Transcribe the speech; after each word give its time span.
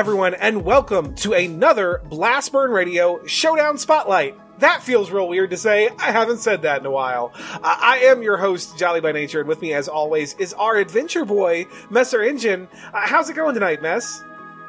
everyone, 0.00 0.32
and 0.32 0.64
welcome 0.64 1.14
to 1.14 1.34
another 1.34 2.00
Blastburn 2.06 2.72
Radio 2.72 3.22
Showdown 3.26 3.76
Spotlight. 3.76 4.34
That 4.60 4.82
feels 4.82 5.10
real 5.10 5.28
weird 5.28 5.50
to 5.50 5.58
say. 5.58 5.90
I 5.98 6.10
haven't 6.10 6.38
said 6.38 6.62
that 6.62 6.80
in 6.80 6.86
a 6.86 6.90
while. 6.90 7.32
Uh, 7.36 7.60
I 7.62 7.98
am 8.04 8.22
your 8.22 8.38
host, 8.38 8.78
Jolly 8.78 9.02
by 9.02 9.12
Nature, 9.12 9.40
and 9.40 9.48
with 9.48 9.60
me, 9.60 9.74
as 9.74 9.88
always, 9.88 10.32
is 10.38 10.54
our 10.54 10.76
adventure 10.76 11.26
boy, 11.26 11.66
Messer 11.90 12.22
Engine. 12.22 12.66
Uh, 12.94 13.02
how's 13.02 13.28
it 13.28 13.36
going 13.36 13.52
tonight, 13.52 13.82
Mess? 13.82 14.24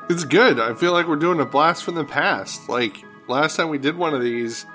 It's 0.09 0.26
good. 0.26 0.59
I 0.59 0.73
feel 0.73 0.91
like 0.91 1.07
we're 1.07 1.16
doing 1.16 1.40
a 1.40 1.45
blast 1.45 1.85
from 1.85 1.95
the 1.95 2.04
past. 2.04 2.68
Like, 2.68 2.98
last 3.29 3.55
time 3.55 3.70
we 3.70 3.77
did 3.77 3.95
one 3.95 4.13
of 4.13 4.21
these 4.21 4.66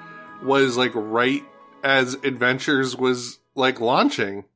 was 0.42 0.78
like 0.78 0.92
right 0.94 1.44
as 1.84 2.14
Adventures 2.14 2.96
was 2.96 3.40
like 3.54 3.78
launching. 3.78 4.46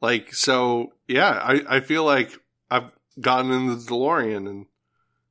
Like, 0.00 0.34
so 0.34 0.92
yeah, 1.06 1.30
I, 1.40 1.76
I 1.76 1.80
feel 1.82 2.02
like 2.02 2.32
I've 2.68 2.90
gotten 3.20 3.52
in 3.52 3.68
the 3.68 3.76
DeLorean 3.76 4.48
and 4.48 4.66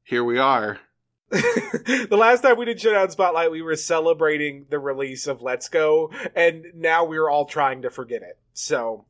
here 0.09 0.23
we 0.23 0.39
are. 0.39 0.79
the 1.29 2.07
last 2.09 2.41
time 2.41 2.57
we 2.57 2.65
did 2.65 2.81
Showdown 2.81 3.11
Spotlight, 3.11 3.51
we 3.51 3.61
were 3.61 3.75
celebrating 3.75 4.65
the 4.71 4.79
release 4.79 5.27
of 5.27 5.43
Let's 5.43 5.69
Go, 5.69 6.11
and 6.35 6.65
now 6.73 7.05
we're 7.05 7.29
all 7.29 7.45
trying 7.45 7.83
to 7.83 7.91
forget 7.91 8.23
it. 8.23 8.39
So, 8.53 9.05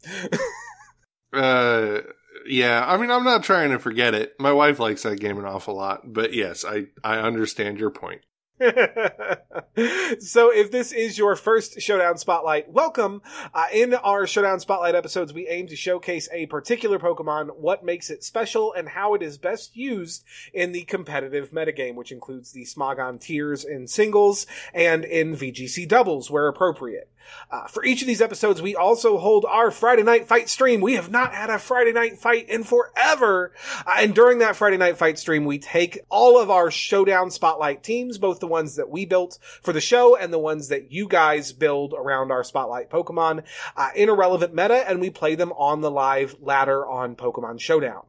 uh, 1.33 1.99
yeah, 2.45 2.83
I 2.85 2.97
mean, 2.97 3.11
I'm 3.11 3.23
not 3.23 3.43
trying 3.43 3.69
to 3.69 3.79
forget 3.79 4.13
it. 4.13 4.33
My 4.39 4.51
wife 4.51 4.77
likes 4.79 5.03
that 5.03 5.21
game 5.21 5.39
an 5.39 5.45
awful 5.45 5.75
lot, 5.75 6.11
but 6.11 6.33
yes, 6.33 6.65
I 6.65 6.87
I 7.01 7.19
understand 7.19 7.79
your 7.79 7.91
point. 7.91 8.19
so 10.19 10.51
if 10.51 10.69
this 10.69 10.91
is 10.91 11.17
your 11.17 11.37
first 11.37 11.79
Showdown 11.79 12.17
Spotlight, 12.17 12.69
welcome. 12.69 13.21
Uh, 13.53 13.67
in 13.71 13.93
our 13.93 14.27
Showdown 14.27 14.59
Spotlight 14.59 14.95
episodes, 14.95 15.31
we 15.31 15.47
aim 15.47 15.67
to 15.67 15.77
showcase 15.77 16.27
a 16.33 16.45
particular 16.47 16.99
Pokemon, 16.99 17.55
what 17.55 17.85
makes 17.85 18.09
it 18.09 18.21
special, 18.21 18.73
and 18.73 18.89
how 18.89 19.13
it 19.13 19.21
is 19.21 19.37
best 19.37 19.77
used 19.77 20.25
in 20.53 20.73
the 20.73 20.83
competitive 20.83 21.51
metagame, 21.51 21.95
which 21.95 22.11
includes 22.11 22.51
the 22.51 22.65
Smogon 22.65 23.21
tiers 23.21 23.63
in 23.63 23.87
singles 23.87 24.45
and 24.73 25.05
in 25.05 25.37
VGC 25.37 25.87
doubles 25.87 26.29
where 26.29 26.49
appropriate. 26.49 27.09
Uh, 27.51 27.67
for 27.67 27.83
each 27.83 28.01
of 28.01 28.07
these 28.07 28.21
episodes, 28.21 28.61
we 28.61 28.75
also 28.75 29.17
hold 29.17 29.45
our 29.45 29.71
Friday 29.71 30.03
night 30.03 30.27
fight 30.27 30.49
stream. 30.49 30.81
We 30.81 30.93
have 30.93 31.09
not 31.09 31.33
had 31.33 31.49
a 31.49 31.59
Friday 31.59 31.91
night 31.91 32.17
fight 32.19 32.49
in 32.49 32.63
forever. 32.63 33.53
Uh, 33.85 33.95
and 33.99 34.15
during 34.15 34.39
that 34.39 34.55
Friday 34.55 34.77
night 34.77 34.97
fight 34.97 35.19
stream, 35.19 35.45
we 35.45 35.59
take 35.59 35.99
all 36.09 36.39
of 36.39 36.49
our 36.49 36.71
showdown 36.71 37.31
spotlight 37.31 37.83
teams, 37.83 38.17
both 38.17 38.39
the 38.39 38.47
ones 38.49 38.75
that 38.75 38.89
we 38.89 39.05
built 39.05 39.39
for 39.61 39.73
the 39.73 39.81
show 39.81 40.15
and 40.15 40.33
the 40.33 40.39
ones 40.39 40.67
that 40.69 40.91
you 40.91 41.07
guys 41.07 41.53
build 41.53 41.93
around 41.93 42.31
our 42.31 42.43
spotlight 42.43 42.89
Pokemon 42.89 43.43
uh, 43.77 43.89
in 43.95 44.09
a 44.09 44.13
relevant 44.13 44.53
meta, 44.53 44.87
and 44.89 44.99
we 44.99 45.09
play 45.09 45.35
them 45.35 45.51
on 45.53 45.81
the 45.81 45.91
live 45.91 46.35
ladder 46.41 46.87
on 46.87 47.15
Pokemon 47.15 47.59
Showdown. 47.59 48.03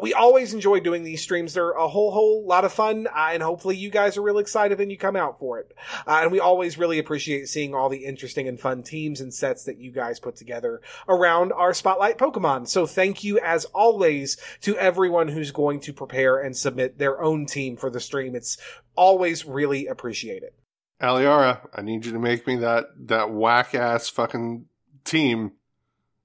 We 0.00 0.14
always 0.14 0.54
enjoy 0.54 0.80
doing 0.80 1.02
these 1.02 1.22
streams. 1.22 1.54
They're 1.54 1.72
a 1.72 1.88
whole, 1.88 2.10
whole 2.10 2.46
lot 2.46 2.64
of 2.64 2.72
fun, 2.72 3.06
uh, 3.06 3.30
and 3.32 3.42
hopefully 3.42 3.76
you 3.76 3.90
guys 3.90 4.16
are 4.16 4.22
real 4.22 4.38
excited 4.38 4.80
and 4.80 4.90
you 4.90 4.98
come 4.98 5.16
out 5.16 5.38
for 5.38 5.58
it. 5.58 5.72
Uh, 6.06 6.20
and 6.22 6.32
we 6.32 6.40
always 6.40 6.78
really 6.78 6.98
appreciate 6.98 7.48
seeing 7.48 7.74
all 7.74 7.88
the 7.88 8.04
interesting 8.04 8.48
and 8.48 8.60
fun 8.60 8.82
teams 8.82 9.20
and 9.20 9.32
sets 9.32 9.64
that 9.64 9.78
you 9.78 9.90
guys 9.90 10.20
put 10.20 10.36
together 10.36 10.80
around 11.08 11.52
our 11.52 11.74
Spotlight 11.74 12.18
Pokemon. 12.18 12.68
So 12.68 12.86
thank 12.86 13.24
you 13.24 13.38
as 13.38 13.64
always 13.66 14.36
to 14.62 14.76
everyone 14.76 15.28
who's 15.28 15.50
going 15.50 15.80
to 15.80 15.92
prepare 15.92 16.40
and 16.40 16.56
submit 16.56 16.98
their 16.98 17.22
own 17.22 17.46
team 17.46 17.76
for 17.76 17.90
the 17.90 18.00
stream. 18.00 18.34
It's 18.34 18.58
always 18.94 19.44
really 19.44 19.86
appreciated. 19.86 20.52
Aliara, 21.00 21.68
I 21.74 21.82
need 21.82 22.06
you 22.06 22.12
to 22.12 22.18
make 22.18 22.46
me 22.46 22.56
that, 22.56 22.86
that 23.06 23.32
whack 23.32 23.74
ass 23.74 24.08
fucking 24.08 24.66
team 25.04 25.52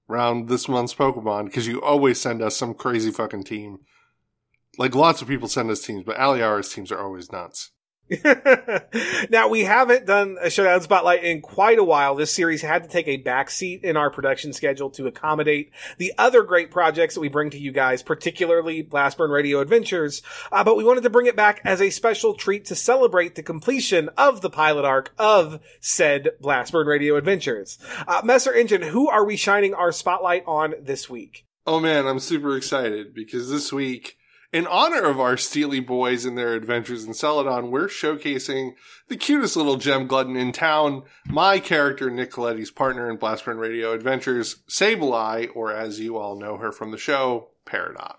around 0.10 0.48
this 0.48 0.68
month's 0.68 0.94
Pokemon 0.94 1.46
because 1.46 1.68
you 1.68 1.82
always 1.82 2.20
send 2.20 2.42
us 2.42 2.56
some 2.56 2.74
crazy 2.74 3.12
fucking 3.12 3.44
team. 3.44 3.80
Like 4.78 4.96
lots 4.96 5.22
of 5.22 5.28
people 5.28 5.48
send 5.48 5.70
us 5.72 5.82
teams, 5.82 6.04
but 6.04 6.18
Aliara's 6.18 6.72
teams 6.72 6.92
are 6.92 7.02
always 7.02 7.32
nuts. 7.32 7.72
now 9.30 9.50
we 9.50 9.66
haven't 9.66 10.06
done 10.06 10.38
a 10.42 10.50
showdown 10.50 10.82
spotlight 10.82 11.24
in 11.24 11.42
quite 11.42 11.78
a 11.78 11.84
while. 11.84 12.16
This 12.16 12.34
series 12.34 12.62
had 12.62 12.84
to 12.84 12.90
take 12.90 13.08
a 13.08 13.22
backseat 13.22 13.84
in 13.84 13.98
our 13.98 14.10
production 14.10 14.54
schedule 14.54 14.90
to 14.92 15.08
accommodate 15.08 15.72
the 15.98 16.14
other 16.18 16.44
great 16.44 16.72
projects 16.72 17.16
that 17.16 17.22
we 17.22 17.28
bring 17.28 17.50
to 17.50 17.60
you 17.60 17.72
guys, 17.72 18.04
particularly 18.04 18.82
Blastburn 18.82 19.30
Radio 19.30 19.60
Adventures. 19.60 20.22
Uh, 20.52 20.64
but 20.64 20.78
we 20.78 20.86
wanted 20.86 21.04
to 21.04 21.10
bring 21.10 21.26
it 21.26 21.36
back 21.36 21.60
as 21.66 21.82
a 21.82 21.90
special 21.90 22.34
treat 22.34 22.66
to 22.66 22.76
celebrate 22.76 23.36
the 23.36 23.44
completion 23.44 24.10
of 24.18 24.40
the 24.42 24.50
pilot 24.50 24.86
arc 24.86 25.14
of 25.18 25.60
said 25.82 26.30
Blastburn 26.42 26.86
Radio 26.86 27.18
Adventures. 27.18 27.78
Uh, 28.08 28.22
Messer 28.24 28.54
Engine, 28.54 28.84
who 28.84 29.10
are 29.10 29.26
we 29.26 29.36
shining 29.36 29.74
our 29.74 29.92
spotlight 29.92 30.44
on 30.48 30.76
this 30.82 31.10
week? 31.10 31.46
Oh 31.66 31.82
man, 31.82 32.08
I'm 32.08 32.20
super 32.20 32.56
excited 32.56 33.14
because 33.14 33.50
this 33.50 33.74
week 33.74 34.17
in 34.54 34.66
honor 34.68 35.04
of 35.04 35.20
our 35.20 35.38
Steely 35.38 35.80
boys 35.80 36.26
and 36.26 36.38
their 36.38 36.54
adventures 36.54 37.04
in 37.06 37.14
Celadon, 37.14 37.70
we're 37.70 37.88
showcasing 37.88 38.72
the 39.08 39.18
cutest 39.18 39.58
little 39.58 39.78
gem 39.78 40.08
glutton 40.08 40.36
in 40.36 40.52
town, 40.52 41.04
my 41.26 41.60
character, 41.60 42.10
Nick 42.10 42.32
Coletti's 42.32 42.72
partner 42.72 43.10
in 43.10 43.18
Blastburn 43.18 43.60
Radio 43.60 43.94
Adventures, 43.94 44.58
Sableye, 44.70 45.50
or 45.54 45.72
as 45.72 46.00
you 46.00 46.18
all 46.18 46.40
know 46.40 46.58
her 46.58 46.72
from 46.72 46.92
the 46.92 46.98
show, 46.98 47.50
Peridot. 47.66 48.16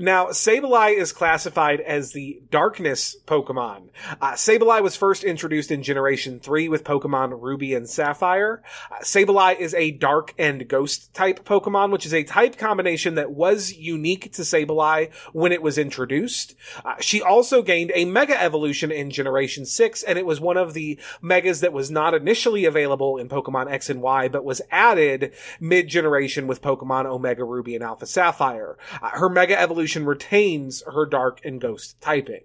Now, 0.00 0.26
Sableye 0.26 0.96
is 0.96 1.10
classified 1.10 1.80
as 1.80 2.12
the 2.12 2.40
Darkness 2.52 3.16
Pokemon. 3.26 3.88
Uh, 4.20 4.34
Sableye 4.34 4.80
was 4.80 4.94
first 4.94 5.24
introduced 5.24 5.72
in 5.72 5.82
Generation 5.82 6.38
3 6.38 6.68
with 6.68 6.84
Pokemon 6.84 7.42
Ruby 7.42 7.74
and 7.74 7.90
Sapphire. 7.90 8.62
Uh, 8.92 9.02
Sableye 9.02 9.58
is 9.58 9.74
a 9.74 9.90
Dark 9.90 10.34
and 10.38 10.68
Ghost 10.68 11.12
type 11.14 11.44
Pokemon, 11.44 11.90
which 11.90 12.06
is 12.06 12.14
a 12.14 12.22
type 12.22 12.56
combination 12.56 13.16
that 13.16 13.32
was 13.32 13.72
unique 13.72 14.32
to 14.34 14.42
Sableye 14.42 15.12
when 15.32 15.50
it 15.50 15.62
was 15.62 15.78
introduced. 15.78 16.54
Uh, 16.84 16.94
she 17.00 17.20
also 17.20 17.60
gained 17.60 17.90
a 17.92 18.04
Mega 18.04 18.40
Evolution 18.40 18.92
in 18.92 19.10
Generation 19.10 19.66
6, 19.66 20.04
and 20.04 20.16
it 20.16 20.26
was 20.26 20.40
one 20.40 20.56
of 20.56 20.74
the 20.74 20.96
Megas 21.20 21.58
that 21.58 21.72
was 21.72 21.90
not 21.90 22.14
initially 22.14 22.66
available 22.66 23.18
in 23.18 23.28
Pokemon 23.28 23.68
X 23.68 23.90
and 23.90 24.00
Y, 24.00 24.28
but 24.28 24.44
was 24.44 24.62
added 24.70 25.34
mid-generation 25.58 26.46
with 26.46 26.62
Pokemon 26.62 27.06
Omega 27.06 27.42
Ruby 27.42 27.74
and 27.74 27.82
Alpha 27.82 28.06
Sapphire. 28.06 28.78
Uh, 29.02 29.08
her 29.08 29.28
Mega 29.28 29.58
Evolution 29.58 29.87
evolution 29.88 30.04
retains 30.04 30.82
her 30.86 31.06
dark 31.06 31.40
and 31.44 31.60
ghost 31.60 31.98
typing. 32.02 32.42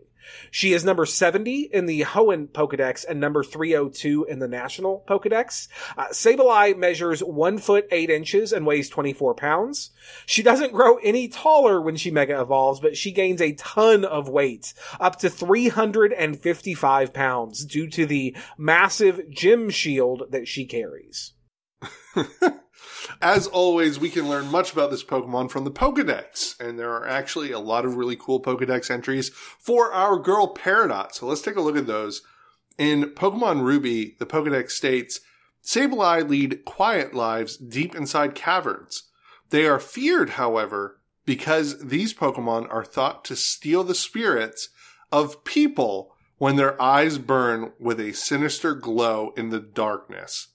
She 0.50 0.72
is 0.72 0.86
number 0.86 1.06
70 1.06 1.70
in 1.74 1.86
the 1.86 2.04
Hoenn 2.04 2.48
Pokedex 2.48 3.04
and 3.04 3.20
number 3.20 3.44
302 3.44 4.24
in 4.24 4.40
the 4.40 4.48
National 4.48 5.04
Pokedex. 5.06 5.68
Uh, 5.98 6.08
Sableye 6.12 6.78
measures 6.78 7.22
1 7.22 7.58
foot 7.58 7.86
8 7.92 8.10
inches 8.10 8.54
and 8.54 8.66
weighs 8.66 8.88
24 8.88 9.36
pounds. 9.36 9.92
She 10.26 10.42
doesn't 10.42 10.72
grow 10.72 10.96
any 11.04 11.28
taller 11.28 11.82
when 11.82 11.98
she 11.98 12.10
mega 12.10 12.40
evolves, 12.40 12.80
but 12.80 12.96
she 12.96 13.12
gains 13.12 13.42
a 13.42 13.52
ton 13.52 14.06
of 14.06 14.30
weight, 14.30 14.74
up 15.02 15.20
to 15.20 15.30
355 15.30 17.14
pounds 17.14 17.66
due 17.66 17.90
to 17.90 18.06
the 18.06 18.38
massive 18.58 19.30
gym 19.30 19.70
shield 19.70 20.24
that 20.30 20.48
she 20.48 20.66
carries. 20.66 21.34
As 23.22 23.48
always, 23.48 24.00
we 24.00 24.10
can 24.10 24.30
learn 24.30 24.52
much 24.52 24.74
about 24.74 24.92
this 24.92 25.04
Pokemon 25.04 25.52
from 25.52 25.64
the 25.64 25.72
Pokedex, 25.72 26.60
and 26.60 26.78
there 26.78 26.92
are 26.92 27.08
actually 27.08 27.52
a 27.52 27.60
lot 27.60 27.86
of 27.86 27.96
really 27.96 28.16
cool 28.16 28.42
Pokedex 28.42 28.90
entries 28.90 29.30
for 29.30 29.92
our 29.92 30.18
girl 30.18 30.54
Peridot. 30.54 31.14
So 31.14 31.28
let's 31.28 31.42
take 31.42 31.56
a 31.56 31.62
look 31.62 31.78
at 31.78 31.88
those. 31.88 32.22
In 32.78 33.12
Pokemon 33.12 33.64
Ruby, 33.64 34.16
the 34.20 34.26
Pokedex 34.26 34.72
states, 34.72 35.20
Sableye 35.64 36.28
lead 36.28 36.66
quiet 36.66 37.14
lives 37.14 37.56
deep 37.56 37.96
inside 37.96 38.36
caverns. 38.36 39.04
They 39.50 39.66
are 39.66 39.80
feared, 39.80 40.32
however, 40.32 41.00
because 41.26 41.80
these 41.80 42.14
Pokemon 42.14 42.72
are 42.74 42.84
thought 42.84 43.24
to 43.26 43.36
steal 43.36 43.84
the 43.84 43.96
spirits 43.96 44.70
of 45.12 45.44
people 45.46 46.16
when 46.38 46.56
their 46.56 46.82
eyes 46.82 47.18
burn 47.18 47.72
with 47.80 48.00
a 48.00 48.14
sinister 48.14 48.76
glow 48.76 49.32
in 49.38 49.50
the 49.50 49.60
darkness. 49.60 50.50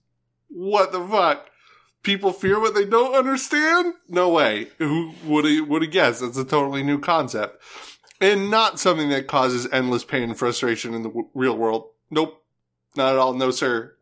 What 0.48 0.92
the 0.92 1.06
fuck? 1.06 1.48
People 2.08 2.32
fear 2.32 2.58
what 2.58 2.74
they 2.74 2.86
don't 2.86 3.14
understand? 3.14 3.92
No 4.08 4.30
way. 4.30 4.68
Who 4.78 5.12
would 5.24 5.44
have, 5.44 5.68
would 5.68 5.82
have 5.82 5.90
guessed? 5.90 6.22
That's 6.22 6.38
a 6.38 6.44
totally 6.44 6.82
new 6.82 6.98
concept. 6.98 7.62
And 8.18 8.50
not 8.50 8.80
something 8.80 9.10
that 9.10 9.26
causes 9.26 9.68
endless 9.70 10.04
pain 10.04 10.22
and 10.22 10.38
frustration 10.38 10.94
in 10.94 11.02
the 11.02 11.10
w- 11.10 11.28
real 11.34 11.54
world. 11.54 11.90
Nope. 12.10 12.42
Not 12.96 13.12
at 13.12 13.18
all. 13.18 13.34
No, 13.34 13.50
sir. 13.50 13.94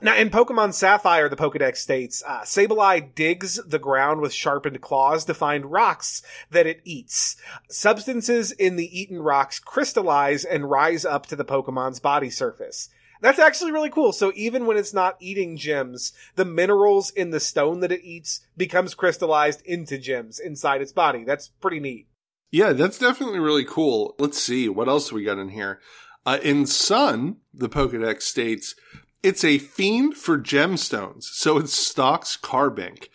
Now, 0.00 0.16
in 0.16 0.30
Pokemon 0.30 0.72
Sapphire, 0.72 1.28
the 1.28 1.36
Pokedex 1.36 1.76
states, 1.76 2.22
uh, 2.26 2.40
Sableye 2.40 3.14
digs 3.14 3.60
the 3.66 3.78
ground 3.78 4.22
with 4.22 4.32
sharpened 4.32 4.80
claws 4.80 5.26
to 5.26 5.34
find 5.34 5.66
rocks 5.66 6.22
that 6.50 6.66
it 6.66 6.80
eats. 6.82 7.36
Substances 7.68 8.52
in 8.52 8.76
the 8.76 8.98
eaten 8.98 9.20
rocks 9.20 9.58
crystallize 9.58 10.46
and 10.46 10.70
rise 10.70 11.04
up 11.04 11.26
to 11.26 11.36
the 11.36 11.44
Pokemon's 11.44 12.00
body 12.00 12.30
surface. 12.30 12.88
That's 13.22 13.38
actually 13.38 13.70
really 13.70 13.88
cool. 13.88 14.12
So 14.12 14.32
even 14.34 14.66
when 14.66 14.76
it's 14.76 14.92
not 14.92 15.16
eating 15.20 15.56
gems, 15.56 16.12
the 16.34 16.44
minerals 16.44 17.10
in 17.10 17.30
the 17.30 17.40
stone 17.40 17.80
that 17.80 17.92
it 17.92 18.04
eats 18.04 18.44
becomes 18.56 18.94
crystallized 18.94 19.62
into 19.64 19.96
gems 19.96 20.40
inside 20.40 20.82
its 20.82 20.92
body. 20.92 21.22
That's 21.24 21.48
pretty 21.48 21.78
neat. 21.78 22.08
Yeah, 22.50 22.72
that's 22.72 22.98
definitely 22.98 23.38
really 23.38 23.64
cool. 23.64 24.16
Let's 24.18 24.38
see 24.38 24.68
what 24.68 24.88
else 24.88 25.12
we 25.12 25.24
got 25.24 25.38
in 25.38 25.50
here. 25.50 25.80
Uh, 26.26 26.38
in 26.42 26.66
Sun, 26.66 27.36
the 27.54 27.68
Pokedex 27.68 28.22
states 28.22 28.74
it's 29.22 29.44
a 29.44 29.58
fiend 29.58 30.16
for 30.16 30.36
gemstones, 30.36 31.22
so 31.22 31.56
it 31.58 31.68
stalks 31.68 32.36
Carbink. 32.36 33.06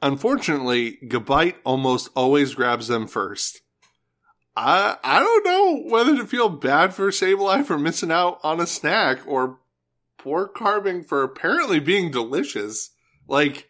Unfortunately, 0.00 0.98
Gabite 1.08 1.56
almost 1.64 2.08
always 2.14 2.54
grabs 2.54 2.86
them 2.86 3.08
first. 3.08 3.62
I 4.56 4.96
I 5.04 5.20
don't 5.20 5.44
know 5.44 5.90
whether 5.90 6.16
to 6.16 6.26
feel 6.26 6.48
bad 6.48 6.94
for 6.94 7.10
Sableye 7.10 7.64
for 7.64 7.78
missing 7.78 8.10
out 8.10 8.40
on 8.42 8.60
a 8.60 8.66
snack 8.66 9.20
or 9.26 9.58
poor 10.18 10.48
Carbink 10.48 11.06
for 11.06 11.22
apparently 11.22 11.78
being 11.78 12.10
delicious. 12.10 12.90
Like 13.28 13.68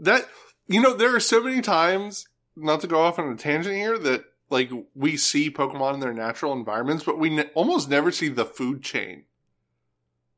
that, 0.00 0.26
you 0.66 0.80
know, 0.80 0.94
there 0.94 1.14
are 1.14 1.20
so 1.20 1.42
many 1.42 1.60
times, 1.60 2.26
not 2.56 2.80
to 2.80 2.86
go 2.86 3.02
off 3.02 3.18
on 3.18 3.30
a 3.30 3.36
tangent 3.36 3.76
here, 3.76 3.98
that 3.98 4.24
like 4.50 4.70
we 4.94 5.16
see 5.16 5.50
Pokemon 5.50 5.94
in 5.94 6.00
their 6.00 6.12
natural 6.12 6.52
environments, 6.52 7.04
but 7.04 7.18
we 7.18 7.30
ne- 7.30 7.50
almost 7.54 7.90
never 7.90 8.10
see 8.10 8.28
the 8.28 8.44
food 8.44 8.82
chain 8.82 9.24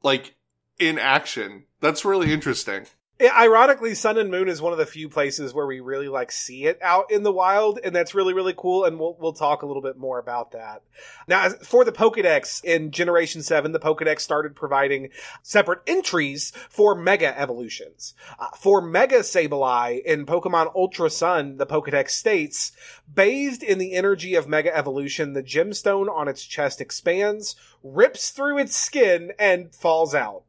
like 0.02 0.34
in 0.78 0.99
action. 0.99 1.64
That's 1.81 2.04
really 2.04 2.32
interesting. 2.32 2.87
It, 3.18 3.32
ironically, 3.32 3.94
Sun 3.94 4.18
and 4.18 4.30
Moon 4.30 4.46
is 4.46 4.60
one 4.60 4.74
of 4.74 4.78
the 4.78 4.84
few 4.84 5.08
places 5.08 5.54
where 5.54 5.66
we 5.66 5.80
really 5.80 6.08
like 6.08 6.30
see 6.30 6.66
it 6.66 6.78
out 6.82 7.10
in 7.10 7.22
the 7.22 7.32
wild, 7.32 7.80
and 7.82 7.96
that's 7.96 8.14
really 8.14 8.34
really 8.34 8.52
cool. 8.54 8.84
And 8.84 9.00
we'll 9.00 9.16
we'll 9.18 9.32
talk 9.32 9.62
a 9.62 9.66
little 9.66 9.80
bit 9.80 9.96
more 9.96 10.18
about 10.18 10.52
that. 10.52 10.82
Now, 11.26 11.48
for 11.48 11.82
the 11.82 11.92
Pokedex 11.92 12.62
in 12.62 12.90
Generation 12.90 13.42
Seven, 13.42 13.72
the 13.72 13.80
Pokedex 13.80 14.20
started 14.20 14.54
providing 14.54 15.08
separate 15.42 15.80
entries 15.86 16.52
for 16.68 16.94
Mega 16.94 17.38
evolutions. 17.38 18.12
Uh, 18.38 18.48
for 18.58 18.82
Mega 18.82 19.20
Sableye 19.20 20.04
in 20.04 20.26
Pokemon 20.26 20.74
Ultra 20.74 21.08
Sun, 21.08 21.56
the 21.56 21.66
Pokedex 21.66 22.10
states, 22.10 22.72
bathed 23.12 23.62
in 23.62 23.78
the 23.78 23.94
energy 23.94 24.34
of 24.34 24.46
Mega 24.46 24.76
Evolution, 24.76 25.32
the 25.32 25.42
gemstone 25.42 26.10
on 26.10 26.28
its 26.28 26.44
chest 26.44 26.82
expands, 26.82 27.56
rips 27.82 28.28
through 28.28 28.58
its 28.58 28.76
skin, 28.76 29.32
and 29.38 29.74
falls 29.74 30.14
out 30.14 30.42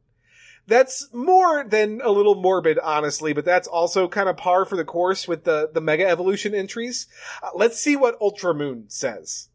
that's 0.68 1.08
more 1.14 1.64
than 1.64 2.00
a 2.04 2.10
little 2.10 2.34
morbid, 2.34 2.78
honestly, 2.78 3.32
but 3.32 3.46
that's 3.46 3.66
also 3.66 4.06
kind 4.06 4.28
of 4.28 4.36
par 4.36 4.66
for 4.66 4.76
the 4.76 4.84
course 4.84 5.26
with 5.26 5.44
the, 5.44 5.70
the 5.72 5.80
Mega 5.80 6.06
Evolution 6.06 6.54
entries. 6.54 7.06
Uh, 7.42 7.48
let's 7.54 7.80
see 7.80 7.96
what 7.96 8.20
Ultra 8.20 8.54
Moon 8.54 8.84
says. 8.88 9.48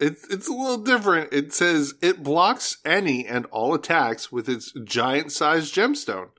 It's, 0.00 0.26
it's 0.28 0.48
a 0.48 0.52
little 0.52 0.78
different. 0.78 1.32
It 1.32 1.52
says 1.52 1.94
it 2.02 2.22
blocks 2.22 2.78
any 2.84 3.26
and 3.26 3.46
all 3.46 3.74
attacks 3.74 4.32
with 4.32 4.48
its 4.48 4.72
giant 4.84 5.30
sized 5.30 5.74
gemstone. 5.74 6.30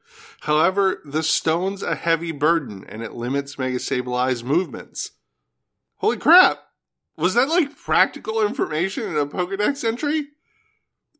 However, 0.41 1.01
the 1.05 1.23
stone's 1.23 1.83
a 1.83 1.95
heavy 1.95 2.31
burden 2.31 2.83
and 2.89 3.03
it 3.03 3.13
limits 3.13 3.59
Mega 3.59 3.77
Sableye's 3.77 4.43
movements. 4.43 5.11
Holy 5.97 6.17
crap! 6.17 6.59
Was 7.15 7.35
that 7.35 7.47
like 7.47 7.77
practical 7.77 8.45
information 8.45 9.03
in 9.03 9.17
a 9.17 9.25
Pokedex 9.25 9.83
entry? 9.85 10.27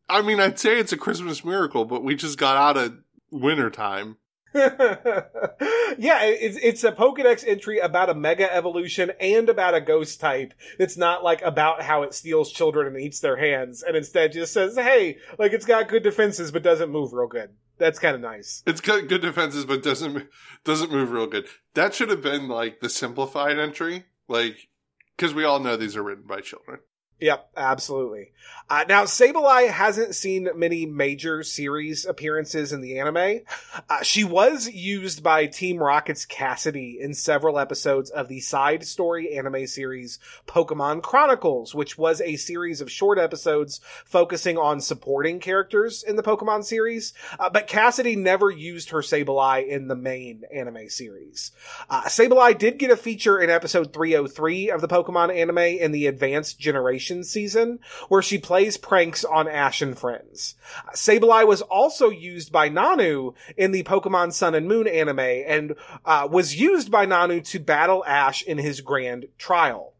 I 0.07 0.21
mean, 0.21 0.39
I'd 0.39 0.59
say 0.59 0.79
it's 0.79 0.91
a 0.93 0.97
Christmas 0.97 1.43
miracle, 1.43 1.85
but 1.85 2.03
we 2.03 2.15
just 2.15 2.37
got 2.37 2.57
out 2.57 2.77
of 2.77 2.97
winter 3.31 3.69
time. 3.69 4.17
yeah, 4.55 6.23
it's 6.23 6.57
it's 6.61 6.83
a 6.85 6.91
Pokedex 6.93 7.45
entry 7.45 7.79
about 7.79 8.09
a 8.09 8.13
mega 8.13 8.53
evolution 8.53 9.11
and 9.19 9.49
about 9.49 9.75
a 9.75 9.81
ghost 9.81 10.21
type. 10.21 10.53
It's 10.79 10.95
not 10.95 11.25
like 11.25 11.41
about 11.41 11.81
how 11.81 12.03
it 12.03 12.13
steals 12.13 12.53
children 12.53 12.87
and 12.87 12.97
eats 12.97 13.19
their 13.19 13.35
hands, 13.35 13.83
and 13.83 13.97
instead 13.97 14.31
just 14.31 14.53
says, 14.53 14.77
"Hey, 14.77 15.17
like 15.37 15.51
it's 15.51 15.65
got 15.65 15.89
good 15.89 16.03
defenses 16.03 16.51
but 16.51 16.63
doesn't 16.63 16.89
move 16.89 17.11
real 17.11 17.27
good." 17.27 17.49
That's 17.77 17.99
kind 17.99 18.15
of 18.15 18.21
nice. 18.21 18.63
It's 18.65 18.79
got 18.79 19.09
good 19.09 19.21
defenses 19.21 19.65
but 19.65 19.83
doesn't 19.83 20.29
doesn't 20.63 20.91
move 20.91 21.11
real 21.11 21.27
good. 21.27 21.47
That 21.73 21.93
should 21.93 22.09
have 22.09 22.21
been 22.21 22.47
like 22.47 22.79
the 22.79 22.89
simplified 22.89 23.59
entry, 23.59 24.05
like 24.29 24.69
because 25.17 25.33
we 25.33 25.43
all 25.43 25.59
know 25.59 25.75
these 25.75 25.97
are 25.97 26.03
written 26.03 26.25
by 26.25 26.39
children. 26.39 26.79
Yep, 27.19 27.51
absolutely. 27.55 28.31
Uh, 28.67 28.83
now, 28.89 29.03
Sableye 29.03 29.69
hasn't 29.69 30.15
seen 30.15 30.49
many 30.55 30.87
major 30.87 31.43
series 31.43 32.03
appearances 32.03 32.73
in 32.73 32.81
the 32.81 32.99
anime. 32.99 33.41
Uh, 33.87 34.01
she 34.01 34.23
was 34.23 34.67
used 34.67 35.21
by 35.21 35.45
Team 35.45 35.77
Rocket's 35.77 36.25
Cassidy 36.25 36.97
in 36.99 37.13
several 37.13 37.59
episodes 37.59 38.09
of 38.09 38.27
the 38.27 38.39
side 38.39 38.83
story 38.85 39.37
anime 39.37 39.67
series 39.67 40.17
Pokemon 40.47 41.03
Chronicles, 41.03 41.75
which 41.75 41.95
was 41.97 42.21
a 42.21 42.37
series 42.37 42.81
of 42.81 42.89
short 42.89 43.19
episodes 43.19 43.81
focusing 44.03 44.57
on 44.57 44.81
supporting 44.81 45.39
characters 45.39 46.01
in 46.01 46.15
the 46.15 46.23
Pokemon 46.23 46.63
series. 46.63 47.13
Uh, 47.39 47.51
but 47.51 47.67
Cassidy 47.67 48.15
never 48.15 48.49
used 48.49 48.89
her 48.89 49.01
Sableye 49.01 49.67
in 49.67 49.87
the 49.87 49.95
main 49.95 50.41
anime 50.51 50.89
series. 50.89 51.51
Uh, 51.87 52.03
Sableye 52.05 52.57
did 52.57 52.79
get 52.79 52.89
a 52.89 52.97
feature 52.97 53.39
in 53.39 53.51
episode 53.51 53.93
303 53.93 54.71
of 54.71 54.81
the 54.81 54.87
Pokemon 54.87 55.35
anime 55.35 55.59
in 55.59 55.91
the 55.91 56.07
Advanced 56.07 56.59
Generation 56.59 57.23
season, 57.23 57.79
where 58.09 58.23
she 58.23 58.39
plays 58.55 58.77
pranks 58.77 59.25
on 59.25 59.49
Ash 59.49 59.81
and 59.81 59.99
friends. 59.99 60.55
Sableye 60.93 61.45
was 61.45 61.61
also 61.61 62.09
used 62.09 62.53
by 62.53 62.69
Nanu 62.69 63.33
in 63.57 63.71
the 63.71 63.83
Pokemon 63.83 64.31
Sun 64.31 64.55
and 64.55 64.65
Moon 64.65 64.87
anime, 64.87 65.19
and 65.19 65.75
uh, 66.05 66.25
was 66.31 66.55
used 66.55 66.89
by 66.89 67.05
Nanu 67.05 67.45
to 67.49 67.59
battle 67.59 68.05
Ash 68.07 68.43
in 68.43 68.57
his 68.57 68.79
grand 68.79 69.25
trial. 69.37 69.91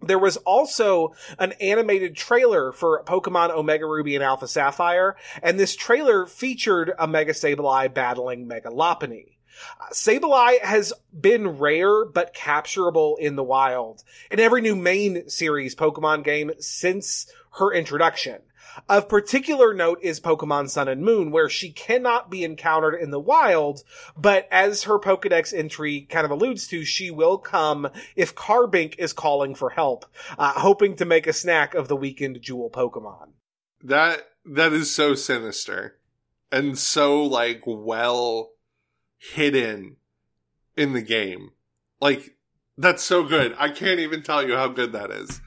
There 0.00 0.20
was 0.20 0.36
also 0.36 1.14
an 1.40 1.54
animated 1.60 2.14
trailer 2.14 2.70
for 2.70 3.02
Pokemon 3.02 3.50
Omega 3.50 3.84
Ruby 3.84 4.14
and 4.14 4.22
Alpha 4.22 4.46
Sapphire, 4.46 5.16
and 5.42 5.58
this 5.58 5.74
trailer 5.74 6.24
featured 6.24 6.92
a 6.96 7.08
Mega 7.08 7.32
Sableye 7.32 7.92
battling 7.92 8.46
Mega 8.46 8.68
Lopunny. 8.68 9.36
Sableye 9.92 10.60
has 10.60 10.92
been 11.18 11.58
rare 11.58 12.04
but 12.04 12.34
capturable 12.34 13.16
in 13.18 13.36
the 13.36 13.44
wild 13.44 14.02
in 14.30 14.40
every 14.40 14.60
new 14.60 14.76
main 14.76 15.28
series 15.28 15.74
Pokemon 15.74 16.24
game 16.24 16.52
since 16.58 17.26
her 17.56 17.72
introduction. 17.72 18.40
Of 18.88 19.08
particular 19.08 19.72
note 19.72 20.00
is 20.02 20.20
Pokemon 20.20 20.68
Sun 20.68 20.88
and 20.88 21.02
Moon, 21.02 21.30
where 21.30 21.48
she 21.48 21.70
cannot 21.70 22.30
be 22.30 22.44
encountered 22.44 22.96
in 22.96 23.10
the 23.10 23.20
wild, 23.20 23.82
but 24.16 24.46
as 24.50 24.82
her 24.82 24.98
Pokedex 24.98 25.56
entry 25.56 26.02
kind 26.02 26.26
of 26.26 26.30
alludes 26.30 26.66
to, 26.68 26.84
she 26.84 27.10
will 27.10 27.38
come 27.38 27.88
if 28.16 28.34
Carbink 28.34 28.96
is 28.98 29.14
calling 29.14 29.54
for 29.54 29.70
help, 29.70 30.04
uh, 30.38 30.52
hoping 30.52 30.94
to 30.96 31.06
make 31.06 31.26
a 31.26 31.32
snack 31.32 31.74
of 31.74 31.88
the 31.88 31.96
weakened 31.96 32.42
Jewel 32.42 32.70
Pokemon. 32.70 33.30
That 33.82 34.28
that 34.44 34.72
is 34.72 34.94
so 34.94 35.14
sinister 35.14 35.98
and 36.52 36.78
so 36.78 37.22
like 37.22 37.62
well 37.66 38.50
hidden 39.18 39.96
in 40.76 40.92
the 40.92 41.02
game. 41.02 41.50
Like, 42.00 42.36
that's 42.76 43.02
so 43.02 43.24
good. 43.24 43.54
I 43.58 43.70
can't 43.70 44.00
even 44.00 44.22
tell 44.22 44.46
you 44.46 44.54
how 44.54 44.68
good 44.68 44.92
that 44.92 45.10
is. 45.10 45.40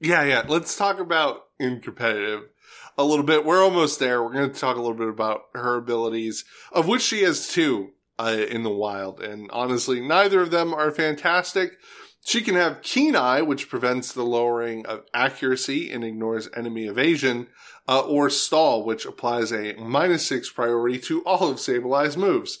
Yeah, 0.00 0.22
yeah. 0.24 0.44
Let's 0.46 0.76
talk 0.76 1.00
about 1.00 1.42
in 1.58 1.80
competitive 1.80 2.50
a 2.96 3.04
little 3.04 3.24
bit. 3.24 3.44
We're 3.44 3.62
almost 3.62 3.98
there. 3.98 4.22
We're 4.22 4.32
going 4.32 4.52
to 4.52 4.58
talk 4.58 4.76
a 4.76 4.80
little 4.80 4.96
bit 4.96 5.08
about 5.08 5.42
her 5.54 5.76
abilities, 5.76 6.44
of 6.72 6.86
which 6.86 7.02
she 7.02 7.22
has 7.22 7.48
two 7.48 7.90
uh, 8.18 8.44
in 8.48 8.62
the 8.62 8.70
wild. 8.70 9.20
And 9.20 9.50
honestly, 9.52 10.00
neither 10.00 10.40
of 10.40 10.50
them 10.50 10.72
are 10.72 10.90
fantastic. 10.90 11.78
She 12.24 12.42
can 12.42 12.54
have 12.56 12.82
Keen 12.82 13.16
Eye, 13.16 13.42
which 13.42 13.68
prevents 13.68 14.12
the 14.12 14.24
lowering 14.24 14.84
of 14.86 15.04
accuracy 15.14 15.90
and 15.90 16.04
ignores 16.04 16.48
enemy 16.54 16.86
evasion, 16.86 17.46
uh, 17.88 18.00
or 18.00 18.28
Stall, 18.28 18.84
which 18.84 19.06
applies 19.06 19.52
a 19.52 19.74
minus 19.74 20.26
six 20.26 20.50
priority 20.50 20.98
to 20.98 21.22
all 21.24 21.48
of 21.48 21.56
Sableye's 21.56 22.16
moves 22.16 22.58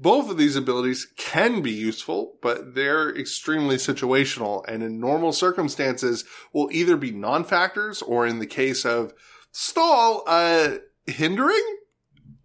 both 0.00 0.30
of 0.30 0.38
these 0.38 0.54
abilities 0.54 1.08
can 1.16 1.60
be 1.60 1.72
useful, 1.72 2.36
but 2.40 2.76
they're 2.76 3.14
extremely 3.14 3.76
situational 3.76 4.64
and 4.68 4.82
in 4.82 5.00
normal 5.00 5.32
circumstances 5.32 6.24
will 6.52 6.68
either 6.70 6.96
be 6.96 7.10
non-factors 7.10 8.00
or 8.02 8.24
in 8.24 8.38
the 8.38 8.46
case 8.46 8.84
of 8.84 9.12
stall, 9.50 10.22
uh, 10.28 10.76
hindering? 11.06 11.76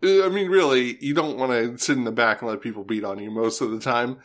Uh, 0.04 0.26
I 0.26 0.30
mean, 0.30 0.50
really, 0.50 0.98
you 1.00 1.14
don't 1.14 1.38
want 1.38 1.52
to 1.52 1.78
sit 1.78 1.96
in 1.96 2.06
the 2.06 2.12
back 2.12 2.42
and 2.42 2.50
let 2.50 2.62
people 2.62 2.84
beat 2.84 3.04
on 3.04 3.20
you 3.20 3.30
most 3.30 3.62
of 3.62 3.70
the 3.70 3.80
time. 3.80 4.18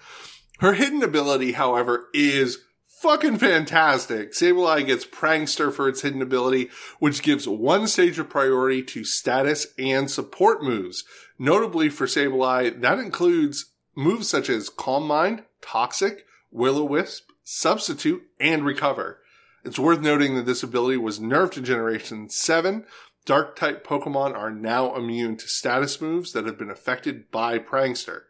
Her 0.60 0.72
hidden 0.72 1.02
ability, 1.02 1.52
however, 1.52 2.06
is 2.14 2.58
fucking 3.00 3.38
fantastic. 3.38 4.32
Sableye 4.32 4.86
gets 4.86 5.06
Prankster 5.06 5.72
for 5.72 5.88
its 5.88 6.02
hidden 6.02 6.22
ability, 6.22 6.70
which 6.98 7.22
gives 7.22 7.46
one 7.46 7.86
stage 7.86 8.18
of 8.18 8.28
priority 8.28 8.82
to 8.82 9.04
status 9.04 9.68
and 9.78 10.10
support 10.10 10.62
moves. 10.62 11.04
Notably 11.38 11.88
for 11.88 12.06
Sableye, 12.06 12.80
that 12.80 12.98
includes 12.98 13.72
moves 13.94 14.28
such 14.28 14.48
as 14.48 14.68
Calm 14.68 15.06
Mind, 15.06 15.44
Toxic, 15.60 16.24
Will-O-Wisp, 16.50 17.30
Substitute, 17.44 18.22
and 18.40 18.64
Recover. 18.64 19.20
It's 19.64 19.78
worth 19.78 20.00
noting 20.00 20.34
that 20.34 20.46
this 20.46 20.62
ability 20.62 20.96
was 20.96 21.18
nerfed 21.18 21.58
in 21.58 21.64
Generation 21.64 22.28
7. 22.28 22.84
Dark 23.24 23.56
type 23.56 23.86
Pokemon 23.86 24.34
are 24.34 24.50
now 24.50 24.94
immune 24.94 25.36
to 25.36 25.48
status 25.48 26.00
moves 26.00 26.32
that 26.32 26.46
have 26.46 26.58
been 26.58 26.70
affected 26.70 27.30
by 27.30 27.58
Prankster. 27.58 28.22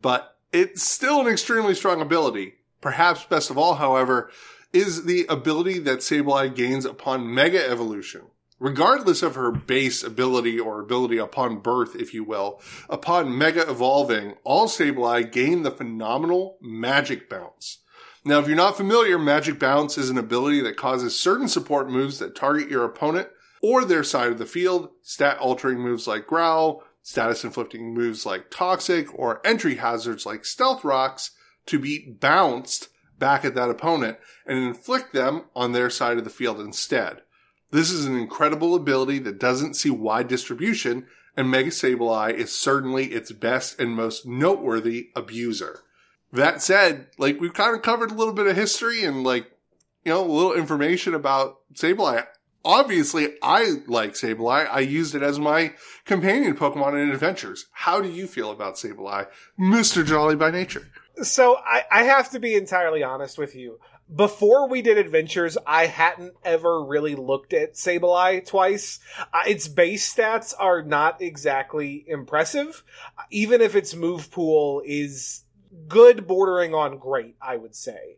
But 0.00 0.36
it's 0.52 0.82
still 0.82 1.20
an 1.20 1.26
extremely 1.26 1.74
strong 1.74 2.00
ability. 2.00 2.54
Perhaps 2.80 3.24
best 3.24 3.50
of 3.50 3.58
all, 3.58 3.74
however, 3.74 4.30
is 4.72 5.04
the 5.04 5.26
ability 5.28 5.78
that 5.80 5.98
Sableye 5.98 6.54
gains 6.54 6.84
upon 6.84 7.32
Mega 7.32 7.68
Evolution. 7.68 8.22
Regardless 8.60 9.22
of 9.22 9.36
her 9.36 9.52
base 9.52 10.02
ability 10.02 10.58
or 10.58 10.80
ability 10.80 11.18
upon 11.18 11.60
birth, 11.60 11.94
if 11.94 12.12
you 12.12 12.24
will, 12.24 12.60
upon 12.88 13.36
Mega 13.36 13.68
Evolving, 13.70 14.34
all 14.42 14.66
Sableye 14.66 15.30
gain 15.30 15.62
the 15.62 15.70
phenomenal 15.70 16.58
Magic 16.60 17.30
Bounce. 17.30 17.78
Now, 18.24 18.40
if 18.40 18.48
you're 18.48 18.56
not 18.56 18.76
familiar, 18.76 19.16
Magic 19.16 19.60
Bounce 19.60 19.96
is 19.96 20.10
an 20.10 20.18
ability 20.18 20.60
that 20.62 20.76
causes 20.76 21.18
certain 21.18 21.48
support 21.48 21.88
moves 21.88 22.18
that 22.18 22.34
target 22.34 22.68
your 22.68 22.84
opponent 22.84 23.28
or 23.62 23.84
their 23.84 24.04
side 24.04 24.32
of 24.32 24.38
the 24.38 24.46
field, 24.46 24.90
stat 25.02 25.38
altering 25.38 25.78
moves 25.78 26.06
like 26.06 26.26
Growl, 26.26 26.82
status 27.00 27.44
inflicting 27.44 27.94
moves 27.94 28.26
like 28.26 28.50
Toxic, 28.50 29.16
or 29.16 29.40
entry 29.46 29.76
hazards 29.76 30.26
like 30.26 30.44
Stealth 30.44 30.84
Rocks 30.84 31.30
to 31.68 31.78
be 31.78 32.16
bounced 32.20 32.88
back 33.18 33.44
at 33.44 33.54
that 33.54 33.70
opponent 33.70 34.18
and 34.46 34.58
inflict 34.58 35.12
them 35.12 35.44
on 35.54 35.72
their 35.72 35.90
side 35.90 36.18
of 36.18 36.24
the 36.24 36.30
field 36.30 36.60
instead. 36.60 37.22
This 37.70 37.90
is 37.90 38.06
an 38.06 38.16
incredible 38.16 38.74
ability 38.74 39.18
that 39.20 39.38
doesn't 39.38 39.74
see 39.74 39.90
wide 39.90 40.28
distribution, 40.28 41.06
and 41.36 41.50
Mega 41.50 41.70
Sableye 41.70 42.34
is 42.34 42.56
certainly 42.56 43.06
its 43.06 43.30
best 43.32 43.78
and 43.78 43.94
most 43.94 44.26
noteworthy 44.26 45.10
abuser. 45.14 45.80
That 46.32 46.62
said, 46.62 47.08
like 47.18 47.40
we've 47.40 47.54
kind 47.54 47.76
of 47.76 47.82
covered 47.82 48.10
a 48.10 48.14
little 48.14 48.32
bit 48.32 48.46
of 48.46 48.56
history 48.56 49.04
and 49.04 49.22
like, 49.22 49.50
you 50.04 50.12
know, 50.12 50.24
a 50.24 50.26
little 50.26 50.54
information 50.54 51.14
about 51.14 51.58
Sableye. 51.74 52.26
Obviously, 52.64 53.34
I 53.42 53.76
like 53.86 54.12
Sableye. 54.12 54.68
I 54.70 54.80
used 54.80 55.14
it 55.14 55.22
as 55.22 55.38
my 55.38 55.74
companion 56.04 56.56
Pokemon 56.56 57.02
in 57.02 57.10
adventures. 57.10 57.66
How 57.72 58.00
do 58.00 58.08
you 58.08 58.26
feel 58.26 58.50
about 58.50 58.74
Sableye, 58.74 59.26
Mr. 59.58 60.04
Jolly 60.04 60.36
by 60.36 60.50
nature? 60.50 60.88
So 61.22 61.56
I, 61.56 61.84
I 61.90 62.02
have 62.04 62.30
to 62.30 62.40
be 62.40 62.54
entirely 62.54 63.02
honest 63.02 63.38
with 63.38 63.54
you. 63.54 63.80
Before 64.14 64.68
we 64.68 64.80
did 64.80 64.96
adventures, 64.96 65.58
I 65.66 65.86
hadn't 65.86 66.34
ever 66.42 66.82
really 66.82 67.14
looked 67.14 67.52
at 67.52 67.74
Sableye 67.74 68.46
twice. 68.46 69.00
Uh, 69.34 69.42
its 69.46 69.68
base 69.68 70.14
stats 70.14 70.54
are 70.58 70.82
not 70.82 71.20
exactly 71.20 72.04
impressive, 72.08 72.84
even 73.30 73.60
if 73.60 73.74
its 73.74 73.94
move 73.94 74.30
pool 74.30 74.82
is 74.86 75.42
good, 75.88 76.26
bordering 76.26 76.74
on 76.74 76.96
great, 76.96 77.36
I 77.42 77.56
would 77.56 77.76
say 77.76 78.16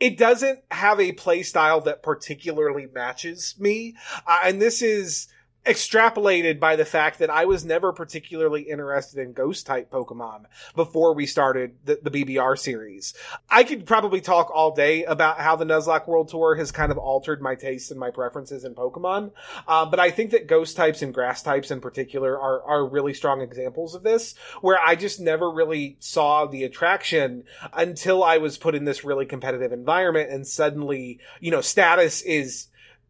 it 0.00 0.16
doesn't 0.16 0.60
have 0.70 0.98
a 0.98 1.12
play 1.12 1.42
style 1.42 1.82
that 1.82 2.02
particularly 2.02 2.88
matches 2.92 3.54
me. 3.58 3.94
Uh, 4.26 4.38
and 4.44 4.60
this 4.60 4.80
is 4.80 5.28
extrapolated 5.66 6.58
by 6.58 6.74
the 6.74 6.84
fact 6.84 7.18
that 7.18 7.28
I 7.28 7.44
was 7.44 7.66
never 7.66 7.92
particularly 7.92 8.62
interested 8.62 9.20
in 9.20 9.34
ghost 9.34 9.66
type 9.66 9.90
Pokemon 9.90 10.44
before 10.74 11.14
we 11.14 11.26
started 11.26 11.76
the, 11.84 11.98
the, 12.02 12.10
BBR 12.10 12.58
series. 12.58 13.12
I 13.50 13.64
could 13.64 13.84
probably 13.84 14.22
talk 14.22 14.50
all 14.52 14.74
day 14.74 15.04
about 15.04 15.38
how 15.38 15.56
the 15.56 15.66
Nuzlocke 15.66 16.08
World 16.08 16.28
Tour 16.28 16.56
has 16.56 16.72
kind 16.72 16.90
of 16.90 16.96
altered 16.96 17.42
my 17.42 17.54
tastes 17.54 17.90
and 17.90 18.00
my 18.00 18.10
preferences 18.10 18.64
in 18.64 18.74
Pokemon. 18.74 19.32
Uh, 19.68 19.84
but 19.84 20.00
I 20.00 20.10
think 20.10 20.30
that 20.30 20.46
ghost 20.46 20.76
types 20.76 21.02
and 21.02 21.12
grass 21.12 21.42
types 21.42 21.70
in 21.70 21.80
particular 21.80 22.40
are, 22.40 22.62
are 22.62 22.88
really 22.88 23.12
strong 23.12 23.42
examples 23.42 23.94
of 23.94 24.02
this, 24.02 24.34
where 24.62 24.78
I 24.78 24.96
just 24.96 25.20
never 25.20 25.50
really 25.50 25.96
saw 26.00 26.46
the 26.46 26.64
attraction 26.64 27.44
until 27.74 28.24
I 28.24 28.38
was 28.38 28.56
put 28.56 28.74
in 28.74 28.86
this 28.86 29.04
really 29.04 29.26
competitive 29.26 29.72
environment 29.72 30.30
and 30.30 30.46
suddenly, 30.46 31.20
you 31.38 31.50
know, 31.50 31.60
status 31.60 32.22
is 32.22 32.68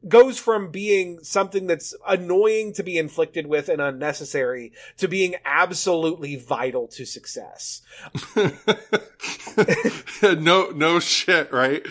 goes 0.09 0.39
from 0.39 0.71
being 0.71 1.23
something 1.23 1.67
that's 1.67 1.95
annoying 2.07 2.73
to 2.75 2.83
be 2.83 2.99
inflicted 2.99 3.47
with 3.47 3.69
and 3.69 3.81
unnecessary 3.81 4.73
to 4.97 5.09
being 5.09 5.37
absolutely 5.45 6.37
vital 6.37 6.89
to 6.89 7.05
success. 7.05 7.83
no, 10.23 10.71
no 10.71 11.01
shit, 11.01 11.53
right? 11.53 11.87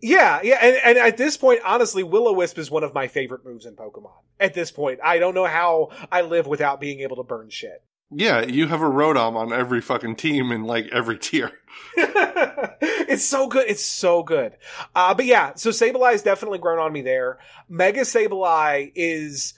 Yeah, 0.00 0.40
yeah, 0.42 0.58
and, 0.60 0.76
and 0.84 0.98
at 0.98 1.16
this 1.16 1.36
point, 1.36 1.60
honestly, 1.64 2.02
Will-O-Wisp 2.02 2.58
is 2.58 2.70
one 2.70 2.82
of 2.82 2.92
my 2.92 3.06
favorite 3.06 3.44
moves 3.44 3.66
in 3.66 3.76
Pokemon. 3.76 4.22
At 4.40 4.52
this 4.52 4.72
point, 4.72 4.98
I 5.04 5.18
don't 5.18 5.34
know 5.34 5.46
how 5.46 5.90
I 6.10 6.22
live 6.22 6.48
without 6.48 6.80
being 6.80 7.00
able 7.00 7.16
to 7.16 7.22
burn 7.22 7.50
shit. 7.50 7.84
Yeah, 8.14 8.42
you 8.42 8.68
have 8.68 8.82
a 8.82 8.90
Rotom 8.90 9.36
on 9.36 9.52
every 9.52 9.80
fucking 9.80 10.16
team 10.16 10.52
in 10.52 10.64
like 10.64 10.86
every 10.92 11.18
tier. 11.18 11.50
it's 11.96 13.24
so 13.24 13.46
good. 13.46 13.68
It's 13.68 13.84
so 13.84 14.22
good. 14.22 14.56
Uh, 14.94 15.14
but 15.14 15.24
yeah, 15.24 15.54
so 15.54 15.70
Sableye 15.70 16.12
has 16.12 16.22
definitely 16.22 16.58
grown 16.58 16.78
on 16.78 16.92
me 16.92 17.02
there. 17.02 17.38
Mega 17.68 18.00
Sableye 18.00 18.92
is 18.94 19.54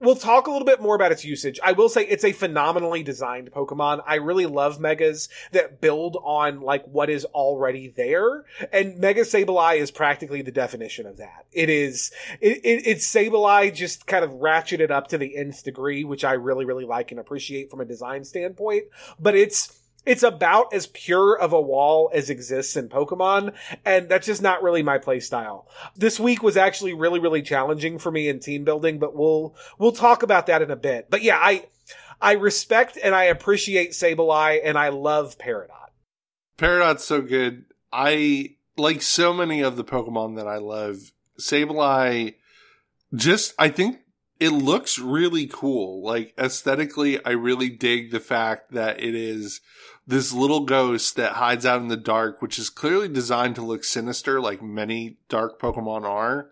We'll 0.00 0.16
talk 0.16 0.46
a 0.46 0.50
little 0.50 0.66
bit 0.66 0.80
more 0.80 0.94
about 0.94 1.10
its 1.10 1.24
usage. 1.24 1.58
I 1.62 1.72
will 1.72 1.88
say 1.88 2.06
it's 2.06 2.24
a 2.24 2.32
phenomenally 2.32 3.02
designed 3.02 3.50
Pokemon. 3.50 4.02
I 4.06 4.16
really 4.16 4.46
love 4.46 4.78
Megas 4.78 5.28
that 5.50 5.80
build 5.80 6.16
on 6.22 6.60
like 6.60 6.84
what 6.84 7.10
is 7.10 7.24
already 7.24 7.88
there. 7.88 8.44
And 8.72 8.98
Mega 8.98 9.22
Sableye 9.22 9.78
is 9.78 9.90
practically 9.90 10.42
the 10.42 10.52
definition 10.52 11.06
of 11.06 11.16
that. 11.16 11.46
It 11.52 11.68
is, 11.68 12.12
it, 12.40 12.58
it, 12.64 12.86
it's 12.86 13.12
Sableye 13.12 13.74
just 13.74 14.06
kind 14.06 14.24
of 14.24 14.30
ratcheted 14.32 14.90
up 14.92 15.08
to 15.08 15.18
the 15.18 15.36
nth 15.36 15.64
degree, 15.64 16.04
which 16.04 16.24
I 16.24 16.34
really, 16.34 16.64
really 16.64 16.84
like 16.84 17.10
and 17.10 17.18
appreciate 17.18 17.70
from 17.70 17.80
a 17.80 17.84
design 17.84 18.24
standpoint. 18.24 18.84
But 19.18 19.34
it's, 19.34 19.77
it's 20.08 20.22
about 20.22 20.72
as 20.72 20.86
pure 20.86 21.38
of 21.38 21.52
a 21.52 21.60
wall 21.60 22.10
as 22.14 22.30
exists 22.30 22.76
in 22.76 22.88
Pokemon, 22.88 23.52
and 23.84 24.08
that's 24.08 24.26
just 24.26 24.40
not 24.40 24.62
really 24.62 24.82
my 24.82 24.98
playstyle. 24.98 25.66
This 25.94 26.18
week 26.18 26.42
was 26.42 26.56
actually 26.56 26.94
really, 26.94 27.20
really 27.20 27.42
challenging 27.42 27.98
for 27.98 28.10
me 28.10 28.28
in 28.28 28.40
team 28.40 28.64
building, 28.64 28.98
but 28.98 29.14
we'll 29.14 29.54
we'll 29.78 29.92
talk 29.92 30.22
about 30.22 30.46
that 30.46 30.62
in 30.62 30.70
a 30.70 30.76
bit. 30.76 31.10
But 31.10 31.22
yeah, 31.22 31.38
I 31.38 31.66
I 32.22 32.32
respect 32.32 32.96
and 33.02 33.14
I 33.14 33.24
appreciate 33.24 33.90
Sableye, 33.90 34.60
and 34.64 34.78
I 34.78 34.88
love 34.88 35.36
Peridot. 35.36 35.90
Peridot's 36.56 37.04
so 37.04 37.20
good. 37.20 37.66
I 37.92 38.56
like 38.78 39.02
so 39.02 39.34
many 39.34 39.60
of 39.60 39.76
the 39.76 39.84
Pokemon 39.84 40.36
that 40.36 40.48
I 40.48 40.56
love. 40.56 41.12
Sableye, 41.38 42.34
just 43.14 43.54
I 43.58 43.68
think 43.68 43.98
it 44.40 44.50
looks 44.50 44.98
really 44.98 45.46
cool. 45.46 46.02
Like 46.02 46.34
aesthetically, 46.38 47.24
I 47.24 47.30
really 47.30 47.68
dig 47.68 48.10
the 48.10 48.20
fact 48.20 48.72
that 48.72 49.00
it 49.02 49.14
is 49.14 49.60
this 50.06 50.32
little 50.32 50.64
ghost 50.64 51.16
that 51.16 51.32
hides 51.32 51.66
out 51.66 51.80
in 51.82 51.88
the 51.88 51.96
dark, 51.96 52.40
which 52.40 52.58
is 52.58 52.70
clearly 52.70 53.08
designed 53.08 53.56
to 53.56 53.62
look 53.62 53.84
sinister, 53.84 54.40
like 54.40 54.62
many 54.62 55.18
dark 55.28 55.60
Pokemon 55.60 56.04
are. 56.04 56.50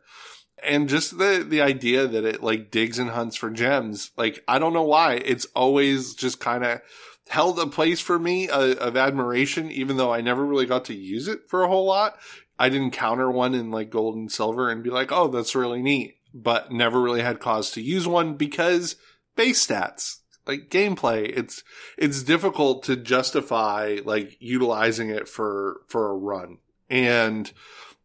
And 0.62 0.88
just 0.88 1.18
the, 1.18 1.44
the 1.46 1.60
idea 1.60 2.06
that 2.06 2.24
it 2.24 2.42
like 2.42 2.70
digs 2.70 2.98
and 2.98 3.10
hunts 3.10 3.36
for 3.36 3.50
gems. 3.50 4.10
Like, 4.16 4.42
I 4.48 4.58
don't 4.58 4.72
know 4.72 4.82
why. 4.82 5.14
It's 5.24 5.46
always 5.54 6.14
just 6.14 6.40
kind 6.40 6.64
of 6.64 6.80
held 7.28 7.58
a 7.58 7.66
place 7.66 8.00
for 8.00 8.18
me 8.18 8.48
uh, 8.48 8.74
of 8.74 8.96
admiration, 8.96 9.70
even 9.70 9.96
though 9.96 10.12
I 10.12 10.20
never 10.20 10.44
really 10.44 10.66
got 10.66 10.84
to 10.86 10.94
use 10.94 11.28
it 11.28 11.48
for 11.48 11.62
a 11.62 11.68
whole 11.68 11.86
lot. 11.86 12.16
I 12.58 12.68
didn't 12.68 12.92
counter 12.92 13.30
one 13.30 13.54
in 13.54 13.70
like 13.70 13.90
gold 13.90 14.16
and 14.16 14.32
silver 14.32 14.70
and 14.70 14.82
be 14.82 14.90
like, 14.90 15.12
oh, 15.12 15.28
that's 15.28 15.54
really 15.54 15.82
neat, 15.82 16.15
but 16.42 16.70
never 16.70 17.00
really 17.00 17.22
had 17.22 17.40
cause 17.40 17.70
to 17.70 17.80
use 17.80 18.06
one 18.06 18.34
because 18.34 18.96
base 19.36 19.66
stats 19.66 20.18
like 20.46 20.68
gameplay 20.70 21.32
it's 21.36 21.64
it's 21.96 22.22
difficult 22.22 22.82
to 22.84 22.96
justify 22.96 23.98
like 24.04 24.36
utilizing 24.38 25.10
it 25.10 25.28
for 25.28 25.80
for 25.88 26.10
a 26.10 26.16
run. 26.16 26.58
And 26.88 27.50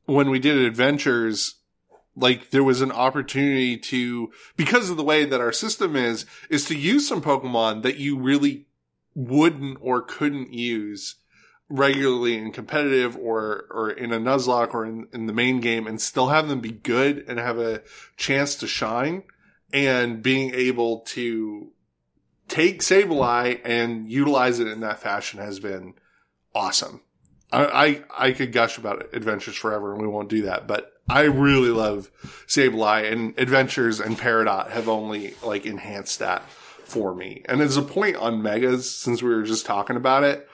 when 0.06 0.30
we 0.30 0.40
did 0.40 0.58
adventures 0.58 1.56
like 2.16 2.50
there 2.50 2.64
was 2.64 2.82
an 2.82 2.92
opportunity 2.92 3.78
to 3.78 4.32
because 4.56 4.90
of 4.90 4.98
the 4.98 5.04
way 5.04 5.26
that 5.26 5.42
our 5.42 5.54
system 5.54 5.96
is 5.96 6.26
is 6.50 6.66
to 6.66 6.78
use 6.78 7.08
some 7.08 7.22
pokemon 7.22 7.84
that 7.84 7.98
you 7.98 8.18
really 8.18 8.66
wouldn't 9.14 9.78
or 9.82 10.02
couldn't 10.02 10.54
use 10.54 11.16
regularly 11.72 12.38
in 12.38 12.52
competitive 12.52 13.16
or 13.16 13.66
or 13.72 13.90
in 13.90 14.12
a 14.12 14.20
nuzlocke 14.20 14.74
or 14.74 14.86
in, 14.86 15.08
in 15.14 15.26
the 15.26 15.34
main 15.34 15.62
game 15.62 15.88
and 15.88 16.02
still 16.02 16.28
have 16.28 16.50
them 16.50 16.60
be 16.60 16.72
good 16.72 17.24
and 17.28 17.40
have 17.40 17.58
a 17.58 17.82
chance 18.18 18.56
to 18.56 18.68
shine 18.68 19.24
and 19.74 20.22
being 20.22 20.54
able 20.54 21.00
to 21.00 21.72
take 22.50 22.82
Sableye 22.82 23.62
and 23.64 24.12
utilize 24.12 24.60
it 24.60 24.68
in 24.68 24.82
that 24.82 25.00
fashion 25.00 25.40
has 25.40 25.60
been 25.60 25.94
awesome. 26.54 27.02
I, 27.52 27.66
I, 27.66 28.28
I 28.28 28.32
could 28.34 28.52
gush 28.52 28.78
about 28.78 29.14
adventures 29.14 29.56
forever 29.56 29.94
and 29.94 30.02
we 30.02 30.08
won't 30.08 30.30
do 30.30 30.42
that, 30.44 30.68
but 30.68 30.92
I 31.10 31.22
really 31.24 31.70
love 31.70 32.12
Sableye 32.48 33.12
and 33.12 33.38
adventures 33.40 34.02
and 34.02 34.18
Peridot 34.18 34.72
have 34.72 34.90
only 34.90 35.36
like 35.44 35.66
enhanced 35.66 36.20
that 36.20 36.50
for 36.50 37.16
me. 37.16 37.44
And 37.46 37.62
as 37.62 37.78
a 37.78 37.82
point 37.82 38.18
on 38.18 38.42
megas, 38.42 38.94
since 38.94 39.24
we 39.24 39.30
were 39.30 39.44
just 39.44 39.66
talking 39.66 39.96
about 39.96 40.24
it, 40.26 40.50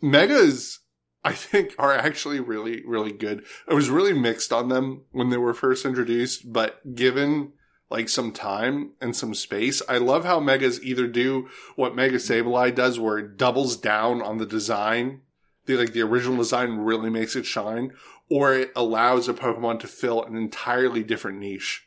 megas 0.00 0.80
I 1.24 1.32
think 1.32 1.74
are 1.78 1.92
actually 1.92 2.40
really, 2.40 2.82
really 2.86 3.12
good. 3.12 3.44
I 3.68 3.74
was 3.74 3.90
really 3.90 4.12
mixed 4.12 4.52
on 4.52 4.68
them 4.68 5.02
when 5.10 5.30
they 5.30 5.36
were 5.36 5.52
first 5.52 5.84
introduced, 5.84 6.52
but 6.52 6.94
given 6.94 7.52
like 7.90 8.08
some 8.08 8.32
time 8.32 8.92
and 9.00 9.16
some 9.16 9.34
space. 9.34 9.82
I 9.88 9.98
love 9.98 10.24
how 10.24 10.40
Megas 10.40 10.80
either 10.82 11.06
do 11.06 11.48
what 11.74 11.96
Mega 11.96 12.16
Sableye 12.16 12.74
does 12.74 12.98
where 12.98 13.18
it 13.18 13.36
doubles 13.36 13.76
down 13.76 14.22
on 14.22 14.38
the 14.38 14.46
design. 14.46 15.22
The 15.66 15.76
like 15.76 15.92
the 15.92 16.02
original 16.02 16.36
design 16.36 16.78
really 16.78 17.10
makes 17.10 17.36
it 17.36 17.46
shine, 17.46 17.92
or 18.30 18.54
it 18.54 18.72
allows 18.76 19.28
a 19.28 19.34
Pokemon 19.34 19.80
to 19.80 19.86
fill 19.86 20.22
an 20.22 20.36
entirely 20.36 21.02
different 21.02 21.38
niche 21.38 21.86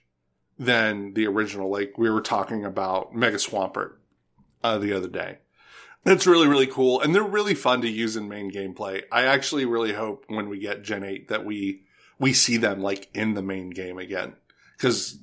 than 0.58 1.14
the 1.14 1.26
original. 1.28 1.72
Like 1.72 1.98
we 1.98 2.10
were 2.10 2.22
talking 2.22 2.66
about 2.66 3.16
Mega 3.16 3.38
Swampert 3.38 3.94
uh, 4.64 4.78
the 4.78 4.94
other 4.94 5.08
day. 5.08 5.40
That's 6.04 6.26
really, 6.26 6.48
really 6.48 6.68
cool. 6.68 7.00
And 7.00 7.14
they're 7.14 7.24
really 7.24 7.54
fun 7.54 7.82
to 7.82 7.90
use 7.90 8.16
in 8.16 8.28
main 8.28 8.52
gameplay. 8.52 9.04
I 9.12 9.26
actually 9.26 9.66
really 9.66 9.94
hope 9.94 10.26
when 10.28 10.50
we 10.50 10.60
get 10.60 10.84
Gen 10.84 11.04
8 11.04 11.28
that 11.28 11.46
we, 11.46 11.84
we 12.20 12.34
see 12.34 12.58
them 12.58 12.82
like 12.82 13.10
in 13.14 13.36
the 13.36 13.44
main 13.44 13.70
game 13.70 13.98
again. 13.98 14.34
Cause 14.80 15.20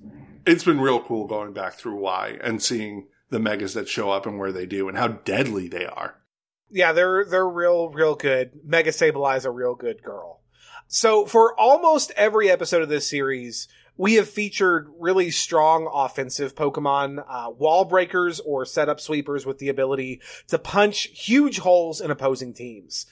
it's 0.46 0.64
been 0.64 0.80
real 0.80 1.00
cool 1.00 1.26
going 1.26 1.52
back 1.52 1.74
through 1.74 2.00
Y 2.00 2.38
and 2.42 2.62
seeing 2.62 3.08
the 3.30 3.38
megas 3.38 3.74
that 3.74 3.88
show 3.88 4.10
up 4.10 4.24
and 4.24 4.38
where 4.38 4.52
they 4.52 4.66
do 4.66 4.88
and 4.88 4.96
how 4.96 5.08
deadly 5.08 5.68
they 5.68 5.84
are. 5.84 6.16
Yeah, 6.70 6.92
they're 6.92 7.24
they're 7.24 7.48
real 7.48 7.88
real 7.88 8.14
good. 8.14 8.52
Mega 8.64 8.90
Sableye 8.90 9.38
is 9.38 9.44
a 9.44 9.50
real 9.50 9.74
good 9.74 10.02
girl. 10.02 10.40
So 10.86 11.26
for 11.26 11.58
almost 11.58 12.12
every 12.12 12.50
episode 12.50 12.82
of 12.82 12.88
this 12.88 13.08
series, 13.08 13.68
we 13.98 14.14
have 14.14 14.28
featured 14.28 14.88
really 14.98 15.30
strong 15.30 15.90
offensive 15.92 16.54
Pokemon, 16.54 17.22
uh, 17.28 17.50
wall 17.50 17.84
breakers 17.84 18.40
or 18.40 18.64
setup 18.64 19.00
sweepers 19.00 19.44
with 19.44 19.58
the 19.58 19.68
ability 19.68 20.22
to 20.46 20.58
punch 20.58 21.10
huge 21.12 21.58
holes 21.58 22.00
in 22.00 22.10
opposing 22.10 22.54
teams. 22.54 23.06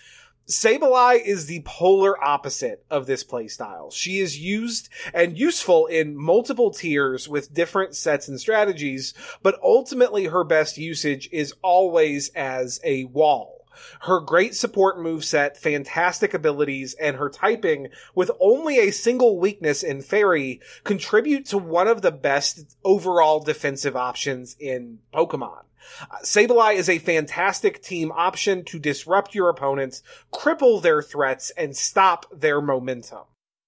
Sableye 0.49 1.21
is 1.27 1.47
the 1.47 1.63
polar 1.65 2.23
opposite 2.23 2.85
of 2.89 3.07
this 3.07 3.25
playstyle. 3.25 3.93
She 3.93 4.21
is 4.21 4.39
used 4.39 4.89
and 5.13 5.37
useful 5.37 5.87
in 5.87 6.17
multiple 6.17 6.71
tiers 6.71 7.29
with 7.29 7.53
different 7.53 7.97
sets 7.97 8.29
and 8.29 8.39
strategies, 8.39 9.13
but 9.43 9.59
ultimately 9.61 10.27
her 10.27 10.45
best 10.45 10.79
usage 10.79 11.29
is 11.33 11.53
always 11.63 12.29
as 12.37 12.79
a 12.85 13.07
wall. 13.07 13.56
Her 14.01 14.21
great 14.21 14.55
support 14.55 14.99
moveset, 14.99 15.57
fantastic 15.57 16.35
abilities, 16.35 16.95
and 16.95 17.17
her 17.17 17.29
typing 17.29 17.89
with 18.15 18.31
only 18.41 18.79
a 18.79 18.91
single 18.91 19.39
weakness 19.39 19.83
in 19.83 20.03
Fairy 20.03 20.61
contribute 20.85 21.47
to 21.47 21.59
one 21.59 21.89
of 21.89 22.03
the 22.03 22.13
best 22.13 22.77
overall 22.85 23.41
defensive 23.41 23.97
options 23.97 24.57
in 24.59 24.99
Pokemon. 25.13 25.63
Uh, 26.11 26.17
Sableye 26.23 26.75
is 26.75 26.89
a 26.89 26.99
fantastic 26.99 27.83
team 27.83 28.13
option 28.13 28.65
to 28.65 28.79
disrupt 28.79 29.35
your 29.35 29.49
opponents, 29.49 30.03
cripple 30.33 30.83
their 30.83 31.03
threats, 31.03 31.51
and 31.57 31.77
stop 31.77 32.27
their 32.33 32.61
momentum. 32.61 33.25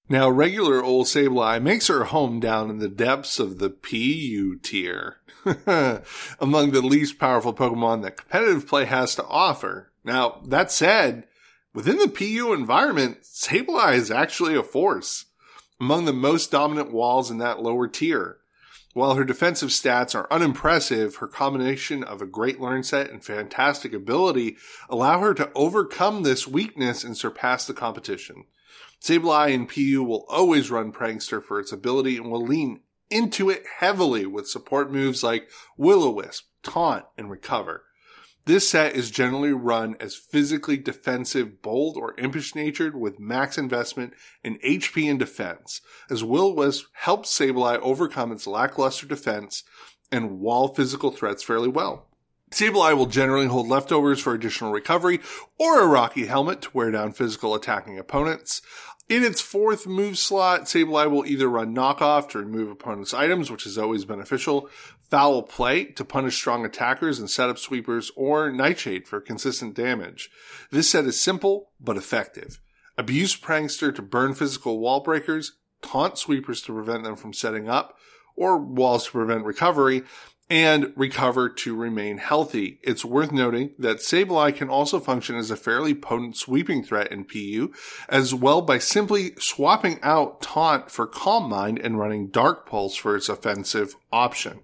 Now, 0.08 0.30
regular 0.30 0.82
old 0.82 1.06
Sableye 1.06 1.62
makes 1.62 1.88
her 1.88 2.04
home 2.04 2.40
down 2.40 2.70
in 2.70 2.78
the 2.78 2.88
depths 2.88 3.38
of 3.38 3.58
the 3.58 3.68
PU 3.68 4.58
tier, 4.62 5.18
among 6.40 6.70
the 6.70 6.80
least 6.80 7.18
powerful 7.18 7.52
Pokemon 7.52 8.02
that 8.02 8.16
competitive 8.16 8.66
play 8.66 8.86
has 8.86 9.14
to 9.16 9.24
offer. 9.26 9.87
Now, 10.04 10.40
that 10.46 10.70
said, 10.70 11.24
within 11.74 11.98
the 11.98 12.08
PU 12.08 12.52
environment, 12.52 13.22
Sableye 13.22 13.94
is 13.94 14.10
actually 14.10 14.54
a 14.54 14.62
force, 14.62 15.26
among 15.80 16.04
the 16.04 16.12
most 16.12 16.50
dominant 16.50 16.92
walls 16.92 17.30
in 17.30 17.38
that 17.38 17.62
lower 17.62 17.88
tier. 17.88 18.38
While 18.94 19.14
her 19.14 19.24
defensive 19.24 19.68
stats 19.68 20.14
are 20.14 20.26
unimpressive, 20.30 21.16
her 21.16 21.28
combination 21.28 22.02
of 22.02 22.20
a 22.20 22.26
great 22.26 22.60
learn 22.60 22.82
set 22.82 23.10
and 23.10 23.24
fantastic 23.24 23.92
ability 23.92 24.56
allow 24.88 25.20
her 25.20 25.34
to 25.34 25.52
overcome 25.54 26.22
this 26.22 26.48
weakness 26.48 27.04
and 27.04 27.16
surpass 27.16 27.66
the 27.66 27.74
competition. 27.74 28.44
Sableye 29.00 29.52
in 29.52 29.66
PU 29.66 30.02
will 30.02 30.26
always 30.28 30.70
run 30.70 30.90
Prankster 30.90 31.42
for 31.42 31.60
its 31.60 31.70
ability 31.70 32.16
and 32.16 32.30
will 32.30 32.42
lean 32.42 32.80
into 33.10 33.48
it 33.50 33.64
heavily 33.78 34.26
with 34.26 34.48
support 34.48 34.92
moves 34.92 35.22
like 35.22 35.48
Will-O-Wisp, 35.76 36.44
Taunt, 36.62 37.04
and 37.16 37.30
Recover. 37.30 37.84
This 38.48 38.66
set 38.66 38.96
is 38.96 39.10
generally 39.10 39.52
run 39.52 39.94
as 40.00 40.14
physically 40.14 40.78
defensive, 40.78 41.60
bold, 41.60 41.98
or 41.98 42.18
impish 42.18 42.54
natured 42.54 42.98
with 42.98 43.20
max 43.20 43.58
investment 43.58 44.14
in 44.42 44.56
HP 44.60 45.10
and 45.10 45.18
defense, 45.18 45.82
as 46.08 46.24
Will-O-Wisp 46.24 46.86
helps 46.94 47.38
Sableye 47.38 47.78
overcome 47.80 48.32
its 48.32 48.46
lackluster 48.46 49.06
defense 49.06 49.64
and 50.10 50.40
wall 50.40 50.68
physical 50.68 51.10
threats 51.10 51.42
fairly 51.42 51.68
well. 51.68 52.06
Sableye 52.50 52.96
will 52.96 53.04
generally 53.04 53.48
hold 53.48 53.68
leftovers 53.68 54.18
for 54.18 54.32
additional 54.32 54.72
recovery 54.72 55.20
or 55.58 55.82
a 55.82 55.86
Rocky 55.86 56.24
Helmet 56.24 56.62
to 56.62 56.70
wear 56.72 56.90
down 56.90 57.12
physical 57.12 57.54
attacking 57.54 57.98
opponents. 57.98 58.62
In 59.10 59.24
its 59.24 59.42
fourth 59.42 59.86
move 59.86 60.16
slot, 60.16 60.62
Sableye 60.62 61.10
will 61.10 61.26
either 61.26 61.48
run 61.48 61.74
knockoff 61.74 62.28
to 62.30 62.38
remove 62.38 62.70
opponents' 62.70 63.12
items, 63.12 63.50
which 63.50 63.66
is 63.66 63.76
always 63.78 64.06
beneficial, 64.06 64.68
foul 65.10 65.42
play 65.42 65.84
to 65.84 66.04
punish 66.04 66.36
strong 66.36 66.64
attackers 66.64 67.18
and 67.18 67.30
set 67.30 67.48
up 67.48 67.58
sweepers, 67.58 68.10
or 68.16 68.50
nightshade 68.50 69.08
for 69.08 69.20
consistent 69.20 69.74
damage. 69.74 70.30
This 70.70 70.90
set 70.90 71.06
is 71.06 71.20
simple 71.20 71.70
but 71.80 71.96
effective. 71.96 72.60
Abuse 72.96 73.36
prankster 73.36 73.94
to 73.94 74.02
burn 74.02 74.34
physical 74.34 74.78
wall 74.78 75.00
breakers, 75.00 75.52
taunt 75.82 76.18
sweepers 76.18 76.60
to 76.62 76.72
prevent 76.72 77.04
them 77.04 77.16
from 77.16 77.32
setting 77.32 77.68
up, 77.68 77.96
or 78.36 78.58
walls 78.58 79.06
to 79.06 79.12
prevent 79.12 79.44
recovery, 79.44 80.02
and 80.50 80.92
recover 80.96 81.48
to 81.48 81.76
remain 81.76 82.18
healthy. 82.18 82.78
It's 82.82 83.04
worth 83.04 83.32
noting 83.32 83.72
that 83.78 83.98
Sableye 83.98 84.56
can 84.56 84.70
also 84.70 84.98
function 84.98 85.36
as 85.36 85.50
a 85.50 85.56
fairly 85.56 85.94
potent 85.94 86.36
sweeping 86.36 86.82
threat 86.82 87.12
in 87.12 87.24
PU, 87.24 87.72
as 88.08 88.34
well 88.34 88.62
by 88.62 88.78
simply 88.78 89.32
swapping 89.38 89.98
out 90.02 90.40
Taunt 90.40 90.90
for 90.90 91.06
Calm 91.06 91.50
Mind 91.50 91.78
and 91.78 91.98
running 91.98 92.28
Dark 92.28 92.66
Pulse 92.66 92.96
for 92.96 93.14
its 93.14 93.28
offensive 93.28 93.96
option. 94.10 94.60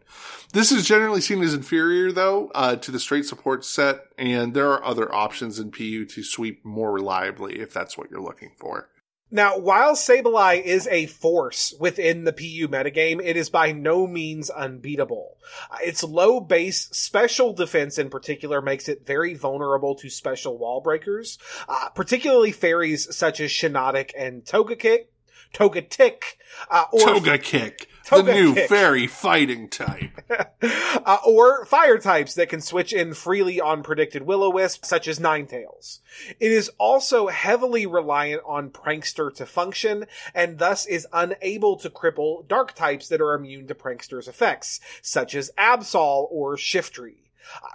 This 0.52 0.72
is 0.72 0.86
generally 0.86 1.20
seen 1.20 1.42
as 1.42 1.52
inferior, 1.52 2.12
though, 2.12 2.50
uh, 2.54 2.76
to 2.76 2.90
the 2.90 3.00
straight 3.00 3.26
support 3.26 3.64
set, 3.64 4.06
and 4.16 4.54
there 4.54 4.70
are 4.70 4.84
other 4.84 5.12
options 5.14 5.58
in 5.58 5.70
PU 5.70 6.06
to 6.06 6.22
sweep 6.22 6.64
more 6.64 6.92
reliably 6.92 7.60
if 7.60 7.74
that's 7.74 7.98
what 7.98 8.10
you're 8.10 8.22
looking 8.22 8.52
for. 8.56 8.88
Now, 9.34 9.58
while 9.58 9.96
Sableye 9.96 10.62
is 10.62 10.86
a 10.86 11.06
force 11.06 11.74
within 11.80 12.22
the 12.22 12.32
PU 12.32 12.68
metagame, 12.68 13.20
it 13.20 13.36
is 13.36 13.50
by 13.50 13.72
no 13.72 14.06
means 14.06 14.48
unbeatable. 14.48 15.38
Uh, 15.68 15.78
its 15.82 16.04
low 16.04 16.38
base 16.38 16.88
special 16.92 17.52
defense 17.52 17.98
in 17.98 18.10
particular 18.10 18.62
makes 18.62 18.88
it 18.88 19.04
very 19.04 19.34
vulnerable 19.34 19.96
to 19.96 20.08
special 20.08 20.56
wall 20.56 20.80
breakers, 20.80 21.36
uh, 21.68 21.88
particularly 21.96 22.52
fairies 22.52 23.12
such 23.16 23.40
as 23.40 23.50
Shiinotic 23.50 24.12
and 24.16 24.44
Togekick, 24.44 25.06
Togetic, 25.52 26.36
uh, 26.70 26.84
or 26.92 27.00
Togekick. 27.00 27.86
Toga 28.04 28.32
the 28.32 28.40
new 28.40 28.54
kick. 28.54 28.68
fairy 28.68 29.06
fighting 29.06 29.68
type. 29.68 30.10
uh, 31.06 31.18
or 31.26 31.64
fire 31.64 31.98
types 31.98 32.34
that 32.34 32.50
can 32.50 32.60
switch 32.60 32.92
in 32.92 33.14
freely 33.14 33.60
on 33.60 33.82
predicted 33.82 34.22
Will-O-Wisp, 34.22 34.84
such 34.84 35.08
as 35.08 35.18
Ninetales. 35.18 36.00
It 36.38 36.52
is 36.52 36.70
also 36.78 37.28
heavily 37.28 37.86
reliant 37.86 38.42
on 38.46 38.70
Prankster 38.70 39.34
to 39.36 39.46
function, 39.46 40.06
and 40.34 40.58
thus 40.58 40.86
is 40.86 41.06
unable 41.12 41.76
to 41.78 41.88
cripple 41.88 42.46
dark 42.46 42.74
types 42.74 43.08
that 43.08 43.22
are 43.22 43.34
immune 43.34 43.66
to 43.68 43.74
Prankster's 43.74 44.28
effects, 44.28 44.80
such 45.00 45.34
as 45.34 45.50
Absol 45.56 46.26
or 46.30 46.56
Shiftry. 46.56 47.24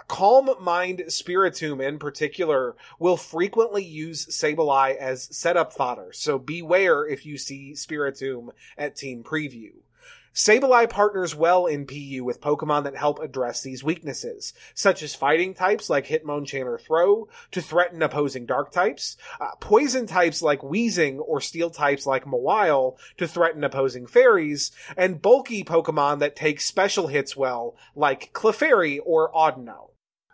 Calm 0.08 0.50
Mind 0.60 1.04
Spiritomb 1.08 1.80
in 1.80 1.98
particular 1.98 2.76
will 2.98 3.16
frequently 3.16 3.84
use 3.84 4.26
Sableye 4.26 4.96
as 4.96 5.34
setup 5.36 5.72
fodder, 5.72 6.12
so 6.12 6.38
beware 6.38 7.06
if 7.06 7.24
you 7.24 7.38
see 7.38 7.72
Spiritomb 7.72 8.50
at 8.76 8.96
Team 8.96 9.22
Preview. 9.22 9.72
Sableye 10.34 10.88
partners 10.88 11.34
well 11.34 11.66
in 11.66 11.86
PU 11.86 12.22
with 12.24 12.40
Pokemon 12.40 12.84
that 12.84 12.96
help 12.96 13.18
address 13.18 13.62
these 13.62 13.82
weaknesses, 13.82 14.54
such 14.74 15.02
as 15.02 15.14
fighting 15.14 15.54
types 15.54 15.90
like 15.90 16.06
Hitmonchan 16.06 16.64
or 16.64 16.78
Throh 16.78 17.28
to 17.50 17.60
threaten 17.60 18.00
opposing 18.02 18.46
dark 18.46 18.70
types, 18.70 19.16
uh, 19.40 19.56
poison 19.60 20.06
types 20.06 20.40
like 20.40 20.60
Weezing 20.60 21.18
or 21.20 21.40
steel 21.40 21.70
types 21.70 22.06
like 22.06 22.24
Mawile 22.26 22.96
to 23.16 23.26
threaten 23.26 23.64
opposing 23.64 24.06
fairies, 24.06 24.70
and 24.96 25.20
bulky 25.20 25.64
Pokemon 25.64 26.20
that 26.20 26.36
take 26.36 26.60
special 26.60 27.08
hits 27.08 27.36
well 27.36 27.76
like 27.96 28.32
Clefairy 28.32 29.00
or 29.04 29.32
Audino. 29.32 29.90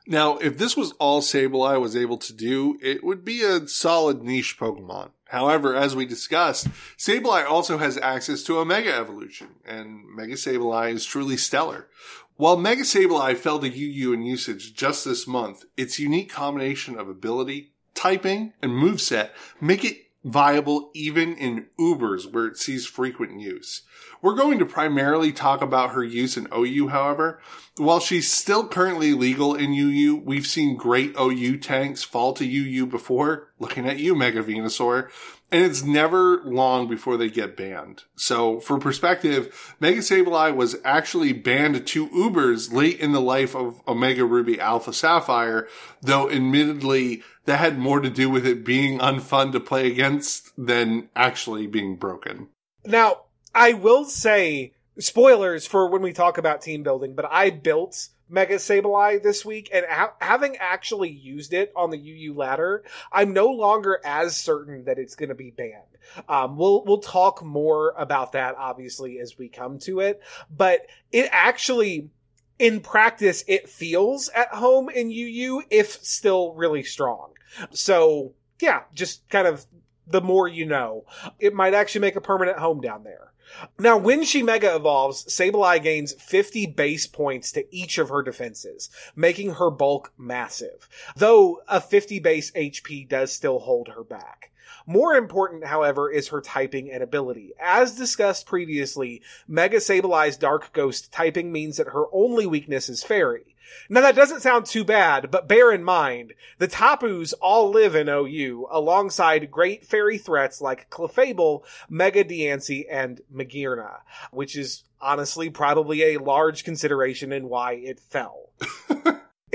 Now, 0.07 0.37
if 0.37 0.57
this 0.57 0.77
was 0.77 0.93
all 0.93 1.21
Sableye 1.21 1.81
was 1.81 1.97
able 1.97 2.19
to 2.19 2.33
do, 2.33 2.79
it 2.81 3.03
would 3.03 3.25
be 3.25 3.43
a 3.43 3.67
solid 3.67 4.23
niche 4.23 4.57
Pokemon. 4.59 5.11
However, 5.29 5.75
as 5.75 5.97
we 5.97 6.07
discussed, 6.07 6.69
Sableye 6.97 7.45
also 7.45 7.79
has 7.79 7.99
access 7.99 8.43
to 8.45 8.61
a 8.61 8.65
Mega 8.65 8.95
Evolution, 8.95 9.57
and 9.65 10.05
Mega 10.15 10.35
Sableye 10.35 10.93
is 10.93 11.05
truly 11.05 11.37
stellar. 11.37 11.89
While 12.37 12.57
Mega 12.57 12.83
Sableye 12.83 13.37
fell 13.37 13.59
to 13.59 13.69
UU 13.69 14.13
in 14.13 14.23
usage 14.23 14.75
just 14.75 15.05
this 15.05 15.27
month, 15.27 15.65
its 15.77 15.99
unique 15.99 16.31
combination 16.31 16.97
of 16.97 17.09
ability, 17.09 17.73
typing, 17.95 18.53
and 18.63 18.73
moveset 18.73 19.31
make 19.61 19.85
it 19.85 20.06
viable 20.27 20.91
even 20.93 21.37
in 21.37 21.67
Ubers 21.79 22.33
where 22.33 22.47
it 22.47 22.59
sees 22.59 22.85
frequent 22.85 23.41
use. 23.41 23.83
We're 24.21 24.35
going 24.35 24.59
to 24.59 24.67
primarily 24.67 25.31
talk 25.31 25.63
about 25.63 25.91
her 25.91 26.03
use 26.03 26.37
in 26.37 26.49
OU, 26.53 26.89
however. 26.89 27.41
While 27.77 28.01
she's 28.01 28.31
still 28.31 28.67
currently 28.67 29.13
legal 29.13 29.55
in 29.55 29.73
UU, 29.73 30.17
we've 30.17 30.47
seen 30.47 30.77
great 30.77 31.15
OU 31.19 31.59
tanks 31.59 32.03
fall 32.03 32.33
to 32.35 32.45
UU 32.45 32.87
before, 32.87 33.53
looking 33.61 33.87
at 33.87 34.01
you, 34.01 34.17
Mega 34.17 34.43
Venusaur, 34.43 35.11
and 35.53 35.65
it's 35.65 35.83
never 35.83 36.43
long 36.45 36.89
before 36.89 37.17
they 37.17 37.31
get 37.31 37.57
banned. 37.57 38.05
So 38.17 38.61
for 38.61 38.79
perspective, 38.79 39.77
Mega 39.81 40.01
Sableye 40.01 40.55
was 40.55 40.77
actually 40.85 41.33
banned 41.33 41.87
to 41.87 42.09
Ubers 42.09 42.73
late 42.73 42.99
in 42.99 43.13
the 43.13 43.21
life 43.21 43.55
of 43.55 43.81
Omega 43.87 44.25
Ruby 44.25 44.61
Alpha 44.61 44.93
Sapphire, 44.93 45.69
though 46.03 46.31
admittedly 46.31 47.23
that 47.45 47.59
had 47.59 47.79
more 47.79 48.01
to 48.01 48.11
do 48.11 48.29
with 48.29 48.47
it 48.47 48.65
being 48.65 48.99
unfun 48.99 49.53
to 49.53 49.61
play 49.61 49.87
against 49.87 50.53
than 50.59 51.09
actually 51.15 51.67
being 51.67 51.97
broken. 51.97 52.49
Now, 52.85 53.23
I 53.55 53.73
will 53.73 54.05
say 54.05 54.73
spoilers 54.99 55.67
for 55.67 55.89
when 55.89 56.03
we 56.03 56.13
talk 56.13 56.39
about 56.39 56.61
team 56.61 56.83
building, 56.83 57.15
but 57.15 57.27
I 57.31 57.51
built 57.51 58.09
Mega 58.29 58.57
Sableye 58.57 59.23
this 59.23 59.45
week, 59.45 59.71
and 59.73 59.87
ha- 59.89 60.15
having 60.21 60.57
actually 60.59 61.11
used 61.11 61.53
it 61.53 61.73
on 61.77 61.91
the 61.91 61.99
UU 61.99 62.35
ladder, 62.35 62.85
I'm 63.13 63.33
no 63.33 63.49
longer 63.49 64.01
as 64.05 64.37
certain 64.37 64.85
that 64.85 64.99
it's 64.99 65.15
going 65.15 65.29
to 65.29 65.35
be 65.35 65.51
banned. 65.51 65.83
Um, 66.29 66.57
we'll 66.57 66.85
we'll 66.85 66.99
talk 66.99 67.45
more 67.45 67.95
about 67.97 68.33
that 68.33 68.55
obviously 68.57 69.19
as 69.19 69.39
we 69.39 69.49
come 69.49 69.79
to 69.81 70.01
it, 70.01 70.21
but 70.55 70.87
it 71.13 71.29
actually 71.33 72.11
in 72.59 72.81
practice 72.81 73.45
it 73.47 73.69
feels 73.69 74.29
at 74.31 74.49
home 74.49 74.89
in 74.89 75.11
UU 75.11 75.63
if 75.71 75.93
still 76.05 76.55
really 76.55 76.83
strong. 76.83 77.33
So 77.73 78.33
yeah, 78.61 78.83
just 78.95 79.29
kind 79.29 79.47
of 79.47 79.67
the 80.07 80.21
more 80.21 80.49
you 80.49 80.65
know, 80.65 81.05
it 81.39 81.55
might 81.55 81.75
actually 81.75 82.03
make 82.03 82.17
a 82.17 82.21
permanent 82.21 82.59
home 82.59 82.81
down 82.81 83.05
there. 83.05 83.33
Now, 83.79 83.97
when 83.97 84.25
she 84.25 84.43
Mega 84.43 84.75
evolves, 84.75 85.25
Sableye 85.27 85.83
gains 85.83 86.15
50 86.15 86.67
base 86.67 87.07
points 87.07 87.53
to 87.53 87.65
each 87.75 87.99
of 87.99 88.09
her 88.09 88.23
defenses, 88.23 88.91
making 89.15 89.55
her 89.55 89.71
bulk 89.71 90.13
massive. 90.19 90.89
Though 91.17 91.63
a 91.69 91.81
50 91.81 92.19
base 92.19 92.51
HP 92.53 93.09
does 93.09 93.33
still 93.33 93.61
hold 93.61 93.89
her 93.89 94.05
back. 94.05 94.51
More 94.87 95.15
important, 95.15 95.65
however, 95.65 96.11
is 96.11 96.29
her 96.29 96.41
typing 96.41 96.91
and 96.91 97.03
ability. 97.03 97.53
As 97.61 97.97
discussed 97.97 98.47
previously, 98.47 99.23
Mega 99.49 99.79
Sableye's 99.79 100.37
Dark 100.37 100.73
Ghost 100.73 101.13
typing 101.13 101.53
means 101.53 101.77
that 101.77 101.89
her 101.89 102.05
only 102.13 102.47
weakness 102.47 102.89
is 102.89 103.03
Fairy. 103.03 103.57
Now 103.89 104.01
that 104.03 104.17
doesn't 104.17 104.43
sound 104.43 104.67
too 104.67 104.85
bad, 104.85 105.31
but 105.31 105.49
bear 105.49 105.73
in 105.73 105.83
mind, 105.83 106.35
the 106.59 106.69
Tapus 106.69 107.33
all 107.35 107.71
live 107.71 107.95
in 107.95 108.09
OU 108.09 108.69
alongside 108.71 109.51
great 109.51 109.85
fairy 109.85 110.19
threats 110.19 110.61
like 110.61 110.91
Clefable, 110.91 111.63
Mega 111.89 112.25
Diancie, 112.25 112.87
and 112.91 113.21
Magearna, 113.33 113.99
which 114.31 114.57
is 114.57 114.85
honestly 115.01 115.51
probably 115.51 116.15
a 116.15 116.21
large 116.21 116.65
consideration 116.65 117.33
in 117.33 117.49
why 117.49 117.73
it 117.73 118.01
fell. 118.01 118.46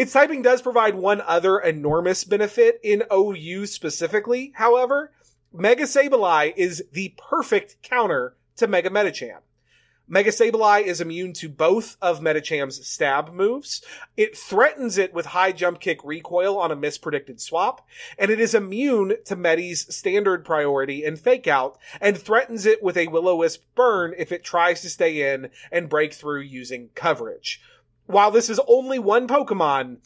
Its 0.01 0.13
typing 0.13 0.41
does 0.41 0.61
provide 0.61 0.95
one 0.95 1.21
other 1.21 1.59
enormous 1.59 2.23
benefit 2.23 2.79
in 2.81 3.03
OU 3.13 3.67
specifically, 3.67 4.51
however. 4.55 5.11
Mega 5.53 5.83
Sableye 5.83 6.53
is 6.55 6.83
the 6.91 7.13
perfect 7.17 7.75
counter 7.83 8.35
to 8.55 8.67
Mega 8.67 8.89
Medicham. 8.89 9.41
Mega 10.07 10.31
Sableye 10.31 10.83
is 10.83 11.01
immune 11.01 11.33
to 11.33 11.47
both 11.47 11.97
of 12.01 12.19
Medicham's 12.19 12.85
stab 12.87 13.31
moves. 13.31 13.83
It 14.17 14.35
threatens 14.35 14.97
it 14.97 15.13
with 15.13 15.27
high 15.27 15.51
jump 15.51 15.79
kick 15.79 16.03
recoil 16.03 16.57
on 16.57 16.71
a 16.71 16.75
mispredicted 16.75 17.39
swap, 17.39 17.87
and 18.17 18.31
it 18.31 18.39
is 18.39 18.55
immune 18.55 19.17
to 19.25 19.35
Medi's 19.35 19.93
standard 19.95 20.43
priority 20.43 21.05
and 21.05 21.19
fake 21.19 21.47
out, 21.47 21.77
and 22.01 22.17
threatens 22.17 22.65
it 22.65 22.81
with 22.81 22.97
a 22.97 23.07
Will-O-Wisp 23.07 23.61
burn 23.75 24.15
if 24.17 24.31
it 24.31 24.43
tries 24.43 24.81
to 24.81 24.89
stay 24.89 25.33
in 25.33 25.51
and 25.71 25.89
break 25.89 26.13
through 26.13 26.41
using 26.41 26.89
coverage. 26.95 27.61
While 28.05 28.31
this 28.31 28.49
is 28.49 28.59
only 28.67 28.99
one 28.99 29.27
Pokemon, 29.27 29.97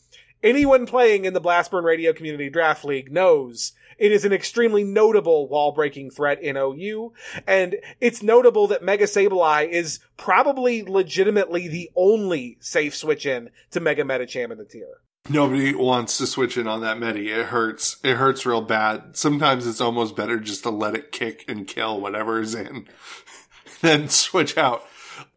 anyone 0.44 0.86
playing 0.86 1.26
in 1.26 1.34
the 1.34 1.42
Blastburn 1.42 1.84
Radio 1.84 2.14
Community 2.14 2.50
Draft 2.50 2.86
League 2.86 3.12
knows 3.12 3.74
it 3.98 4.12
is 4.12 4.26
an 4.26 4.34
extremely 4.34 4.84
notable 4.84 5.48
wall 5.48 5.72
breaking 5.72 6.12
threat 6.12 6.42
in 6.42 6.58
OU, 6.58 7.14
and 7.48 7.78
it's 8.02 8.22
notable 8.22 8.68
that 8.68 8.84
Mega 8.84 9.06
Sableye 9.06 9.70
is 9.70 10.00
probably 10.18 10.84
legitimately 10.84 11.68
the 11.68 11.90
only 11.96 12.58
safe 12.60 12.96
switch 12.96 13.26
in 13.26 13.50
to 13.72 13.80
Mega 13.80 14.04
Medicham 14.04 14.52
in 14.52 14.58
the 14.58 14.66
tier. 14.66 15.02
Nobody 15.28 15.74
wants 15.74 16.20
to 16.20 16.28
switch 16.28 16.56
in 16.56 16.68
on 16.68 16.82
that 16.82 17.00
Medi. 17.00 17.32
It 17.32 17.48
hurts. 17.48 17.98
It 18.04 18.18
hurts 18.18 18.46
real 18.46 18.62
bad. 18.62 19.18
Sometimes 19.18 19.66
it's 19.66 19.82
almost 19.82 20.16
better 20.16 20.40
just 20.40 20.64
to 20.64 20.70
let 20.70 20.94
it 20.94 21.12
kick 21.12 21.46
and 21.48 21.66
kill 21.66 22.00
whatever 22.00 22.40
is 22.40 22.54
in, 22.54 22.88
then 23.82 24.08
switch 24.10 24.56
out. 24.56 24.84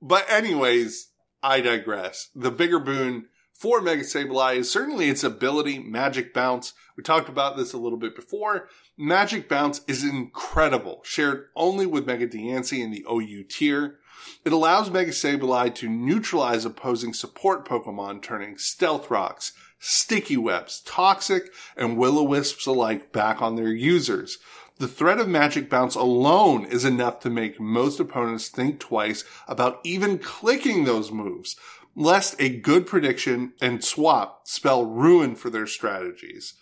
But 0.02 0.26
anyways, 0.28 1.08
I 1.42 1.60
digress. 1.60 2.30
The 2.34 2.50
bigger 2.50 2.80
boon 2.80 3.26
for 3.52 3.80
Mega 3.80 4.02
Sableye 4.02 4.56
is 4.56 4.70
certainly 4.70 5.08
its 5.08 5.24
ability, 5.24 5.78
Magic 5.78 6.32
Bounce. 6.32 6.74
We 6.96 7.02
talked 7.02 7.28
about 7.28 7.56
this 7.56 7.72
a 7.72 7.78
little 7.78 7.98
bit 7.98 8.14
before. 8.14 8.68
Magic 8.96 9.48
Bounce 9.48 9.80
is 9.86 10.04
incredible, 10.04 11.00
shared 11.04 11.46
only 11.56 11.86
with 11.86 12.06
Mega 12.06 12.26
Diancie 12.26 12.82
in 12.82 12.90
the 12.90 13.04
OU 13.10 13.44
tier. 13.48 13.98
It 14.44 14.52
allows 14.52 14.90
Mega 14.90 15.12
Sableye 15.12 15.74
to 15.76 15.88
neutralize 15.88 16.64
opposing 16.64 17.14
support 17.14 17.66
Pokemon, 17.68 18.22
turning 18.22 18.58
Stealth 18.58 19.10
Rocks, 19.10 19.52
Sticky 19.78 20.36
Webs, 20.36 20.80
Toxic, 20.84 21.52
and 21.76 21.96
Will-O-Wisps 21.96 22.66
alike 22.66 23.12
back 23.12 23.40
on 23.40 23.56
their 23.56 23.72
users. 23.72 24.38
The 24.78 24.88
threat 24.88 25.18
of 25.18 25.28
Magic 25.28 25.68
Bounce 25.68 25.96
alone 25.96 26.64
is 26.64 26.84
enough 26.84 27.18
to 27.20 27.30
make 27.30 27.58
most 27.58 27.98
opponents 27.98 28.48
think 28.48 28.78
twice 28.78 29.24
about 29.48 29.80
even 29.82 30.18
clicking 30.18 30.84
those 30.84 31.10
moves 31.10 31.56
lest 31.96 32.36
a 32.38 32.48
good 32.48 32.86
prediction 32.86 33.54
and 33.60 33.84
swap 33.84 34.46
spell 34.46 34.84
ruin 34.84 35.34
for 35.34 35.50
their 35.50 35.66
strategies. 35.66 36.54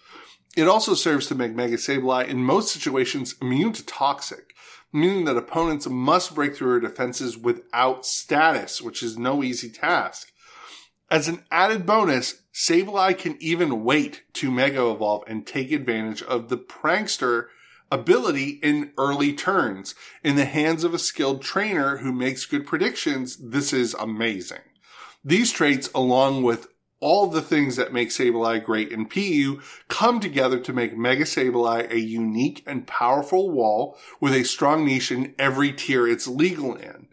It 0.56 0.66
also 0.66 0.94
serves 0.94 1.26
to 1.26 1.34
make 1.34 1.54
Mega 1.54 1.76
Sableye 1.76 2.26
in 2.26 2.42
most 2.42 2.72
situations 2.72 3.34
immune 3.42 3.74
to 3.74 3.84
toxic, 3.84 4.54
meaning 4.94 5.26
that 5.26 5.36
opponents 5.36 5.86
must 5.86 6.34
break 6.34 6.56
through 6.56 6.70
her 6.70 6.80
defenses 6.80 7.36
without 7.36 8.06
status, 8.06 8.80
which 8.80 9.02
is 9.02 9.18
no 9.18 9.42
easy 9.42 9.68
task. 9.68 10.32
As 11.10 11.28
an 11.28 11.44
added 11.50 11.84
bonus, 11.84 12.42
Sableye 12.54 13.18
can 13.18 13.36
even 13.38 13.84
wait 13.84 14.22
to 14.32 14.50
Mega 14.50 14.90
Evolve 14.90 15.24
and 15.26 15.46
take 15.46 15.70
advantage 15.70 16.22
of 16.22 16.48
the 16.48 16.56
Prankster 16.56 17.48
ability 17.90 18.60
in 18.62 18.92
early 18.98 19.32
turns. 19.32 19.94
In 20.22 20.36
the 20.36 20.44
hands 20.44 20.84
of 20.84 20.94
a 20.94 20.98
skilled 20.98 21.42
trainer 21.42 21.98
who 21.98 22.12
makes 22.12 22.46
good 22.46 22.66
predictions, 22.66 23.36
this 23.36 23.72
is 23.72 23.94
amazing. 23.94 24.60
These 25.24 25.52
traits, 25.52 25.90
along 25.94 26.42
with 26.42 26.68
all 27.00 27.26
the 27.26 27.42
things 27.42 27.76
that 27.76 27.92
make 27.92 28.08
Sableye 28.08 28.64
great 28.64 28.90
in 28.90 29.06
PU 29.06 29.60
come 29.88 30.18
together 30.18 30.58
to 30.58 30.72
make 30.72 30.96
Mega 30.96 31.24
Sableye 31.24 31.90
a 31.90 31.98
unique 31.98 32.62
and 32.66 32.86
powerful 32.86 33.50
wall 33.50 33.98
with 34.20 34.32
a 34.32 34.44
strong 34.44 34.84
niche 34.84 35.12
in 35.12 35.34
every 35.38 35.72
tier 35.72 36.08
it's 36.08 36.26
legal 36.26 36.74
in. 36.74 37.08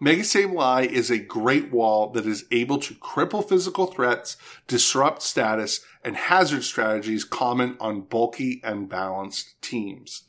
Mega 0.00 0.22
Sableye 0.22 0.86
is 0.86 1.10
a 1.10 1.18
great 1.18 1.72
wall 1.72 2.10
that 2.10 2.24
is 2.24 2.44
able 2.52 2.78
to 2.78 2.94
cripple 2.94 3.46
physical 3.46 3.86
threats, 3.86 4.36
disrupt 4.68 5.22
status, 5.22 5.80
and 6.04 6.16
hazard 6.16 6.62
strategies 6.62 7.24
common 7.24 7.76
on 7.80 8.02
bulky 8.02 8.60
and 8.62 8.88
balanced 8.88 9.60
teams. 9.60 10.27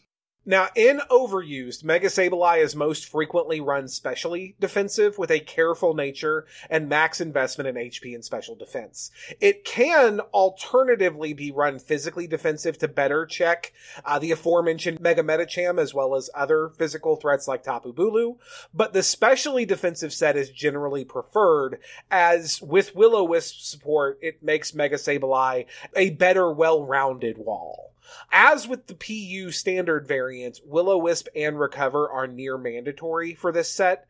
Now, 0.49 0.69
in 0.73 0.99
overused, 1.11 1.83
Mega 1.83 2.07
Sableye 2.07 2.63
is 2.63 2.75
most 2.75 3.05
frequently 3.05 3.61
run 3.61 3.87
specially 3.87 4.55
defensive 4.59 5.19
with 5.19 5.29
a 5.29 5.39
careful 5.39 5.93
nature 5.93 6.47
and 6.71 6.89
max 6.89 7.21
investment 7.21 7.67
in 7.67 7.75
HP 7.75 8.15
and 8.15 8.25
special 8.25 8.55
defense. 8.55 9.11
It 9.39 9.63
can 9.63 10.21
alternatively 10.33 11.33
be 11.33 11.51
run 11.51 11.77
physically 11.77 12.25
defensive 12.25 12.79
to 12.79 12.87
better 12.87 13.27
check 13.27 13.73
uh, 14.03 14.17
the 14.17 14.31
aforementioned 14.31 14.99
Mega 14.99 15.21
Medicham 15.21 15.79
as 15.79 15.93
well 15.93 16.15
as 16.15 16.31
other 16.33 16.69
physical 16.69 17.15
threats 17.15 17.47
like 17.47 17.61
Tapu 17.61 17.93
Bulu, 17.93 18.37
but 18.73 18.91
the 18.91 19.03
specially 19.03 19.65
defensive 19.65 20.11
set 20.11 20.35
is 20.35 20.49
generally 20.49 21.05
preferred 21.05 21.77
as 22.09 22.59
with 22.59 22.95
Will-O-Wisp 22.95 23.59
support, 23.59 24.17
it 24.23 24.41
makes 24.41 24.73
Mega 24.73 24.95
Sableye 24.95 25.67
a 25.95 26.09
better 26.09 26.51
well-rounded 26.51 27.37
wall. 27.37 27.91
As 28.31 28.67
with 28.67 28.87
the 28.87 28.95
PU 28.95 29.51
standard 29.51 30.07
variant, 30.07 30.59
Will-O-Wisp 30.65 31.27
and 31.35 31.59
Recover 31.59 32.09
are 32.09 32.27
near 32.27 32.57
mandatory 32.57 33.33
for 33.33 33.51
this 33.51 33.69
set, 33.69 34.07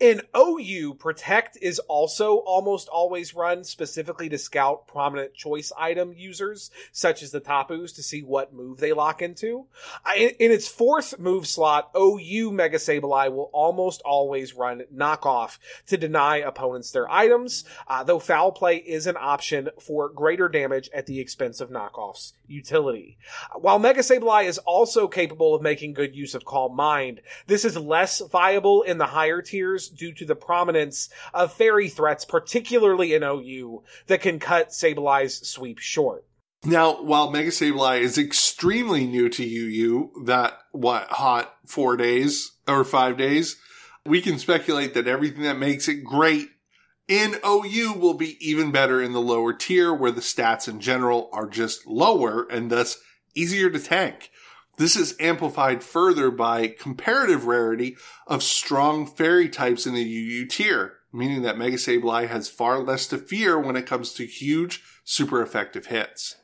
in 0.00 0.22
OU, 0.36 0.94
Protect 0.94 1.58
is 1.60 1.80
also 1.80 2.36
almost 2.36 2.88
always 2.88 3.34
run 3.34 3.64
specifically 3.64 4.28
to 4.28 4.38
scout 4.38 4.86
prominent 4.86 5.34
choice 5.34 5.72
item 5.76 6.14
users, 6.16 6.70
such 6.92 7.22
as 7.22 7.32
the 7.32 7.40
Tapus, 7.40 7.94
to 7.94 8.02
see 8.02 8.22
what 8.22 8.52
move 8.52 8.78
they 8.78 8.92
lock 8.92 9.22
into. 9.22 9.66
In, 10.16 10.30
in 10.38 10.52
its 10.52 10.68
fourth 10.68 11.18
move 11.18 11.48
slot, 11.48 11.90
OU 11.96 12.52
Mega 12.52 12.78
Sableye 12.78 13.32
will 13.32 13.50
almost 13.52 14.00
always 14.02 14.54
run 14.54 14.82
Knockoff 14.94 15.58
to 15.86 15.96
deny 15.96 16.36
opponents 16.36 16.92
their 16.92 17.10
items, 17.10 17.64
uh, 17.88 18.04
though 18.04 18.20
Foul 18.20 18.52
Play 18.52 18.76
is 18.76 19.08
an 19.08 19.16
option 19.18 19.68
for 19.80 20.08
greater 20.08 20.48
damage 20.48 20.88
at 20.94 21.06
the 21.06 21.18
expense 21.18 21.60
of 21.60 21.70
Knockoff's 21.70 22.34
utility. 22.48 23.18
While 23.54 23.78
Mega 23.78 24.00
Sableye 24.00 24.46
is 24.46 24.58
also 24.58 25.08
capable 25.08 25.54
of 25.54 25.62
making 25.62 25.94
good 25.94 26.14
use 26.14 26.34
of 26.34 26.44
Calm 26.44 26.74
Mind, 26.74 27.20
this 27.46 27.64
is 27.64 27.76
less 27.76 28.20
viable 28.20 28.82
in 28.82 28.98
the 28.98 29.06
higher 29.06 29.42
tiers 29.42 29.88
due 29.88 30.12
to 30.14 30.24
the 30.24 30.36
prominence 30.36 31.08
of 31.32 31.52
fairy 31.52 31.88
threats, 31.88 32.24
particularly 32.24 33.14
in 33.14 33.22
OU, 33.22 33.82
that 34.06 34.20
can 34.20 34.38
cut 34.38 34.70
Sableye's 34.70 35.48
sweep 35.48 35.78
short. 35.78 36.24
Now, 36.64 37.02
while 37.02 37.30
Mega 37.30 37.50
Sableye 37.50 38.00
is 38.00 38.18
extremely 38.18 39.06
new 39.06 39.28
to 39.28 39.44
UU, 39.44 40.24
that, 40.24 40.58
what, 40.72 41.08
hot 41.08 41.54
four 41.66 41.96
days 41.96 42.52
or 42.66 42.82
five 42.84 43.16
days, 43.16 43.56
we 44.04 44.20
can 44.20 44.38
speculate 44.38 44.94
that 44.94 45.06
everything 45.06 45.42
that 45.42 45.58
makes 45.58 45.86
it 45.86 46.02
great 46.02 46.48
in 47.08 47.36
OU 47.44 47.94
will 47.94 48.14
be 48.14 48.36
even 48.46 48.70
better 48.70 49.02
in 49.02 49.12
the 49.12 49.20
lower 49.20 49.52
tier 49.52 49.92
where 49.94 50.12
the 50.12 50.20
stats 50.20 50.68
in 50.68 50.80
general 50.80 51.30
are 51.32 51.48
just 51.48 51.86
lower 51.86 52.46
and 52.50 52.70
thus 52.70 52.98
easier 53.34 53.70
to 53.70 53.80
tank. 53.80 54.30
This 54.76 54.94
is 54.94 55.16
amplified 55.18 55.82
further 55.82 56.30
by 56.30 56.68
comparative 56.68 57.46
rarity 57.46 57.96
of 58.26 58.42
strong 58.42 59.06
fairy 59.06 59.48
types 59.48 59.86
in 59.86 59.94
the 59.94 60.02
UU 60.02 60.46
tier, 60.46 60.98
meaning 61.12 61.42
that 61.42 61.58
Mega 61.58 61.76
Sableye 61.76 62.28
has 62.28 62.48
far 62.48 62.78
less 62.78 63.06
to 63.08 63.18
fear 63.18 63.58
when 63.58 63.74
it 63.74 63.86
comes 63.86 64.12
to 64.12 64.26
huge, 64.26 64.82
super 65.02 65.42
effective 65.42 65.86
hits. 65.86 66.36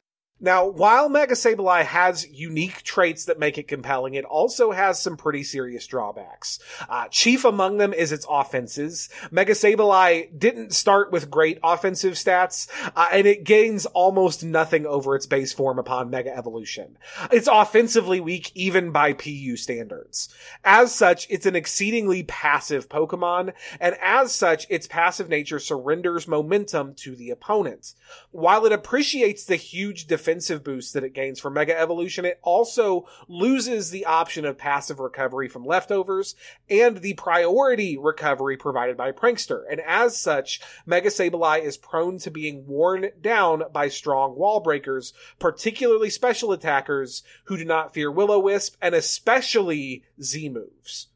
Now, 0.45 0.67
while 0.67 1.09
Mega 1.09 1.33
Sableye 1.33 1.87
has 1.87 2.29
unique 2.29 2.83
traits 2.83 3.25
that 3.25 3.39
make 3.39 3.57
it 3.57 3.67
compelling, 3.67 4.13
it 4.13 4.27
also 4.27 4.73
has 4.73 5.01
some 5.01 5.17
pretty 5.17 5.43
serious 5.43 5.87
drawbacks. 5.87 6.59
Uh, 6.87 7.09
chief 7.09 7.47
among 7.47 7.79
them 7.79 7.95
is 7.95 8.13
its 8.13 8.27
offenses. 8.29 9.09
Mega 9.31 9.55
Sableye 9.55 10.39
didn't 10.39 10.75
start 10.75 11.11
with 11.11 11.31
great 11.31 11.59
offensive 11.65 12.13
stats, 12.13 12.69
uh, 12.95 13.09
and 13.11 13.27
it 13.27 13.45
gains 13.45 13.87
almost 13.87 14.45
nothing 14.45 14.85
over 14.85 15.17
its 15.17 15.25
base 15.25 15.55
form 15.55 15.79
upon 15.79 16.11
Mega 16.11 16.37
Evolution. 16.37 16.99
It's 17.33 17.49
offensively 17.51 18.21
weak 18.21 18.53
even 18.55 18.91
by 18.91 19.15
PU 19.15 19.57
standards. 19.57 20.29
As 20.63 20.95
such, 20.95 21.27
it's 21.31 21.47
an 21.47 21.57
exceedingly 21.57 22.23
passive 22.25 22.91
Pokemon, 22.91 23.55
and 23.81 23.97
as 24.03 24.35
such, 24.35 24.67
its 24.69 24.87
passive 24.87 25.31
nature 25.31 25.59
surrenders 25.59 26.29
momentum 26.29 26.93
to 26.97 27.17
the 27.17 27.31
opponent. 27.31 27.95
While 28.31 28.67
it 28.67 28.73
appreciates 28.73 29.45
the 29.45 29.57
huge 29.57 30.07
defense 30.07 30.34
defensive 30.35 30.65
boost 30.65 30.95
that 30.95 31.05
it 31.05 31.15
gains 31.15 31.39
from 31.39 31.55
Mega 31.55 31.79
Evolution, 31.79 32.25
it 32.25 32.41
also 32.43 33.07
loses 33.29 33.91
the 33.91 34.05
option 34.05 34.45
of 34.45 34.59
passive 34.59 34.99
recovery 34.99 35.47
from 35.47 35.65
leftovers 35.65 36.35
and 36.69 36.97
the 36.97 37.15
priority 37.15 37.97
recovery 37.97 38.57
provided 38.57 38.97
by 38.97 39.13
Prankster. 39.13 39.63
And 39.71 39.81
as 39.81 40.21
such, 40.21 40.61
Mega 40.87 41.09
Sableye 41.09 41.63
is 41.63 41.77
prone 41.77 42.19
to 42.19 42.33
being 42.33 42.67
worn 42.67 43.11
down 43.21 43.63
by 43.73 43.89
strong 43.89 44.35
wall 44.35 44.59
breakers, 44.59 45.13
particularly 45.39 46.11
special 46.11 46.51
attackers 46.51 47.23
who 47.45 47.57
do 47.57 47.65
not 47.65 47.95
fear 47.95 48.11
Will-O-Wisp 48.11 48.75
and 48.83 48.93
especially 48.93 50.03
Z 50.21 50.49
moves. 50.49 51.07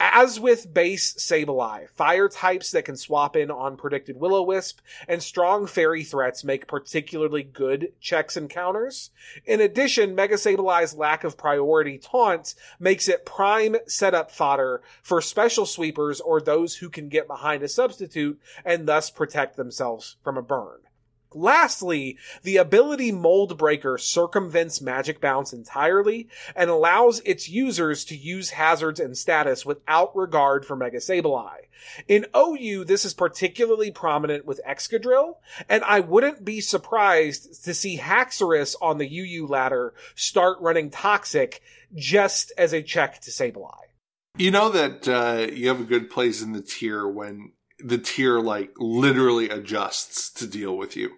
As 0.00 0.38
with 0.38 0.72
base 0.72 1.14
Sableye, 1.14 1.88
fire 1.90 2.28
types 2.28 2.70
that 2.70 2.84
can 2.84 2.96
swap 2.96 3.34
in 3.34 3.50
on 3.50 3.76
predicted 3.76 4.16
Will-O-Wisp 4.16 4.80
and 5.08 5.20
strong 5.20 5.66
fairy 5.66 6.04
threats 6.04 6.44
make 6.44 6.68
particularly 6.68 7.42
good 7.42 7.92
checks 8.00 8.36
and 8.36 8.48
counters. 8.48 9.10
In 9.44 9.60
addition, 9.60 10.14
Mega 10.14 10.36
Sableye's 10.36 10.94
lack 10.94 11.24
of 11.24 11.36
priority 11.36 11.98
taunt 11.98 12.54
makes 12.78 13.08
it 13.08 13.26
prime 13.26 13.76
setup 13.88 14.30
fodder 14.30 14.82
for 15.02 15.20
special 15.20 15.66
sweepers 15.66 16.20
or 16.20 16.40
those 16.40 16.76
who 16.76 16.90
can 16.90 17.08
get 17.08 17.26
behind 17.26 17.64
a 17.64 17.68
substitute 17.68 18.40
and 18.64 18.86
thus 18.86 19.10
protect 19.10 19.56
themselves 19.56 20.16
from 20.22 20.36
a 20.36 20.42
burn. 20.42 20.78
Lastly, 21.34 22.16
the 22.42 22.56
ability 22.56 23.12
Mold 23.12 23.58
Breaker 23.58 23.98
circumvents 23.98 24.80
Magic 24.80 25.20
Bounce 25.20 25.52
entirely 25.52 26.28
and 26.56 26.70
allows 26.70 27.20
its 27.20 27.48
users 27.48 28.04
to 28.06 28.16
use 28.16 28.50
hazards 28.50 28.98
and 28.98 29.16
status 29.16 29.66
without 29.66 30.16
regard 30.16 30.64
for 30.64 30.74
Mega 30.74 30.98
Sableye. 30.98 31.66
In 32.06 32.26
OU, 32.36 32.84
this 32.84 33.04
is 33.04 33.14
particularly 33.14 33.90
prominent 33.90 34.46
with 34.46 34.60
Excadrill, 34.66 35.34
and 35.68 35.84
I 35.84 36.00
wouldn't 36.00 36.44
be 36.44 36.60
surprised 36.60 37.64
to 37.64 37.74
see 37.74 37.98
Haxorus 37.98 38.74
on 38.80 38.98
the 38.98 39.08
UU 39.08 39.46
ladder 39.46 39.94
start 40.14 40.58
running 40.60 40.90
Toxic 40.90 41.60
just 41.94 42.52
as 42.56 42.72
a 42.72 42.82
check 42.82 43.20
to 43.22 43.30
Sableye. 43.30 43.88
You 44.36 44.50
know 44.50 44.70
that 44.70 45.08
uh, 45.08 45.52
you 45.52 45.68
have 45.68 45.80
a 45.80 45.84
good 45.84 46.10
place 46.10 46.42
in 46.42 46.52
the 46.52 46.62
tier 46.62 47.06
when 47.06 47.52
the 47.80 47.98
tier 47.98 48.40
like 48.40 48.72
literally 48.78 49.48
adjusts 49.48 50.30
to 50.30 50.46
deal 50.46 50.76
with 50.76 50.96
you. 50.96 51.12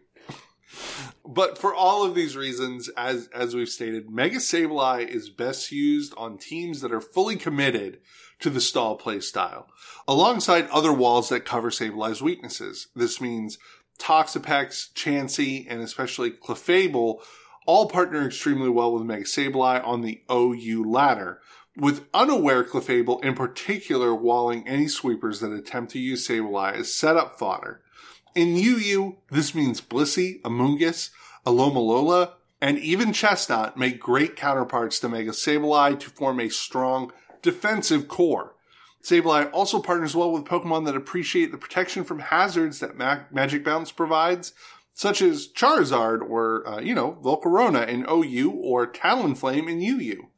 but 1.27 1.59
for 1.59 1.75
all 1.75 2.05
of 2.05 2.15
these 2.15 2.37
reasons, 2.37 2.89
as 2.97 3.29
as 3.35 3.55
we've 3.55 3.69
stated, 3.69 4.11
Mega 4.11 4.39
Sableye 4.39 5.07
is 5.07 5.31
best 5.31 5.73
used 5.73 6.15
on 6.17 6.39
teams 6.39 6.81
that 6.81 6.93
are 6.93 7.01
fully 7.01 7.37
committed 7.37 8.01
to 8.41 8.51
the 8.51 8.61
stall 8.61 8.97
play 8.97 9.21
style, 9.21 9.69
alongside 10.09 10.69
other 10.69 10.93
walls 10.93 11.29
that 11.29 11.45
cover 11.45 11.71
Sableye's 11.71 12.23
weaknesses. 12.23 12.89
This 12.95 13.21
means 13.21 13.59
Toxapex, 13.99 14.93
Chansey, 14.95 15.67
and 15.69 15.83
especially 15.83 16.31
Clefable 16.31 17.21
all 17.67 17.89
partner 17.89 18.27
extremely 18.27 18.71
well 18.71 18.93
with 18.93 19.05
Mega 19.05 19.25
Sableye 19.25 19.87
on 19.87 20.01
the 20.01 20.23
OU 20.31 20.85
ladder, 20.91 21.41
with 21.77 22.07
unaware 22.13 22.65
Clefable 22.65 23.25
in 23.25 23.35
particular 23.35 24.15
walling 24.15 24.67
any 24.67 24.89
sweepers 24.89 25.41
that 25.41 25.53
attempt 25.53 25.93
to 25.93 25.99
use 25.99 26.27
Sableye 26.27 26.75
as 26.75 26.93
setup 26.93 27.39
fodder. 27.39 27.81
In 28.35 28.57
UU, 28.57 29.17
this 29.31 29.55
means 29.55 29.81
Blissey, 29.81 30.41
Amoonguss, 30.43 31.11
Alomomola, 31.47 32.33
and 32.61 32.79
even 32.79 33.13
Chesnaught 33.13 33.77
make 33.77 33.99
great 33.99 34.37
counterparts 34.37 34.99
to 35.01 35.09
Mega 35.09 35.31
Sableye 35.31 35.99
to 35.99 36.11
form 36.11 36.41
a 36.41 36.51
strong 36.51 37.13
defensive 37.43 38.07
core. 38.07 38.55
Sableye 39.03 39.51
also 39.53 39.81
partners 39.81 40.15
well 40.15 40.31
with 40.31 40.45
Pokemon 40.45 40.85
that 40.85 40.97
appreciate 40.97 41.51
the 41.51 41.59
protection 41.59 42.05
from 42.05 42.19
hazards 42.19 42.81
that 42.81 42.99
Ma- 42.99 43.21
Magic 43.31 43.65
Bounce 43.65 43.91
provides, 43.93 44.53
such 44.93 45.23
as 45.23 45.49
Charizard 45.49 46.21
or, 46.21 46.69
uh, 46.69 46.81
you 46.81 46.95
know, 46.95 47.19
Volcarona 47.23 47.89
in 47.89 48.05
OU 48.09 48.51
or 48.51 48.87
Talonflame 48.87 49.71
in 49.71 49.81
UU. 49.81 50.29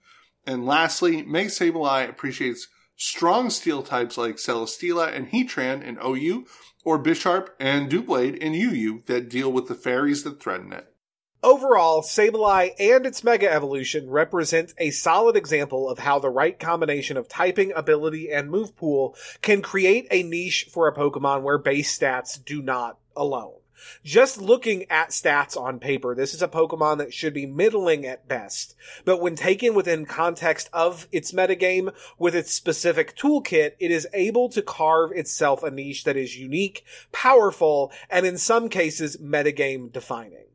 And 0.46 0.66
lastly, 0.66 1.22
Mega 1.22 1.50
Sableye 1.50 2.08
appreciates 2.08 2.68
strong 2.96 3.50
steel 3.50 3.82
types 3.82 4.18
like 4.18 4.36
Celesteela 4.36 5.12
and 5.14 5.30
Heatran 5.30 5.82
in 5.82 5.98
OU, 6.04 6.46
or 6.84 6.98
Bisharp 6.98 7.48
and 7.60 7.90
Doublade 7.90 8.36
in 8.38 8.54
UU 8.54 9.02
that 9.06 9.28
deal 9.28 9.52
with 9.52 9.68
the 9.68 9.74
fairies 9.74 10.24
that 10.24 10.40
threaten 10.40 10.72
it. 10.72 10.88
Overall, 11.44 12.02
Sableye 12.02 12.70
and 12.78 13.04
its 13.04 13.24
Mega 13.24 13.50
Evolution 13.50 14.08
represent 14.08 14.74
a 14.78 14.90
solid 14.90 15.34
example 15.34 15.88
of 15.88 15.98
how 15.98 16.20
the 16.20 16.30
right 16.30 16.56
combination 16.56 17.16
of 17.16 17.28
typing, 17.28 17.72
ability, 17.74 18.30
and 18.30 18.48
move 18.48 18.76
pool 18.76 19.16
can 19.40 19.60
create 19.60 20.06
a 20.12 20.22
niche 20.22 20.68
for 20.70 20.86
a 20.86 20.94
Pokemon 20.94 21.42
where 21.42 21.58
base 21.58 21.98
stats 21.98 22.42
do 22.44 22.62
not 22.62 22.98
alone. 23.16 23.61
Just 24.04 24.40
looking 24.40 24.90
at 24.90 25.10
stats 25.10 25.56
on 25.56 25.78
paper, 25.78 26.14
this 26.14 26.34
is 26.34 26.42
a 26.42 26.48
Pokemon 26.48 26.98
that 26.98 27.12
should 27.12 27.34
be 27.34 27.46
middling 27.46 28.06
at 28.06 28.28
best. 28.28 28.74
But 29.04 29.20
when 29.20 29.36
taken 29.36 29.74
within 29.74 30.06
context 30.06 30.68
of 30.72 31.08
its 31.12 31.32
metagame 31.32 31.92
with 32.18 32.34
its 32.34 32.52
specific 32.52 33.16
toolkit, 33.16 33.72
it 33.78 33.90
is 33.90 34.08
able 34.12 34.48
to 34.50 34.62
carve 34.62 35.12
itself 35.12 35.62
a 35.62 35.70
niche 35.70 36.04
that 36.04 36.16
is 36.16 36.38
unique, 36.38 36.84
powerful, 37.12 37.92
and 38.10 38.26
in 38.26 38.38
some 38.38 38.68
cases 38.68 39.16
metagame 39.18 39.92
defining. 39.92 40.46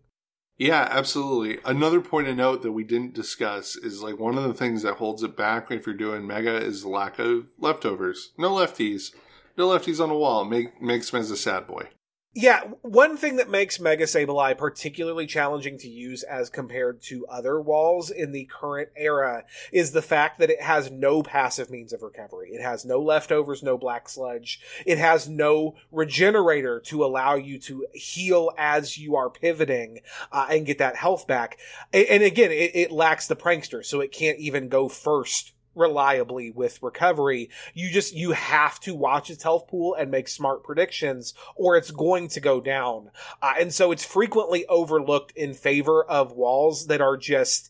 Yeah, 0.58 0.88
absolutely. 0.90 1.60
Another 1.66 2.02
point 2.02 2.28
of 2.28 2.36
note 2.36 2.63
that 2.63 2.72
we 2.72 2.84
didn't 2.84 3.13
discuss 3.13 3.76
is 3.76 4.02
like 4.02 4.18
one 4.18 4.38
of 4.38 4.44
the 4.44 4.56
things 4.56 4.82
that 4.82 4.96
holds 4.96 5.22
it 5.22 5.38
back 5.38 5.70
if 5.70 5.86
you're 5.86 5.96
doing 5.96 6.26
mega 6.26 6.56
is 6.56 6.84
lack 6.84 7.20
of 7.20 7.46
leftovers. 7.60 8.32
No 8.40 8.52
lefties. 8.52 9.12
No 9.56 9.68
lefties 9.68 10.02
on 10.02 10.10
the 10.10 10.16
wall. 10.16 10.46
Make 10.46 10.82
makes 10.82 11.12
him 11.12 11.20
as 11.20 11.30
a 11.30 11.38
sad 11.38 11.68
boy. 11.68 11.90
Yeah, 12.34 12.66
one 12.84 13.18
thing 13.18 13.38
that 13.38 13.50
makes 13.50 13.80
Mega 13.80 14.04
Sableye 14.04 14.56
particularly 14.56 15.26
challenging 15.26 15.80
to 15.80 15.90
use 15.90 16.22
as 16.22 16.52
compared 16.52 17.02
to 17.04 17.26
other 17.26 17.60
walls 17.60 18.12
in 18.12 18.32
the 18.32 18.46
current 18.46 18.90
era 18.96 19.44
is 19.72 19.92
the 19.92 20.04
fact 20.04 20.38
that 20.38 20.52
it 20.52 20.62
has 20.62 20.92
no 20.92 21.24
passive 21.24 21.72
means 21.72 21.94
of 21.94 22.04
recovery. 22.04 22.52
It 22.52 22.62
has 22.62 22.86
no 22.86 23.00
leftovers, 23.00 23.63
no 23.63 23.76
black 23.76 24.08
sludge. 24.08 24.60
It 24.86 25.00
has 25.00 25.28
no 25.28 25.78
regenerator 25.92 26.80
to 26.82 27.04
allow 27.04 27.34
you 27.34 27.58
to 27.62 27.88
heal 27.96 28.52
as 28.56 29.00
you 29.00 29.16
are 29.16 29.32
pivoting 29.32 30.02
uh, 30.32 30.46
and 30.52 30.68
get 30.68 30.78
that 30.78 30.96
health 30.96 31.26
back. 31.26 31.58
And, 31.92 32.22
again, 32.22 32.52
it, 32.52 32.76
it 32.76 32.92
lacks 32.92 33.26
the 33.28 33.36
prankster, 33.36 33.84
so 33.84 34.00
it 34.00 34.12
can't 34.12 34.38
even 34.38 34.70
go 34.70 34.90
first 34.90 35.54
reliably 35.78 36.52
with 36.52 36.82
recovery. 36.82 37.50
You 37.74 37.90
just, 37.90 38.13
you 38.13 38.32
have 38.32 38.80
to 38.82 38.96
watch 38.96 39.30
its 39.30 39.44
health 39.44 39.68
pool 39.68 39.94
and 39.94 40.12
make 40.12 40.28
smart 40.28 40.63
predictions 40.63 41.34
or 41.56 41.78
it's 41.78 41.92
going 41.92 42.28
to 42.30 42.40
go 42.40 42.60
down. 42.60 43.12
Uh, 43.42 43.54
and 43.60 43.74
so 43.74 43.92
it's 43.92 44.06
frequently 44.06 44.66
overlooked 44.68 45.32
in 45.36 45.54
favor 45.54 46.04
of 46.04 46.34
walls 46.34 46.88
that 46.88 47.02
are 47.02 47.18
just 47.18 47.70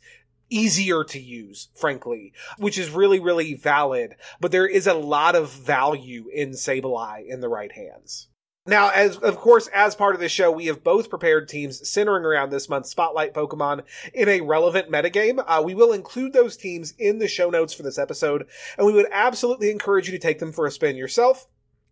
easier 0.50 1.04
to 1.04 1.20
use, 1.20 1.70
frankly, 1.76 2.34
which 2.58 2.78
is 2.78 2.90
really, 2.90 3.20
really 3.20 3.54
valid. 3.54 4.16
But 4.40 4.52
there 4.52 4.68
is 4.68 4.88
a 4.88 4.94
lot 4.94 5.36
of 5.36 5.52
value 5.52 6.30
in 6.34 6.52
Sableye 6.52 7.28
in 7.28 7.42
the 7.42 7.50
right 7.50 7.72
hands. 7.72 8.30
Now, 8.68 8.90
as 8.90 9.16
of 9.18 9.38
course, 9.38 9.68
as 9.74 9.96
part 9.96 10.14
of 10.14 10.20
the 10.20 10.28
show, 10.28 10.52
we 10.52 10.66
have 10.66 10.84
both 10.84 11.10
prepared 11.10 11.48
teams 11.48 11.90
centering 11.90 12.26
around 12.26 12.50
this 12.50 12.68
month's 12.68 12.90
Spotlight 12.90 13.34
Pokemon 13.34 13.84
in 14.14 14.28
a 14.28 14.42
relevant 14.42 14.92
metagame. 14.92 15.42
Uh, 15.48 15.62
we 15.64 15.74
will 15.74 15.94
include 15.94 16.34
those 16.34 16.58
teams 16.58 16.94
in 17.00 17.20
the 17.20 17.30
show 17.30 17.50
notes 17.50 17.74
for 17.74 17.84
this 17.84 17.98
episode, 17.98 18.46
and 18.78 18.86
we 18.86 18.92
would 18.92 19.08
absolutely 19.10 19.72
encourage 19.72 20.08
you 20.08 20.12
to 20.12 20.20
take 20.20 20.40
them 20.40 20.52
for 20.52 20.66
a 20.66 20.72
spin 20.72 20.98
yourself. 20.98 21.48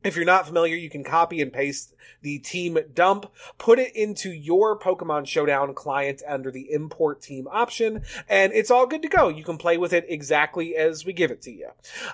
If 0.06 0.15
you're 0.15 0.24
not 0.24 0.46
familiar, 0.46 0.76
you 0.76 0.89
can 0.91 1.04
copy 1.04 1.41
and 1.41 1.52
paste 1.52 1.96
the 2.22 2.38
team 2.38 2.78
dump, 2.94 3.26
put 3.58 3.80
it 3.80 3.96
into 3.96 4.30
your 4.30 4.78
Pokemon 4.78 5.28
Showdown 5.28 5.74
client 5.74 6.22
under 6.28 6.52
the 6.52 6.72
import 6.72 7.24
team 7.24 7.48
option, 7.52 8.04
and 8.30 8.54
it's 8.54 8.70
all 8.70 8.86
good 8.86 9.02
to 9.02 9.08
go. 9.08 9.30
You 9.30 9.44
can 9.44 9.58
play 9.58 9.78
with 9.78 9.94
it 9.94 10.06
exactly 10.08 10.76
as 10.76 11.06
we 11.06 11.13
give 11.13 11.32
it 11.32 11.41
to 11.44 11.52
you. 11.52 11.70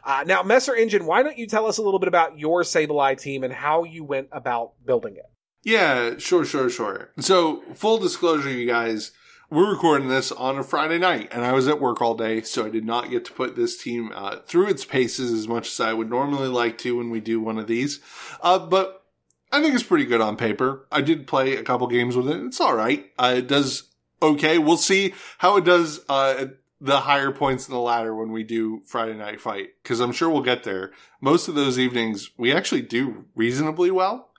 Uh, 0.05 0.23
now, 0.25 0.41
Messer 0.41 0.73
Engine, 0.73 1.05
why 1.05 1.21
don't 1.21 1.37
you 1.37 1.47
tell 1.47 1.65
us 1.65 1.79
a 1.79 1.81
little 1.81 1.99
bit 1.99 2.07
about 2.07 2.39
your 2.39 2.63
Sableye 2.63 3.19
team 3.19 3.43
and 3.43 3.51
how 3.51 3.83
you 3.83 4.05
went 4.05 4.29
about 4.31 4.71
building 4.85 5.17
it? 5.17 5.29
Yeah, 5.63 6.17
sure, 6.17 6.45
sure, 6.45 6.69
sure. 6.69 7.11
So, 7.19 7.61
full 7.75 7.97
disclosure, 7.97 8.49
you 8.49 8.67
guys, 8.67 9.11
we're 9.51 9.69
recording 9.69 10.07
this 10.07 10.31
on 10.31 10.57
a 10.57 10.63
Friday 10.63 10.97
night, 10.97 11.27
and 11.33 11.43
I 11.43 11.51
was 11.51 11.67
at 11.67 11.81
work 11.81 12.01
all 12.01 12.15
day, 12.15 12.41
so 12.41 12.65
I 12.65 12.69
did 12.69 12.85
not 12.85 13.09
get 13.09 13.25
to 13.25 13.33
put 13.33 13.57
this 13.57 13.75
team 13.75 14.09
uh, 14.15 14.37
through 14.45 14.69
its 14.69 14.85
paces 14.85 15.33
as 15.33 15.45
much 15.45 15.67
as 15.67 15.79
I 15.81 15.91
would 15.91 16.09
normally 16.09 16.47
like 16.47 16.77
to 16.79 16.97
when 16.97 17.09
we 17.09 17.19
do 17.19 17.41
one 17.41 17.59
of 17.59 17.67
these. 17.67 17.99
Uh, 18.41 18.57
but 18.59 19.03
I 19.51 19.61
think 19.61 19.75
it's 19.75 19.83
pretty 19.83 20.05
good 20.05 20.21
on 20.21 20.37
paper. 20.37 20.87
I 20.89 21.01
did 21.01 21.27
play 21.27 21.57
a 21.57 21.63
couple 21.63 21.87
games 21.87 22.15
with 22.15 22.29
it. 22.29 22.41
It's 22.45 22.61
all 22.61 22.73
right. 22.73 23.11
Uh, 23.19 23.33
it 23.39 23.47
does 23.49 23.89
okay. 24.21 24.57
We'll 24.57 24.77
see 24.77 25.13
how 25.39 25.57
it 25.57 25.65
does 25.65 25.99
uh, 26.07 26.45
the 26.79 27.01
higher 27.01 27.31
points 27.31 27.67
in 27.67 27.73
the 27.73 27.81
ladder 27.81 28.15
when 28.15 28.31
we 28.31 28.43
do 28.43 28.81
Friday 28.85 29.15
Night 29.15 29.41
Fight, 29.41 29.71
because 29.83 29.99
I'm 29.99 30.13
sure 30.13 30.29
we'll 30.29 30.43
get 30.43 30.63
there. 30.63 30.91
Most 31.19 31.49
of 31.49 31.55
those 31.55 31.77
evenings, 31.77 32.29
we 32.37 32.53
actually 32.53 32.83
do 32.83 33.25
reasonably 33.35 33.91
well. 33.91 34.29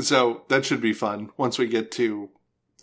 So 0.00 0.44
that 0.48 0.64
should 0.64 0.80
be 0.80 0.94
fun 0.94 1.30
once 1.36 1.58
we 1.58 1.68
get 1.68 1.92
to 1.92 2.30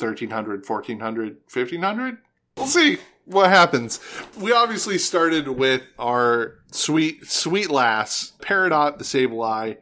1300, 0.01 0.67
1400, 0.67 1.37
1500. 1.51 2.17
We'll 2.57 2.67
see 2.67 2.97
what 3.25 3.49
happens. 3.49 3.99
We 4.37 4.51
obviously 4.51 4.97
started 4.97 5.47
with 5.47 5.83
our 5.97 6.59
sweet, 6.71 7.25
sweet 7.27 7.69
lass, 7.69 8.33
Peridot 8.41 8.97
the 8.97 9.03
Sableye, 9.03 9.77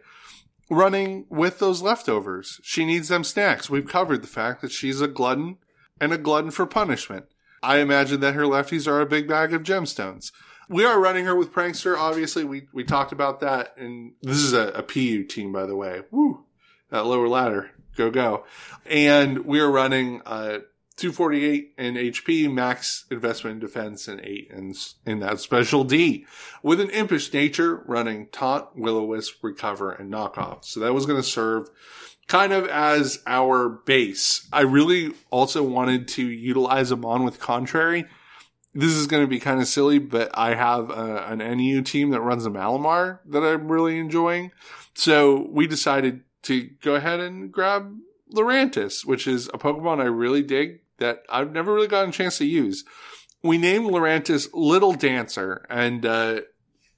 running 0.69 1.25
with 1.29 1.59
those 1.59 1.81
leftovers. 1.81 2.59
She 2.63 2.85
needs 2.85 3.07
them 3.07 3.23
snacks. 3.23 3.69
We've 3.69 3.87
covered 3.87 4.21
the 4.21 4.27
fact 4.27 4.61
that 4.61 4.71
she's 4.71 5.01
a 5.01 5.07
glutton 5.07 5.57
and 5.99 6.13
a 6.13 6.17
glutton 6.17 6.51
for 6.51 6.65
punishment. 6.65 7.25
I 7.61 7.79
imagine 7.79 8.19
that 8.21 8.35
her 8.35 8.43
lefties 8.43 8.87
are 8.87 9.01
a 9.01 9.05
big 9.05 9.27
bag 9.27 9.53
of 9.53 9.63
gemstones. 9.63 10.31
We 10.69 10.85
are 10.85 10.99
running 10.99 11.25
her 11.25 11.35
with 11.35 11.51
Prankster. 11.51 11.97
Obviously, 11.97 12.43
we, 12.43 12.67
we 12.71 12.83
talked 12.83 13.11
about 13.11 13.39
that. 13.41 13.75
And 13.77 14.13
this 14.21 14.37
is 14.37 14.53
a, 14.53 14.67
a 14.69 14.83
PU 14.83 15.23
team, 15.23 15.51
by 15.51 15.65
the 15.65 15.75
way. 15.75 16.01
Woo! 16.11 16.45
That 16.91 17.05
lower 17.05 17.27
ladder. 17.27 17.71
Go, 17.99 18.09
go. 18.09 18.45
And 18.85 19.39
we 19.39 19.59
are 19.59 19.69
running, 19.69 20.21
uh, 20.25 20.59
248 20.95 21.73
in 21.77 21.95
HP, 21.95 22.49
max 22.49 23.03
investment 23.11 23.55
in 23.55 23.59
defense, 23.59 24.07
and 24.07 24.21
8 24.21 24.51
in, 24.51 24.73
in 25.05 25.19
that 25.19 25.41
special 25.41 25.83
D. 25.83 26.25
With 26.63 26.79
an 26.79 26.91
impish 26.91 27.33
nature, 27.33 27.83
running 27.85 28.27
taunt, 28.27 28.77
will-o-wisp, 28.77 29.43
recover, 29.43 29.91
and 29.91 30.09
knockoff. 30.09 30.63
So 30.63 30.79
that 30.79 30.93
was 30.93 31.05
going 31.05 31.21
to 31.21 31.27
serve 31.27 31.69
kind 32.27 32.53
of 32.53 32.67
as 32.67 33.21
our 33.27 33.67
base. 33.67 34.47
I 34.53 34.61
really 34.61 35.11
also 35.29 35.61
wanted 35.61 36.07
to 36.09 36.25
utilize 36.25 36.93
Amon 36.93 37.25
with 37.25 37.41
contrary. 37.41 38.05
This 38.73 38.93
is 38.93 39.07
going 39.07 39.23
to 39.23 39.27
be 39.27 39.41
kind 39.41 39.59
of 39.59 39.67
silly, 39.67 39.99
but 39.99 40.31
I 40.35 40.53
have 40.55 40.89
a, 40.89 41.25
an 41.27 41.39
NU 41.39 41.81
team 41.81 42.11
that 42.11 42.21
runs 42.21 42.45
a 42.45 42.49
Malamar 42.49 43.19
that 43.25 43.43
I'm 43.43 43.69
really 43.69 43.99
enjoying. 43.99 44.51
So 44.93 45.47
we 45.49 45.67
decided 45.67 46.23
to 46.43 46.69
go 46.81 46.95
ahead 46.95 47.19
and 47.19 47.51
grab 47.51 47.95
Lurantis, 48.33 49.05
which 49.05 49.27
is 49.27 49.47
a 49.47 49.57
Pokemon 49.57 49.99
I 49.99 50.05
really 50.05 50.43
dig 50.43 50.81
that 50.97 51.23
I've 51.29 51.51
never 51.51 51.73
really 51.73 51.87
gotten 51.87 52.09
a 52.09 52.13
chance 52.13 52.37
to 52.37 52.45
use. 52.45 52.83
We 53.41 53.57
named 53.57 53.87
Lurantis 53.87 54.49
Little 54.53 54.93
Dancer, 54.93 55.65
and 55.69 56.05
uh, 56.05 56.41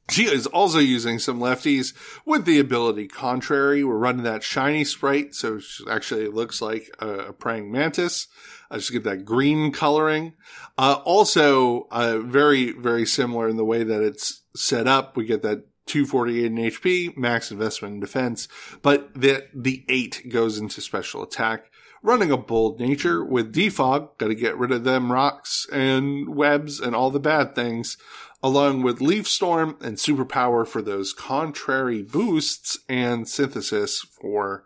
she 0.10 0.26
is 0.26 0.48
also 0.48 0.80
using 0.80 1.20
some 1.20 1.40
lefties 1.40 1.94
with 2.26 2.46
the 2.46 2.60
ability 2.60 3.08
contrary. 3.08 3.84
We're 3.84 3.96
running 3.96 4.24
that 4.24 4.44
shiny 4.44 4.84
sprite, 4.84 5.36
so 5.36 5.60
she 5.60 5.86
actually 5.90 6.28
looks 6.28 6.62
like 6.62 6.90
a, 7.00 7.32
praying 7.34 7.72
mantis. 7.72 8.28
I 8.70 8.78
just 8.78 8.92
get 8.92 9.04
that 9.04 9.26
green 9.26 9.72
coloring. 9.72 10.34
Uh, 10.78 11.00
also, 11.06 11.88
uh, 11.92 12.20
very, 12.20 12.72
very 12.72 13.06
similar 13.06 13.48
in 13.48 13.58
the 13.58 13.66
way 13.66 13.84
that 13.84 14.02
it's 14.02 14.42
set 14.56 14.88
up. 14.88 15.16
We 15.16 15.26
get 15.26 15.44
that 15.44 15.66
248 15.86 16.46
in 16.46 16.56
HP, 16.56 17.18
max 17.18 17.52
investment 17.52 17.96
in 17.96 18.00
defense, 18.00 18.48
but 18.82 19.14
the, 19.14 19.48
the 19.54 19.84
eight 19.90 20.30
goes 20.30 20.58
into 20.58 20.82
special 20.82 21.24
attack 21.24 21.72
running 22.04 22.32
a 22.32 22.38
bold 22.38 22.80
nature 22.80 23.24
with 23.24 23.54
defog, 23.54 24.10
gotta 24.18 24.36
get 24.36 24.58
rid 24.58 24.72
of 24.72 24.84
them 24.84 25.12
rocks 25.12 25.68
and 25.72 26.36
webs 26.36 26.80
and 26.80 26.96
all 26.96 27.12
the 27.12 27.20
bad 27.20 27.56
things, 27.56 27.98
along 28.42 28.82
with 28.82 29.02
leaf 29.02 29.28
storm 29.28 29.78
and 29.82 29.98
superpower 29.98 30.68
for 30.68 30.82
those 30.82 31.14
contrary 31.14 32.02
boosts 32.02 32.80
and 32.90 33.28
synthesis 33.28 34.00
for 34.00 34.66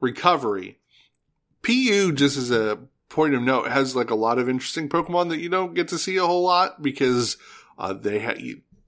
recovery. 0.00 0.78
PU, 1.62 2.12
just 2.12 2.36
as 2.36 2.50
a 2.50 2.78
point 3.08 3.34
of 3.34 3.42
note, 3.42 3.68
has 3.68 3.96
like 3.96 4.10
a 4.10 4.14
lot 4.14 4.38
of 4.38 4.48
interesting 4.48 4.88
Pokemon 4.88 5.30
that 5.30 5.40
you 5.40 5.48
don't 5.48 5.74
get 5.74 5.88
to 5.88 5.98
see 5.98 6.16
a 6.16 6.26
whole 6.26 6.44
lot 6.44 6.82
because 6.82 7.38
uh, 7.78 7.92
they 7.92 8.18
have 8.18 8.38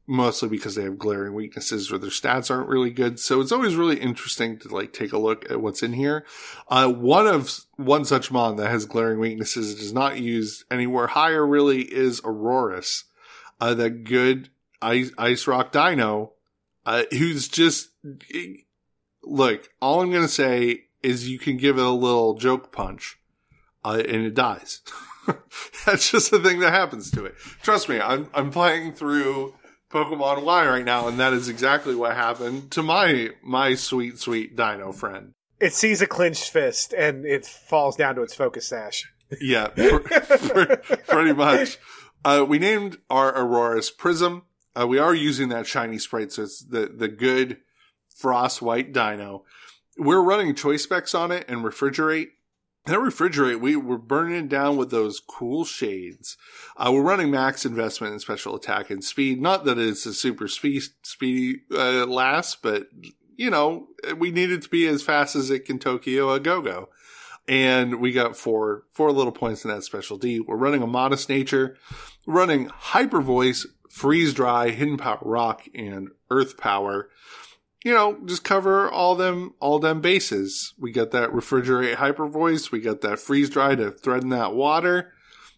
mostly 0.09 0.49
because 0.49 0.75
they 0.75 0.83
have 0.83 0.99
glaring 0.99 1.35
weaknesses 1.35 1.93
or 1.93 1.99
their 1.99 2.09
stats 2.09 2.51
aren't 2.51 2.69
really 2.69 2.91
good. 2.91 3.21
So 3.21 3.43
it's 3.43 3.53
always 3.53 3.77
really 3.77 4.01
interesting 4.01 4.59
to 4.61 4.69
like 4.69 4.95
take 4.95 5.13
a 5.13 5.19
look 5.19 5.49
at 5.51 5.61
what's 5.61 5.83
in 5.83 5.93
here. 5.93 6.25
Uh, 6.69 6.91
one 6.91 7.27
of 7.27 7.61
one 7.77 8.07
such 8.07 8.31
mon 8.31 8.57
that 8.57 8.71
has 8.71 8.87
glaring 8.87 9.21
weaknesses 9.21 9.75
that 9.77 9.83
is 9.83 9.93
not 9.93 10.19
used 10.19 10.65
anywhere 10.71 11.09
higher 11.09 11.47
really 11.47 11.83
is 11.83 12.23
Aurorus, 12.25 13.05
uh, 13.61 13.75
that 13.75 14.05
good 14.05 14.49
ice, 14.81 15.11
ice 15.19 15.47
rock 15.47 15.73
dino, 15.73 16.33
uh, 16.87 17.03
who's 17.11 17.47
just, 17.47 17.91
look, 19.23 19.69
all 19.83 20.01
I'm 20.01 20.11
to 20.11 20.27
say 20.27 20.85
is 21.03 21.29
you 21.29 21.39
can 21.39 21.59
give 21.59 21.77
it 21.77 21.85
a 21.85 21.91
little 21.91 22.35
joke 22.35 22.73
punch, 22.73 23.19
uh, 23.85 24.03
and 24.09 24.25
it 24.25 24.35
dies. 24.35 24.81
That's 25.85 26.11
just 26.11 26.31
the 26.31 26.41
thing 26.41 26.61
that 26.61 26.73
happens 26.73 27.11
to 27.11 27.27
it. 27.27 27.35
Trust 27.63 27.91
me, 27.91 28.01
I'm, 28.01 28.31
I'm 28.33 28.51
playing 28.51 28.95
through 28.95 29.55
Pokemon 29.91 30.45
Y 30.45 30.67
right 30.67 30.85
now, 30.85 31.09
and 31.09 31.19
that 31.19 31.33
is 31.33 31.49
exactly 31.49 31.95
what 31.95 32.15
happened 32.15 32.71
to 32.73 32.83
my 32.83 33.31
my 33.43 33.75
sweet 33.75 34.19
sweet 34.19 34.57
Dino 34.57 34.93
friend. 34.93 35.33
It 35.61 35.73
sees 35.73 36.03
a 36.03 36.07
clenched 36.07 36.51
fist 36.51 36.93
and 36.93 37.25
it 37.25 37.45
falls 37.47 37.97
down 37.97 38.15
to 38.17 38.23
its 38.23 38.35
focus 38.35 38.69
sash. 38.69 39.11
Yeah, 39.41 39.69
pretty 41.07 41.33
much. 41.33 41.79
Uh, 42.25 42.45
we 42.49 42.59
named 42.59 42.99
our 43.11 43.35
Aurorus 43.37 43.91
Prism. 43.91 44.45
Uh, 44.79 44.87
we 44.87 44.99
are 44.99 45.15
using 45.15 45.49
that 45.49 45.67
shiny 45.67 45.99
sprite, 45.99 46.33
so 46.33 46.43
it's 46.45 46.61
the 46.61 46.87
the 46.87 47.09
good 47.09 47.59
frost 48.09 48.63
white 48.63 48.93
Dino. 48.93 49.45
We're 49.97 50.23
running 50.23 50.55
choice 50.55 50.85
specs 50.85 51.15
on 51.15 51.33
it 51.33 51.45
and 51.49 51.65
refrigerate 51.65 52.29
that 52.89 52.99
refrigerate, 52.99 53.61
we 53.61 53.77
were 53.77 53.99
burning 53.99 54.45
it 54.45 54.49
down 54.49 54.77
with 54.77 54.91
those 54.91 55.21
cool 55.21 55.65
shades. 55.65 56.37
Uh, 56.77 56.91
we're 56.93 57.03
running 57.03 57.31
max 57.31 57.65
investment 57.65 58.13
in 58.13 58.21
special 58.21 58.55
attack 58.55 58.91
and 58.91 59.03
speed. 59.03 59.41
Not 59.41 59.65
that 59.65 59.79
it's 59.79 60.07
a 60.07 60.15
super 60.15 60.49
speed, 60.49 60.83
speedy 61.03 61.63
uh, 61.73 62.07
last, 62.07 62.63
but 62.63 62.89
you 63.37 63.51
know, 63.51 63.87
we 64.17 64.31
needed 64.31 64.63
to 64.63 64.69
be 64.69 64.87
as 64.87 65.03
fast 65.03 65.37
as 65.37 65.49
it 65.49 65.65
can 65.65 65.79
Tokyo 65.79 66.31
a 66.33 66.41
go 66.41 66.61
go. 66.61 66.89
And 67.47 68.01
we 68.01 68.13
got 68.13 68.37
four, 68.37 68.83
four 68.93 69.11
little 69.11 69.33
points 69.33 69.65
in 69.65 69.71
that 69.71 69.85
special 69.85 70.19
D. 70.19 70.41
We're 70.41 70.57
running 70.57 70.83
a 70.83 70.87
modest 70.87 71.31
nature, 71.31 71.79
running 72.27 72.67
hyper 72.67 73.23
voice, 73.23 73.67
freeze 73.89 74.35
dry, 74.35 74.71
hidden 74.71 74.99
power 74.99 75.19
rock, 75.23 75.63
and 75.75 76.09
earth 76.31 76.59
power 76.59 77.09
you 77.89 77.95
know, 77.95 78.19
just 78.27 78.45
cover 78.45 78.87
all 78.91 79.15
them 79.15 79.55
all 79.61 79.79
them 79.79 80.03
bases. 80.03 80.75
We 80.79 80.93
got 80.93 81.11
that 81.13 81.31
refrigerate 81.31 81.95
hyper 81.95 82.27
voice, 82.27 82.71
we 82.71 82.81
got 82.81 83.01
that 83.01 83.19
freeze 83.19 83.49
dry 83.49 83.77
to 83.77 83.91
threaten 83.91 84.29
that 84.29 84.55
water, 84.55 85.15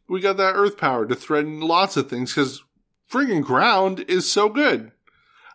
we 0.08 0.20
got 0.20 0.36
that 0.36 0.54
earth 0.54 0.76
power 0.76 1.04
to 1.06 1.16
threaten 1.16 1.60
lots 1.60 1.96
of 1.96 2.08
things 2.08 2.32
because 2.32 2.62
friggin' 3.10 3.42
ground 3.42 4.04
is 4.06 4.30
so 4.30 4.48
good. 4.48 4.92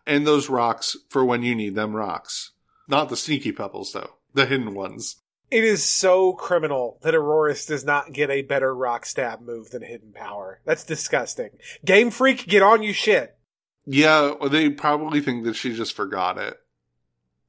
And 0.05 0.27
those 0.27 0.49
rocks 0.49 0.97
for 1.07 1.23
when 1.23 1.43
you 1.43 1.55
need 1.55 1.75
them 1.75 1.95
rocks. 1.95 2.51
Not 2.89 3.07
the 3.07 3.15
sneaky 3.15 3.53
pebbles 3.53 3.93
though, 3.93 4.17
the 4.33 4.45
hidden 4.45 4.73
ones. 4.73 5.15
It 5.49 5.63
is 5.63 5.81
so 5.81 6.33
criminal 6.33 6.99
that 7.03 7.15
Aurorus 7.15 7.65
does 7.65 7.85
not 7.85 8.11
get 8.11 8.29
a 8.29 8.41
better 8.41 8.75
rock 8.75 9.05
stab 9.05 9.39
move 9.39 9.69
than 9.69 9.83
Hidden 9.83 10.11
Power. 10.11 10.59
That's 10.65 10.83
disgusting. 10.83 11.51
Game 11.85 12.09
Freak, 12.09 12.47
get 12.47 12.63
on 12.63 12.83
you 12.83 12.91
shit. 12.91 13.37
Yeah, 13.85 14.33
they 14.49 14.71
probably 14.71 15.21
think 15.21 15.45
that 15.45 15.55
she 15.55 15.73
just 15.73 15.95
forgot 15.95 16.39
it 16.39 16.57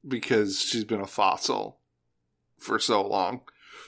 because 0.07 0.61
she's 0.61 0.83
been 0.83 1.01
a 1.01 1.07
fossil 1.07 1.79
for 2.57 2.79
so 2.79 3.05
long. 3.05 3.41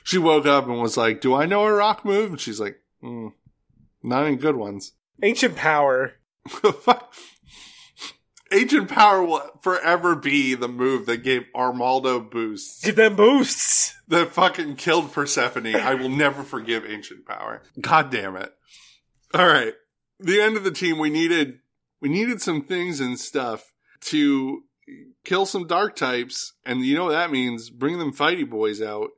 She 0.03 0.17
woke 0.17 0.45
up 0.45 0.67
and 0.67 0.79
was 0.79 0.97
like, 0.97 1.21
"Do 1.21 1.35
I 1.35 1.45
know 1.45 1.65
a 1.65 1.73
rock 1.73 2.05
move?" 2.05 2.31
And 2.31 2.39
she's 2.39 2.59
like, 2.59 2.79
mm, 3.03 3.33
"Not 4.03 4.25
any 4.25 4.35
good 4.35 4.55
ones." 4.55 4.93
Ancient 5.21 5.55
power. 5.55 6.13
Ancient 8.51 8.89
power 8.89 9.23
will 9.23 9.59
forever 9.61 10.15
be 10.15 10.55
the 10.55 10.67
move 10.67 11.05
that 11.05 11.17
gave 11.17 11.45
Armaldo 11.55 12.31
boosts. 12.31 12.83
Give 12.83 12.95
them 12.95 13.15
boosts. 13.15 13.95
That 14.07 14.31
fucking 14.31 14.77
killed 14.77 15.13
Persephone. 15.13 15.75
I 15.75 15.93
will 15.93 16.09
never 16.09 16.41
forgive 16.41 16.83
ancient 16.83 17.27
power. 17.27 17.61
God 17.79 18.09
damn 18.09 18.35
it. 18.35 18.51
All 19.35 19.45
right. 19.45 19.75
The 20.19 20.41
end 20.41 20.57
of 20.57 20.63
the 20.63 20.71
team, 20.71 20.97
we 20.97 21.11
needed 21.11 21.59
we 22.01 22.09
needed 22.09 22.41
some 22.41 22.63
things 22.63 22.99
and 22.99 23.19
stuff 23.19 23.71
to 24.05 24.63
kill 25.29 25.45
some 25.45 25.67
dark 25.67 25.95
types, 25.95 26.53
and 26.65 26.83
you 26.83 26.97
know 26.97 27.05
what 27.05 27.11
that 27.11 27.31
means? 27.31 27.69
Bring 27.69 27.99
them 27.99 28.11
fighty 28.11 28.49
boys 28.49 28.81
out. 28.81 29.11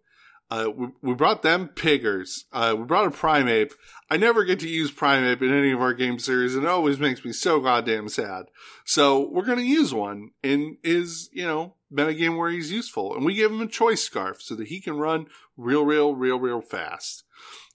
Uh, 0.49 0.68
we, 0.76 0.88
we, 1.01 1.14
brought 1.14 1.43
them 1.43 1.70
piggers. 1.70 2.43
Uh, 2.51 2.76
we 2.78 2.84
brought 2.84 3.07
a 3.07 3.09
Primeape. 3.09 3.72
I 4.09 4.18
never 4.18 4.43
get 4.43 4.59
to 4.59 4.68
use 4.68 4.91
Primeape 4.91 5.41
in 5.41 5.53
any 5.53 5.72
of 5.72 5.80
our 5.80 5.93
game 5.93 6.20
series, 6.20 6.55
and 6.55 6.66
it 6.66 6.70
always 6.70 6.99
makes 6.99 7.24
me 7.24 7.32
so 7.32 7.62
goddamn 7.62 8.09
sad. 8.09 8.47
So 8.84 9.30
we're 9.32 9.45
gonna 9.45 9.62
use 9.62 9.93
one 9.93 10.32
in 10.43 10.78
is, 10.84 11.30
you 11.32 11.47
know, 11.47 11.76
been 11.89 12.09
a 12.09 12.14
game 12.14 12.36
where 12.36 12.49
he's 12.49 12.72
useful. 12.72 13.16
And 13.16 13.24
we 13.24 13.34
give 13.34 13.49
him 13.49 13.62
a 13.62 13.68
choice 13.68 14.03
scarf 14.03 14.41
so 14.41 14.55
that 14.55 14.68
he 14.68 14.82
can 14.82 14.97
run 14.97 15.28
real, 15.55 15.86
real, 15.86 16.14
real, 16.14 16.38
real 16.38 16.62
fast. 16.62 17.24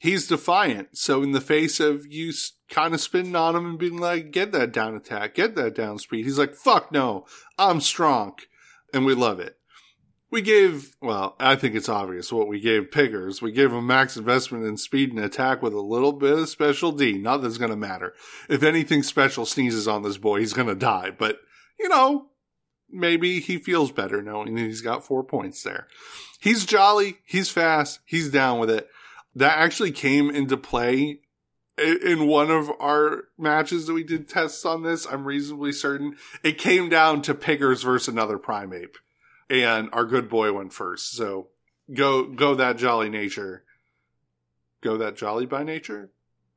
He's 0.07 0.29
defiant. 0.29 0.97
So 0.97 1.21
in 1.25 1.33
the 1.33 1.41
face 1.41 1.81
of 1.81 2.07
you 2.07 2.33
kind 2.71 2.95
of 2.95 3.01
spinning 3.01 3.35
on 3.35 3.57
him 3.57 3.67
and 3.67 3.77
being 3.77 3.99
like, 3.99 4.31
get 4.31 4.53
that 4.53 4.71
down 4.73 4.95
attack, 4.95 5.35
get 5.35 5.57
that 5.57 5.75
down 5.75 5.99
speed. 5.99 6.25
He's 6.25 6.39
like, 6.39 6.55
fuck 6.55 6.93
no, 6.93 7.27
I'm 7.59 7.81
strong. 7.81 8.37
And 8.95 9.05
we 9.05 9.15
love 9.15 9.41
it. 9.41 9.57
We 10.31 10.43
gave, 10.43 10.95
well, 11.03 11.35
I 11.41 11.57
think 11.57 11.75
it's 11.75 11.89
obvious 11.89 12.33
what 12.33 12.47
we 12.47 12.61
gave 12.61 12.93
Pickers. 12.93 13.43
We 13.43 13.51
gave 13.51 13.73
him 13.73 13.85
max 13.85 14.17
investment 14.17 14.65
in 14.65 14.77
speed 14.77 15.11
and 15.11 15.19
attack 15.19 15.61
with 15.61 15.73
a 15.73 15.81
little 15.81 16.13
bit 16.13 16.39
of 16.39 16.49
special 16.49 16.93
D. 16.93 17.19
Not 17.19 17.39
that's 17.39 17.59
going 17.59 17.73
to 17.73 17.77
matter. 17.77 18.15
If 18.49 18.63
anything 18.63 19.03
special 19.03 19.45
sneezes 19.45 19.89
on 19.89 20.05
this 20.05 20.19
boy, 20.19 20.39
he's 20.39 20.53
going 20.53 20.69
to 20.69 20.77
die. 20.77 21.11
But, 21.11 21.41
you 21.81 21.89
know, 21.89 22.29
maybe 22.89 23.41
he 23.41 23.59
feels 23.59 23.91
better 23.91 24.23
knowing 24.23 24.55
that 24.55 24.63
he's 24.63 24.83
got 24.83 25.05
four 25.05 25.25
points 25.25 25.65
there. 25.65 25.89
He's 26.39 26.65
jolly. 26.65 27.19
He's 27.25 27.51
fast. 27.51 27.99
He's 28.05 28.31
down 28.31 28.61
with 28.61 28.71
it. 28.71 28.89
That 29.37 29.59
actually 29.59 29.93
came 29.93 30.31
into 30.31 30.57
play 30.57 31.21
in 31.79 32.27
one 32.27 32.51
of 32.51 32.71
our 32.81 33.25
matches 33.39 33.87
that 33.87 33.93
we 33.93 34.03
did 34.03 34.29
tests 34.29 34.65
on 34.65 34.83
this. 34.83 35.07
I'm 35.07 35.27
reasonably 35.27 35.73
certain 35.73 36.17
it 36.43 36.59
came 36.59 36.89
down 36.89 37.23
to 37.23 37.35
Pickers 37.35 37.83
versus 37.83 38.09
another 38.09 38.39
Primeape 38.39 38.97
and 39.49 39.89
our 39.93 40.05
good 40.05 40.29
boy 40.29 40.53
went 40.53 40.73
first. 40.73 41.13
So 41.13 41.49
go 41.93 42.25
go 42.25 42.55
that 42.55 42.79
jolly 42.79 43.09
nature. 43.09 43.65
Go 44.81 44.97
that 44.97 45.17
jolly 45.17 45.47
by 45.47 45.63
nature? 45.63 46.11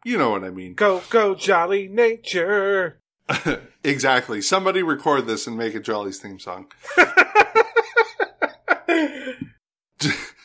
You 0.06 0.18
know 0.18 0.32
what 0.32 0.44
I 0.44 0.50
mean. 0.50 0.74
Go 0.74 1.04
go 1.10 1.36
jolly 1.36 1.88
nature. 1.88 3.00
exactly. 3.84 4.42
Somebody 4.42 4.84
record 4.84 5.28
this 5.28 5.48
and 5.48 5.58
make 5.58 5.76
a 5.76 5.80
Jolly's 5.80 6.20
theme 6.20 6.40
song. 6.40 6.72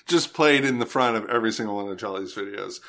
Just 0.06 0.34
played 0.34 0.64
in 0.64 0.78
the 0.78 0.86
front 0.86 1.16
of 1.16 1.28
every 1.28 1.52
single 1.52 1.76
one 1.76 1.88
of 1.88 1.96
Jolly's 1.96 2.34
videos. 2.34 2.80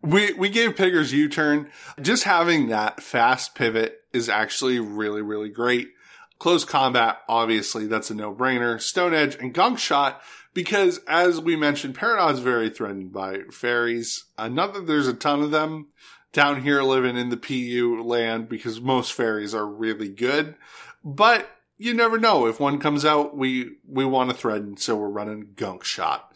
We 0.00 0.32
we 0.32 0.48
gave 0.48 0.74
Piggers 0.74 1.12
U 1.12 1.28
turn. 1.28 1.70
Just 2.00 2.24
having 2.24 2.68
that 2.68 3.02
fast 3.02 3.54
pivot 3.54 4.00
is 4.12 4.28
actually 4.28 4.80
really 4.80 5.22
really 5.22 5.48
great. 5.48 5.90
Close 6.38 6.64
combat, 6.64 7.18
obviously, 7.28 7.86
that's 7.86 8.10
a 8.10 8.16
no-brainer. 8.16 8.80
Stone 8.80 9.14
Edge 9.14 9.36
and 9.36 9.54
Gunk 9.54 9.78
Shot, 9.78 10.20
because 10.52 10.98
as 11.06 11.40
we 11.40 11.54
mentioned, 11.54 11.96
is 12.02 12.38
very 12.40 12.68
threatened 12.68 13.12
by 13.12 13.42
fairies. 13.52 14.24
Uh, 14.36 14.48
not 14.48 14.74
that 14.74 14.88
there's 14.88 15.06
a 15.06 15.14
ton 15.14 15.42
of 15.42 15.52
them 15.52 15.86
down 16.32 16.62
here 16.62 16.82
living 16.82 17.16
in 17.16 17.28
the 17.28 17.36
PU 17.36 18.02
land, 18.02 18.48
because 18.48 18.80
most 18.80 19.12
fairies 19.12 19.54
are 19.54 19.66
really 19.66 20.08
good. 20.08 20.56
But 21.04 21.48
you 21.78 21.94
never 21.94 22.18
know. 22.18 22.46
If 22.46 22.58
one 22.58 22.80
comes 22.80 23.04
out, 23.04 23.36
we, 23.36 23.76
we 23.86 24.04
want 24.04 24.30
to 24.30 24.36
threaten, 24.36 24.76
so 24.76 24.96
we're 24.96 25.08
running 25.08 25.52
Gunk 25.54 25.84
Shot. 25.84 26.34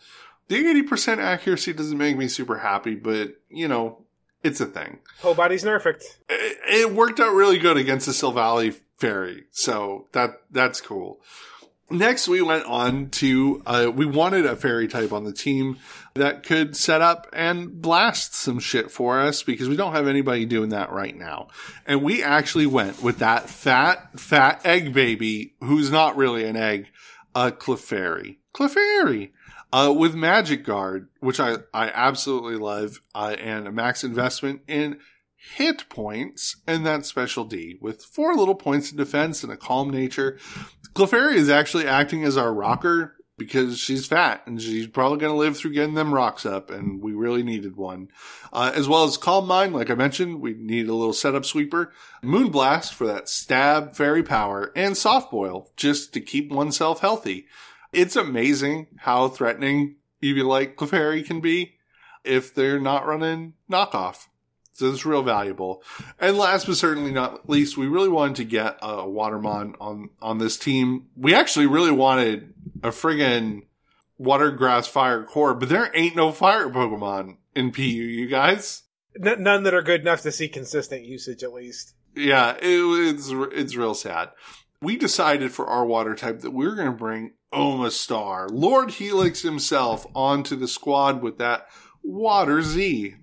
The 0.49 0.63
80% 0.63 1.19
accuracy 1.19 1.73
doesn't 1.73 1.99
make 1.99 2.17
me 2.17 2.29
super 2.29 2.59
happy, 2.59 2.95
but, 2.95 3.35
you 3.49 3.67
know, 3.67 4.05
it's 4.43 4.61
a 4.61 4.67
thing. 4.67 5.01
Whole 5.21 5.35
body's 5.35 5.65
perfect. 5.65 6.05
It, 6.29 6.59
it 6.69 6.93
worked 6.93 7.19
out 7.19 7.35
really 7.35 7.59
good 7.59 7.77
against 7.77 8.07
the 8.07 8.13
Silvally 8.13 8.79
fairy. 8.99 9.45
So 9.51 10.07
that, 10.13 10.43
that's 10.51 10.81
cool. 10.81 11.21
Next, 11.89 12.27
we 12.27 12.43
went 12.43 12.65
on 12.65 13.11
to, 13.11 13.63
uh, 13.65 13.93
we 13.95 14.07
wanted 14.07 14.45
a 14.45 14.57
fairy 14.57 14.89
type 14.89 15.13
on 15.13 15.23
the 15.23 15.33
team 15.33 15.79
that 16.15 16.43
could 16.43 16.77
set 16.77 17.01
up 17.01 17.29
and 17.33 17.81
blast 17.81 18.35
some 18.35 18.59
shit 18.59 18.91
for 18.91 19.21
us 19.21 19.45
because 19.45 19.69
we 19.69 19.77
don't 19.77 19.93
have 19.93 20.09
anybody 20.09 20.47
doing 20.47 20.71
that 20.71 20.91
right 20.91 21.17
now. 21.17 21.47
And 21.87 22.03
we 22.03 22.25
actually 22.25 22.67
went 22.67 23.03
with 23.03 23.19
that 23.19 23.49
fat, 23.49 24.19
fat 24.19 24.61
egg 24.65 24.95
baby 24.95 25.55
who's 25.61 25.91
not 25.91 26.17
really 26.17 26.45
an 26.45 26.57
egg, 26.57 26.89
a 27.37 27.53
Clefairy. 27.53 28.39
Clefairy! 28.53 29.31
Uh, 29.73 29.93
with 29.97 30.15
Magic 30.15 30.65
Guard, 30.65 31.09
which 31.21 31.41
I, 31.41 31.57
I 31.75 31.91
absolutely 31.91 32.57
love, 32.57 33.01
uh, 33.15 33.37
and 33.39 33.67
a 33.67 33.73
max 33.73 34.05
investment 34.05 34.63
in 34.69 34.99
hit 35.55 35.89
points 35.89 36.57
and 36.67 36.85
that 36.87 37.07
special 37.07 37.45
D 37.45 37.79
with 37.81 38.03
four 38.03 38.35
little 38.35 38.55
points 38.55 38.91
of 38.91 38.97
defense 38.97 39.43
and 39.43 39.53
a 39.53 39.57
calm 39.57 39.91
nature. 39.91 40.39
Clefairy 40.95 41.35
is 41.35 41.51
actually 41.51 41.87
acting 41.87 42.25
as 42.25 42.37
our 42.37 42.53
rocker 42.53 43.17
because 43.39 43.79
she's 43.79 44.07
fat 44.07 44.43
and 44.47 44.61
she's 44.61 44.87
probably 44.87 45.19
going 45.19 45.33
to 45.33 45.39
live 45.39 45.57
through 45.57 45.73
getting 45.73 45.95
them 45.95 46.15
rocks 46.15 46.47
up 46.47 46.71
and 46.71 47.03
we 47.03 47.13
really 47.13 47.43
needed 47.43 47.77
one. 47.77 48.09
Uh, 48.53 48.73
as 48.75 48.89
well 48.89 49.05
as 49.05 49.19
Calm 49.19 49.47
Mind, 49.47 49.75
like 49.75 49.91
I 49.91 49.95
mentioned, 49.95 50.41
we 50.41 50.55
need 50.55 50.89
a 50.89 50.95
little 50.95 51.13
setup 51.13 51.45
sweeper, 51.45 51.93
Moonblast 52.23 52.95
for 52.95 53.07
that 53.07 53.29
stab 53.29 53.95
fairy 53.95 54.23
power 54.23 54.73
and 54.75 54.97
Soft 54.97 55.31
Boil 55.31 55.71
just 55.77 56.15
to 56.15 56.21
keep 56.21 56.51
oneself 56.51 57.01
healthy. 57.01 57.47
It's 57.97 58.15
amazing 58.15 58.89
how 58.99 59.29
threatening 59.29 59.97
Eviolite 60.23 60.75
Clefairy 60.75 61.25
can 61.25 61.41
be 61.41 61.77
if 62.25 62.55
they're 62.55 62.79
not 62.79 63.07
running 63.07 63.55
knockoff. 63.73 64.27
So 64.75 64.91
it's 64.91 65.07
real 65.07 65.23
valuable. 65.23 65.83
And 66.21 66.37
last 66.37 66.67
but 66.67 66.77
certainly 66.77 67.11
not 67.11 67.49
least, 67.49 67.79
we 67.79 67.87
really 67.87 68.11
wanted 68.11 68.37
to 68.37 68.45
get 68.45 68.77
a 68.83 69.05
Watermon 69.05 69.77
on, 69.81 70.11
on 70.21 70.37
this 70.37 70.59
team. 70.59 71.07
We 71.17 71.35
actually 71.35 71.65
really 71.65 71.91
wanted 71.91 72.53
a 72.83 72.91
friggin' 72.91 73.63
water 74.19 74.51
grass 74.51 74.87
fire 74.87 75.25
core, 75.25 75.55
but 75.55 75.71
there 75.71 75.91
ain't 75.95 76.17
no 76.17 76.33
fire 76.33 76.69
Pokemon 76.69 77.39
in 77.55 77.73
PU, 77.73 77.83
you 77.83 78.27
guys. 78.27 78.83
N- 79.19 79.43
none 79.43 79.63
that 79.63 79.73
are 79.73 79.81
good 79.81 80.03
enough 80.03 80.21
to 80.21 80.33
see 80.33 80.49
consistent 80.49 81.07
usage 81.07 81.43
at 81.43 81.55
least. 81.55 81.95
Yeah, 82.15 82.57
it, 82.61 83.15
it's, 83.15 83.31
it's 83.31 83.75
real 83.75 83.95
sad. 83.95 84.33
We 84.83 84.99
decided 84.99 85.53
for 85.53 85.67
our 85.67 85.87
water 85.87 86.15
type 86.15 86.41
that 86.41 86.53
we 86.53 86.67
were 86.67 86.75
going 86.75 86.91
to 86.91 86.97
bring 86.99 87.33
Omastar, 87.57 88.49
Lord 88.53 88.91
Helix 88.93 89.41
himself, 89.41 90.07
onto 90.15 90.57
the 90.57 90.69
squad 90.69 91.23
with 91.23 91.39
that 91.39 91.67
Water 92.03 92.61
Z 92.61 93.15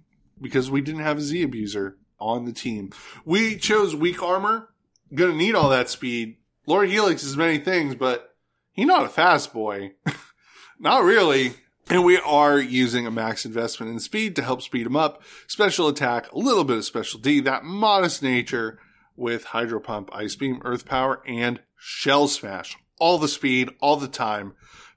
because 0.42 0.72
we 0.72 0.82
didn't 0.82 1.02
have 1.02 1.20
a 1.20 1.22
Z 1.22 1.44
abuser 1.44 1.98
on 2.20 2.46
the 2.46 2.52
team. 2.52 2.92
We 3.26 3.56
chose 3.58 3.96
weak 3.96 4.24
armor. 4.24 4.70
Gonna 5.14 5.36
need 5.36 5.54
all 5.54 5.70
that 5.70 5.90
speed. 5.90 6.38
Lord 6.66 6.90
Helix 6.90 7.24
is 7.24 7.38
many 7.38 7.60
things, 7.60 7.94
but 7.94 8.36
he's 8.72 8.88
not 8.88 9.06
a 9.06 9.10
fast 9.10 9.54
boy. 9.54 9.94
not 10.80 11.04
really. 11.04 11.54
And 11.90 12.04
we 12.04 12.18
are 12.18 12.58
using 12.58 13.06
a 13.06 13.12
max 13.12 13.46
investment 13.46 13.92
in 13.92 14.00
speed 14.00 14.36
to 14.38 14.42
help 14.42 14.64
speed 14.64 14.88
him 14.88 14.96
up. 14.96 15.22
Special 15.48 15.88
attack, 15.88 16.32
a 16.32 16.40
little 16.40 16.64
bit 16.64 16.78
of 16.78 16.86
special 16.86 17.20
D, 17.20 17.40
that 17.42 17.66
modest 17.66 18.24
nature 18.24 18.80
with 19.16 19.44
Hydro 19.46 19.80
Pump, 19.80 20.10
Ice 20.12 20.36
Beam, 20.36 20.60
Earth 20.66 20.86
Power, 20.86 21.22
and 21.28 21.60
Shell 21.78 22.30
Smash. 22.30 22.78
All 23.04 23.18
the 23.18 23.28
speed, 23.28 23.70
all 23.82 23.98
the 23.98 24.08
time. 24.08 24.54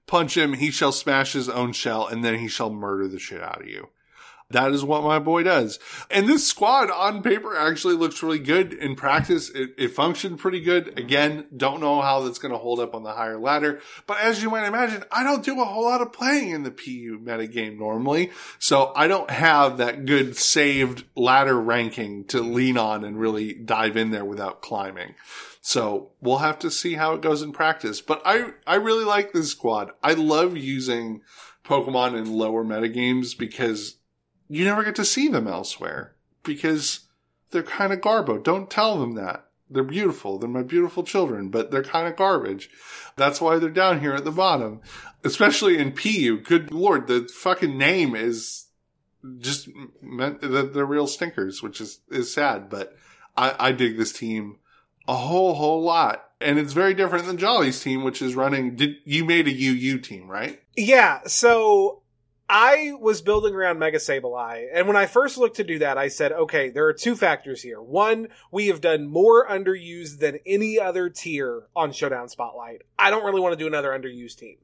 Punch 0.06 0.36
him, 0.36 0.52
he 0.52 0.70
shall 0.70 0.92
smash 0.92 1.32
his 1.32 1.48
own 1.48 1.72
shell, 1.72 2.06
and 2.06 2.24
then 2.24 2.38
he 2.38 2.46
shall 2.46 2.70
murder 2.70 3.08
the 3.08 3.18
shit 3.18 3.42
out 3.42 3.60
of 3.60 3.66
you. 3.66 3.88
That 4.50 4.70
is 4.70 4.84
what 4.84 5.02
my 5.02 5.18
boy 5.18 5.42
does. 5.42 5.80
And 6.08 6.28
this 6.28 6.46
squad 6.46 6.88
on 6.88 7.20
paper 7.20 7.56
actually 7.56 7.94
looks 7.94 8.22
really 8.22 8.38
good. 8.38 8.72
In 8.72 8.94
practice, 8.94 9.50
it, 9.50 9.70
it 9.76 9.88
functioned 9.88 10.38
pretty 10.38 10.60
good. 10.60 10.96
Again, 10.96 11.46
don't 11.56 11.80
know 11.80 12.00
how 12.00 12.20
that's 12.20 12.38
going 12.38 12.52
to 12.52 12.58
hold 12.58 12.78
up 12.78 12.94
on 12.94 13.02
the 13.02 13.12
higher 13.12 13.40
ladder. 13.40 13.80
But 14.06 14.20
as 14.20 14.40
you 14.40 14.50
might 14.50 14.68
imagine, 14.68 15.02
I 15.10 15.24
don't 15.24 15.44
do 15.44 15.60
a 15.60 15.64
whole 15.64 15.86
lot 15.86 16.00
of 16.00 16.12
playing 16.12 16.50
in 16.50 16.62
the 16.62 16.70
PU 16.70 17.18
metagame 17.24 17.76
normally. 17.76 18.30
So 18.60 18.92
I 18.94 19.08
don't 19.08 19.30
have 19.30 19.78
that 19.78 20.04
good 20.04 20.36
saved 20.36 21.02
ladder 21.16 21.60
ranking 21.60 22.26
to 22.26 22.40
lean 22.40 22.78
on 22.78 23.02
and 23.02 23.18
really 23.18 23.52
dive 23.52 23.96
in 23.96 24.12
there 24.12 24.24
without 24.24 24.62
climbing. 24.62 25.16
So 25.66 26.12
we'll 26.20 26.38
have 26.38 26.60
to 26.60 26.70
see 26.70 26.94
how 26.94 27.14
it 27.14 27.22
goes 27.22 27.42
in 27.42 27.50
practice. 27.50 28.00
But 28.00 28.22
I, 28.24 28.52
I 28.68 28.76
really 28.76 29.04
like 29.04 29.32
this 29.32 29.50
squad. 29.50 29.90
I 30.00 30.12
love 30.12 30.56
using 30.56 31.22
Pokemon 31.64 32.16
in 32.16 32.32
lower 32.32 32.64
metagames 32.64 33.36
because 33.36 33.96
you 34.48 34.64
never 34.64 34.84
get 34.84 34.94
to 34.94 35.04
see 35.04 35.26
them 35.26 35.48
elsewhere 35.48 36.14
because 36.44 37.08
they're 37.50 37.64
kind 37.64 37.92
of 37.92 38.00
garbo. 38.00 38.40
Don't 38.40 38.70
tell 38.70 39.00
them 39.00 39.16
that. 39.16 39.48
They're 39.68 39.82
beautiful. 39.82 40.38
They're 40.38 40.48
my 40.48 40.62
beautiful 40.62 41.02
children, 41.02 41.48
but 41.48 41.72
they're 41.72 41.82
kind 41.82 42.06
of 42.06 42.14
garbage. 42.14 42.70
That's 43.16 43.40
why 43.40 43.58
they're 43.58 43.68
down 43.68 43.98
here 43.98 44.14
at 44.14 44.24
the 44.24 44.30
bottom, 44.30 44.82
especially 45.24 45.78
in 45.78 45.90
PU. 45.90 46.42
Good 46.44 46.70
lord, 46.70 47.08
the 47.08 47.28
fucking 47.34 47.76
name 47.76 48.14
is 48.14 48.66
just 49.38 49.68
meant 50.00 50.42
that 50.42 50.74
they're 50.74 50.86
real 50.86 51.08
stinkers, 51.08 51.60
which 51.60 51.80
is, 51.80 52.02
is 52.08 52.32
sad, 52.32 52.70
but 52.70 52.96
I, 53.36 53.56
I 53.58 53.72
dig 53.72 53.96
this 53.96 54.12
team 54.12 54.60
a 55.08 55.14
whole, 55.14 55.54
whole 55.54 55.82
lot. 55.82 56.24
And 56.40 56.58
it's 56.58 56.72
very 56.72 56.94
different 56.94 57.26
than 57.26 57.38
Jolly's 57.38 57.80
team, 57.80 58.04
which 58.04 58.20
is 58.20 58.34
running, 58.34 58.76
did, 58.76 58.96
you 59.04 59.24
made 59.24 59.48
a 59.48 59.50
UU 59.50 59.98
team, 60.00 60.28
right? 60.28 60.60
Yeah. 60.76 61.20
So 61.26 62.02
I 62.48 62.92
was 63.00 63.22
building 63.22 63.54
around 63.54 63.78
Mega 63.78 63.98
Sableye, 63.98 64.68
and 64.72 64.86
when 64.86 64.96
I 64.96 65.06
first 65.06 65.36
looked 65.36 65.56
to 65.56 65.64
do 65.64 65.80
that, 65.80 65.98
I 65.98 66.08
said, 66.08 66.32
okay, 66.32 66.70
there 66.70 66.86
are 66.86 66.92
two 66.92 67.16
factors 67.16 67.62
here. 67.62 67.82
One, 67.82 68.28
we 68.52 68.68
have 68.68 68.80
done 68.80 69.08
more 69.08 69.48
underused 69.48 70.18
than 70.20 70.38
any 70.46 70.78
other 70.78 71.08
tier 71.08 71.64
on 71.74 71.90
Showdown 71.90 72.28
Spotlight. 72.28 72.82
I 72.98 73.10
don't 73.10 73.24
really 73.24 73.40
want 73.40 73.54
to 73.54 73.58
do 73.58 73.66
another 73.66 73.90
underused 73.90 74.38
team. 74.38 74.58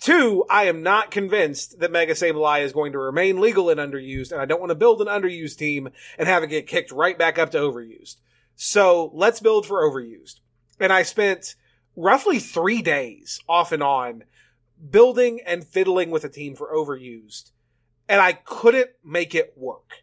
Two, 0.00 0.44
I 0.50 0.64
am 0.64 0.82
not 0.82 1.10
convinced 1.10 1.78
that 1.78 1.92
Mega 1.92 2.12
Sableye 2.12 2.62
is 2.62 2.72
going 2.72 2.92
to 2.92 2.98
remain 2.98 3.40
legal 3.40 3.70
and 3.70 3.80
underused, 3.80 4.32
and 4.32 4.40
I 4.40 4.44
don't 4.44 4.60
want 4.60 4.70
to 4.70 4.74
build 4.74 5.00
an 5.00 5.06
underused 5.06 5.56
team 5.56 5.88
and 6.18 6.28
have 6.28 6.42
it 6.42 6.48
get 6.48 6.66
kicked 6.66 6.90
right 6.90 7.16
back 7.16 7.38
up 7.38 7.52
to 7.52 7.58
overused. 7.58 8.16
So 8.56 9.10
let's 9.14 9.40
build 9.40 9.66
for 9.66 9.82
overused. 9.82 10.40
And 10.80 10.92
I 10.92 11.02
spent 11.02 11.54
roughly 11.96 12.38
three 12.38 12.82
days 12.82 13.40
off 13.48 13.72
and 13.72 13.82
on 13.82 14.24
building 14.90 15.40
and 15.46 15.64
fiddling 15.64 16.10
with 16.10 16.24
a 16.24 16.28
team 16.28 16.54
for 16.54 16.74
overused, 16.74 17.50
and 18.08 18.20
I 18.20 18.32
couldn't 18.32 18.90
make 19.04 19.34
it 19.34 19.54
work. 19.56 20.02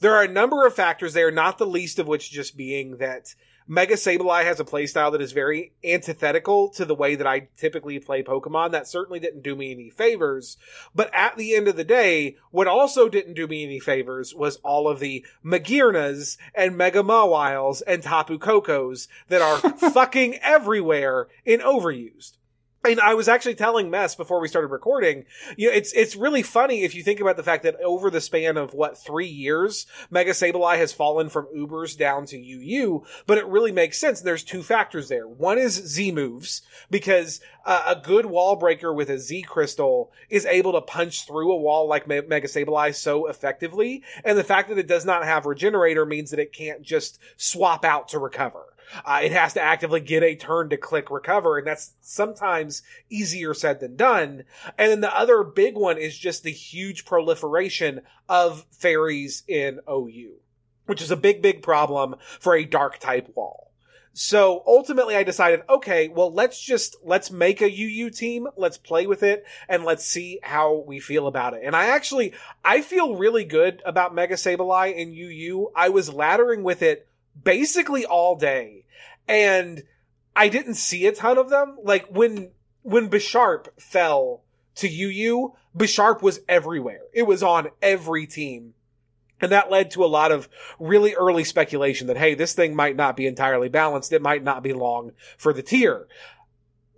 There 0.00 0.14
are 0.14 0.22
a 0.22 0.28
number 0.28 0.66
of 0.66 0.74
factors 0.74 1.14
there, 1.14 1.30
not 1.30 1.58
the 1.58 1.66
least 1.66 1.98
of 1.98 2.06
which 2.06 2.30
just 2.30 2.56
being 2.56 2.98
that 2.98 3.34
Mega 3.68 3.94
Sableye 3.94 4.44
has 4.44 4.60
a 4.60 4.64
playstyle 4.64 5.10
that 5.10 5.20
is 5.20 5.32
very 5.32 5.72
antithetical 5.82 6.68
to 6.70 6.84
the 6.84 6.94
way 6.94 7.16
that 7.16 7.26
I 7.26 7.48
typically 7.56 7.98
play 7.98 8.22
Pokemon. 8.22 8.70
That 8.70 8.86
certainly 8.86 9.18
didn't 9.18 9.42
do 9.42 9.56
me 9.56 9.72
any 9.72 9.90
favors. 9.90 10.56
But 10.94 11.10
at 11.12 11.36
the 11.36 11.56
end 11.56 11.66
of 11.66 11.74
the 11.74 11.82
day, 11.82 12.36
what 12.52 12.68
also 12.68 13.08
didn't 13.08 13.34
do 13.34 13.48
me 13.48 13.64
any 13.64 13.80
favors 13.80 14.32
was 14.32 14.56
all 14.58 14.86
of 14.86 15.00
the 15.00 15.26
Magearnas 15.44 16.38
and 16.54 16.76
Mega 16.76 17.02
Mawiles 17.02 17.82
and 17.88 18.04
Tapu 18.04 18.38
Kokos 18.38 19.08
that 19.28 19.42
are 19.42 19.58
fucking 19.90 20.36
everywhere 20.36 21.26
in 21.44 21.58
overused. 21.58 22.35
And 22.86 23.00
I 23.00 23.14
was 23.14 23.28
actually 23.28 23.56
telling 23.56 23.90
Mess 23.90 24.14
before 24.14 24.40
we 24.40 24.46
started 24.46 24.68
recording, 24.68 25.24
you 25.56 25.68
know, 25.68 25.74
it's 25.74 25.92
it's 25.92 26.14
really 26.14 26.42
funny 26.42 26.84
if 26.84 26.94
you 26.94 27.02
think 27.02 27.18
about 27.18 27.36
the 27.36 27.42
fact 27.42 27.64
that 27.64 27.80
over 27.80 28.10
the 28.10 28.20
span 28.20 28.56
of 28.56 28.74
what 28.74 28.96
three 28.96 29.26
years, 29.26 29.86
Mega 30.08 30.30
Sableye 30.30 30.76
has 30.76 30.92
fallen 30.92 31.28
from 31.28 31.48
Ubers 31.56 31.98
down 31.98 32.26
to 32.26 32.36
UU, 32.36 33.04
but 33.26 33.38
it 33.38 33.46
really 33.46 33.72
makes 33.72 33.98
sense. 33.98 34.20
There's 34.20 34.44
two 34.44 34.62
factors 34.62 35.08
there. 35.08 35.26
One 35.26 35.58
is 35.58 35.72
Z 35.74 36.12
moves 36.12 36.62
because 36.88 37.40
uh, 37.64 37.94
a 37.96 37.96
good 37.96 38.26
wall 38.26 38.54
breaker 38.54 38.92
with 38.92 39.10
a 39.10 39.18
Z 39.18 39.42
crystal 39.42 40.12
is 40.30 40.46
able 40.46 40.72
to 40.72 40.80
punch 40.80 41.26
through 41.26 41.50
a 41.50 41.56
wall 41.56 41.88
like 41.88 42.06
Me- 42.06 42.20
Mega 42.20 42.46
Sableye 42.46 42.94
so 42.94 43.26
effectively, 43.26 44.04
and 44.24 44.38
the 44.38 44.44
fact 44.44 44.68
that 44.68 44.78
it 44.78 44.86
does 44.86 45.04
not 45.04 45.24
have 45.24 45.44
Regenerator 45.44 46.06
means 46.06 46.30
that 46.30 46.40
it 46.40 46.52
can't 46.52 46.82
just 46.82 47.18
swap 47.36 47.84
out 47.84 48.08
to 48.08 48.20
recover. 48.20 48.75
Uh, 49.04 49.20
it 49.22 49.32
has 49.32 49.54
to 49.54 49.60
actively 49.60 50.00
get 50.00 50.22
a 50.22 50.34
turn 50.34 50.68
to 50.70 50.76
click 50.76 51.10
recover, 51.10 51.58
and 51.58 51.66
that's 51.66 51.92
sometimes 52.00 52.82
easier 53.10 53.54
said 53.54 53.80
than 53.80 53.96
done. 53.96 54.44
And 54.78 54.90
then 54.90 55.00
the 55.00 55.16
other 55.16 55.42
big 55.42 55.76
one 55.76 55.98
is 55.98 56.16
just 56.16 56.42
the 56.42 56.52
huge 56.52 57.04
proliferation 57.04 58.02
of 58.28 58.64
fairies 58.70 59.42
in 59.48 59.80
OU, 59.90 60.34
which 60.86 61.02
is 61.02 61.10
a 61.10 61.16
big, 61.16 61.42
big 61.42 61.62
problem 61.62 62.16
for 62.40 62.54
a 62.54 62.64
dark 62.64 62.98
type 62.98 63.30
wall. 63.34 63.66
So 64.18 64.62
ultimately 64.66 65.14
I 65.14 65.24
decided, 65.24 65.60
okay, 65.68 66.08
well, 66.08 66.32
let's 66.32 66.58
just, 66.58 66.96
let's 67.04 67.30
make 67.30 67.60
a 67.60 67.70
UU 67.70 68.08
team. 68.08 68.48
Let's 68.56 68.78
play 68.78 69.06
with 69.06 69.22
it 69.22 69.44
and 69.68 69.84
let's 69.84 70.06
see 70.06 70.40
how 70.42 70.84
we 70.86 71.00
feel 71.00 71.26
about 71.26 71.52
it. 71.52 71.60
And 71.62 71.76
I 71.76 71.88
actually, 71.88 72.32
I 72.64 72.80
feel 72.80 73.16
really 73.16 73.44
good 73.44 73.82
about 73.84 74.14
Mega 74.14 74.36
Sableye 74.36 74.96
in 74.96 75.12
UU. 75.12 75.70
I 75.76 75.90
was 75.90 76.08
laddering 76.08 76.62
with 76.62 76.80
it 76.80 77.06
basically 77.42 78.04
all 78.04 78.36
day. 78.36 78.84
And 79.28 79.82
I 80.34 80.48
didn't 80.48 80.74
see 80.74 81.06
a 81.06 81.12
ton 81.12 81.38
of 81.38 81.50
them. 81.50 81.78
Like 81.82 82.06
when, 82.08 82.50
when 82.82 83.10
Bisharp 83.10 83.68
fell 83.78 84.42
to 84.76 84.88
UU, 84.88 85.54
Bisharp 85.76 86.22
was 86.22 86.40
everywhere. 86.48 87.02
It 87.12 87.24
was 87.24 87.42
on 87.42 87.68
every 87.82 88.26
team. 88.26 88.74
And 89.40 89.52
that 89.52 89.70
led 89.70 89.90
to 89.92 90.04
a 90.04 90.06
lot 90.06 90.32
of 90.32 90.48
really 90.78 91.14
early 91.14 91.44
speculation 91.44 92.06
that, 92.06 92.16
hey, 92.16 92.34
this 92.34 92.54
thing 92.54 92.74
might 92.74 92.96
not 92.96 93.16
be 93.16 93.26
entirely 93.26 93.68
balanced. 93.68 94.12
It 94.12 94.22
might 94.22 94.42
not 94.42 94.62
be 94.62 94.72
long 94.72 95.12
for 95.36 95.52
the 95.52 95.62
tier. 95.62 96.06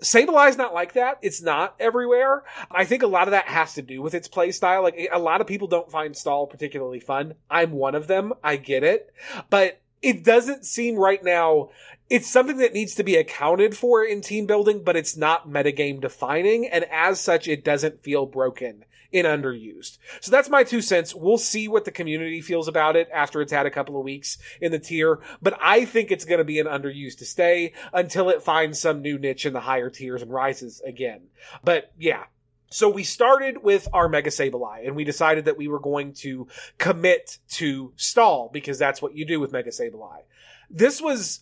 Sableye's 0.02 0.56
not 0.56 0.74
like 0.74 0.92
that. 0.92 1.18
It's 1.22 1.42
not 1.42 1.74
everywhere. 1.80 2.44
I 2.70 2.84
think 2.84 3.02
a 3.02 3.08
lot 3.08 3.26
of 3.26 3.32
that 3.32 3.46
has 3.46 3.74
to 3.74 3.82
do 3.82 4.00
with 4.00 4.14
its 4.14 4.28
play 4.28 4.52
style. 4.52 4.82
Like 4.82 5.08
a 5.10 5.18
lot 5.18 5.40
of 5.40 5.48
people 5.48 5.66
don't 5.66 5.90
find 5.90 6.16
stall 6.16 6.46
particularly 6.46 7.00
fun. 7.00 7.34
I'm 7.50 7.72
one 7.72 7.96
of 7.96 8.06
them. 8.06 8.32
I 8.44 8.56
get 8.56 8.84
it. 8.84 9.12
But 9.50 9.80
it 10.02 10.24
doesn't 10.24 10.64
seem 10.64 10.96
right 10.96 11.22
now 11.22 11.70
it's 12.10 12.30
something 12.30 12.58
that 12.58 12.72
needs 12.72 12.94
to 12.94 13.02
be 13.02 13.16
accounted 13.16 13.76
for 13.76 14.02
in 14.02 14.22
team 14.22 14.46
building, 14.46 14.82
but 14.82 14.96
it's 14.96 15.16
not 15.16 15.48
metagame 15.48 16.00
defining, 16.00 16.66
and 16.66 16.86
as 16.90 17.20
such, 17.20 17.48
it 17.48 17.64
doesn't 17.64 18.02
feel 18.02 18.24
broken 18.24 18.84
in 19.10 19.24
underused. 19.24 19.98
So 20.20 20.30
that's 20.30 20.50
my 20.50 20.64
two 20.64 20.80
cents. 20.80 21.14
We'll 21.14 21.38
see 21.38 21.66
what 21.68 21.84
the 21.84 21.90
community 21.90 22.40
feels 22.40 22.68
about 22.68 22.96
it 22.96 23.08
after 23.12 23.40
it's 23.40 23.52
had 23.52 23.66
a 23.66 23.70
couple 23.70 23.96
of 23.96 24.04
weeks 24.04 24.38
in 24.60 24.72
the 24.72 24.78
tier, 24.78 25.20
but 25.40 25.58
I 25.60 25.84
think 25.84 26.10
it's 26.10 26.24
going 26.24 26.38
to 26.38 26.44
be 26.44 26.58
an 26.60 26.66
underused 26.66 27.18
to 27.18 27.24
stay 27.24 27.72
until 27.92 28.28
it 28.28 28.42
finds 28.42 28.80
some 28.80 29.02
new 29.02 29.18
niche 29.18 29.46
in 29.46 29.52
the 29.52 29.60
higher 29.60 29.90
tiers 29.90 30.22
and 30.22 30.30
rises 30.30 30.80
again. 30.80 31.22
But 31.64 31.92
yeah, 31.98 32.24
so 32.70 32.88
we 32.88 33.04
started 33.04 33.62
with 33.62 33.88
our 33.92 34.08
Mega 34.08 34.30
Sableye 34.30 34.86
and 34.86 34.94
we 34.94 35.04
decided 35.04 35.46
that 35.46 35.56
we 35.56 35.68
were 35.68 35.80
going 35.80 36.12
to 36.14 36.48
commit 36.76 37.38
to 37.52 37.92
stall 37.96 38.50
because 38.52 38.78
that's 38.78 39.00
what 39.00 39.14
you 39.14 39.24
do 39.24 39.40
with 39.40 39.52
Mega 39.52 39.70
Sableye. 39.70 40.22
This 40.70 41.00
was 41.00 41.40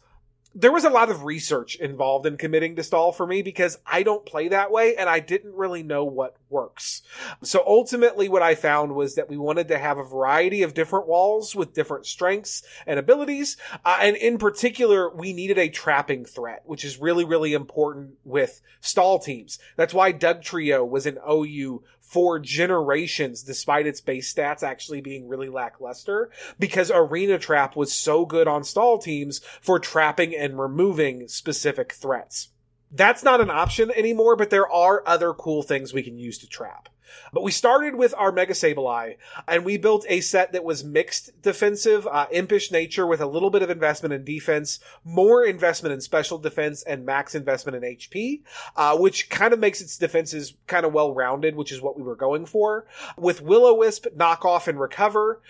there 0.58 0.72
was 0.72 0.84
a 0.84 0.90
lot 0.90 1.10
of 1.10 1.24
research 1.24 1.76
involved 1.76 2.24
in 2.24 2.38
committing 2.38 2.76
to 2.76 2.82
stall 2.82 3.12
for 3.12 3.26
me 3.26 3.42
because 3.42 3.78
I 3.86 4.02
don't 4.02 4.24
play 4.24 4.48
that 4.48 4.70
way 4.70 4.96
and 4.96 5.06
I 5.06 5.20
didn't 5.20 5.54
really 5.54 5.82
know 5.82 6.06
what 6.06 6.36
works. 6.48 7.02
So 7.42 7.62
ultimately 7.66 8.30
what 8.30 8.40
I 8.40 8.54
found 8.54 8.94
was 8.94 9.16
that 9.16 9.28
we 9.28 9.36
wanted 9.36 9.68
to 9.68 9.76
have 9.76 9.98
a 9.98 10.02
variety 10.02 10.62
of 10.62 10.72
different 10.72 11.08
walls 11.08 11.54
with 11.54 11.74
different 11.74 12.06
strengths 12.06 12.62
and 12.86 12.98
abilities. 12.98 13.58
Uh, 13.84 13.98
and 14.00 14.16
in 14.16 14.38
particular, 14.38 15.14
we 15.14 15.34
needed 15.34 15.58
a 15.58 15.68
trapping 15.68 16.24
threat, 16.24 16.62
which 16.64 16.86
is 16.86 16.98
really, 16.98 17.26
really 17.26 17.52
important 17.52 18.14
with 18.24 18.62
stall 18.80 19.18
teams. 19.18 19.58
That's 19.76 19.92
why 19.92 20.14
Dugtrio 20.14 20.88
was 20.88 21.04
an 21.04 21.18
OU 21.28 21.82
for 22.06 22.38
generations, 22.38 23.42
despite 23.42 23.86
its 23.86 24.00
base 24.00 24.32
stats 24.32 24.62
actually 24.62 25.00
being 25.00 25.28
really 25.28 25.48
lackluster, 25.48 26.30
because 26.58 26.90
Arena 26.94 27.38
Trap 27.38 27.74
was 27.74 27.92
so 27.92 28.24
good 28.24 28.46
on 28.46 28.62
stall 28.62 28.98
teams 28.98 29.40
for 29.60 29.80
trapping 29.80 30.34
and 30.34 30.58
removing 30.58 31.26
specific 31.26 31.92
threats. 31.92 32.48
That's 32.92 33.24
not 33.24 33.40
an 33.40 33.50
option 33.50 33.90
anymore, 33.90 34.36
but 34.36 34.50
there 34.50 34.70
are 34.70 35.02
other 35.06 35.34
cool 35.34 35.64
things 35.64 35.92
we 35.92 36.04
can 36.04 36.16
use 36.16 36.38
to 36.38 36.46
trap. 36.46 36.88
But 37.32 37.42
we 37.42 37.52
started 37.52 37.94
with 37.94 38.14
our 38.16 38.32
Mega 38.32 38.54
Sableye, 38.54 39.16
and 39.48 39.64
we 39.64 39.76
built 39.78 40.04
a 40.08 40.20
set 40.20 40.52
that 40.52 40.64
was 40.64 40.84
mixed 40.84 41.40
defensive, 41.42 42.06
uh, 42.06 42.26
impish 42.30 42.70
nature 42.70 43.06
with 43.06 43.20
a 43.20 43.26
little 43.26 43.50
bit 43.50 43.62
of 43.62 43.70
investment 43.70 44.12
in 44.12 44.24
defense, 44.24 44.80
more 45.04 45.44
investment 45.44 45.92
in 45.92 46.00
special 46.00 46.38
defense, 46.38 46.82
and 46.82 47.04
max 47.04 47.34
investment 47.34 47.82
in 47.82 47.96
HP, 47.96 48.42
uh, 48.76 48.96
which 48.96 49.28
kind 49.30 49.52
of 49.52 49.58
makes 49.58 49.80
its 49.80 49.98
defenses 49.98 50.54
kind 50.66 50.86
of 50.86 50.92
well 50.92 51.14
rounded, 51.14 51.56
which 51.56 51.72
is 51.72 51.80
what 51.80 51.96
we 51.96 52.02
were 52.02 52.16
going 52.16 52.46
for. 52.46 52.86
With 53.16 53.42
Will-O-Wisp, 53.42 54.06
knock 54.14 54.44
off 54.44 54.68
and 54.68 54.78
recover, 54.78 55.40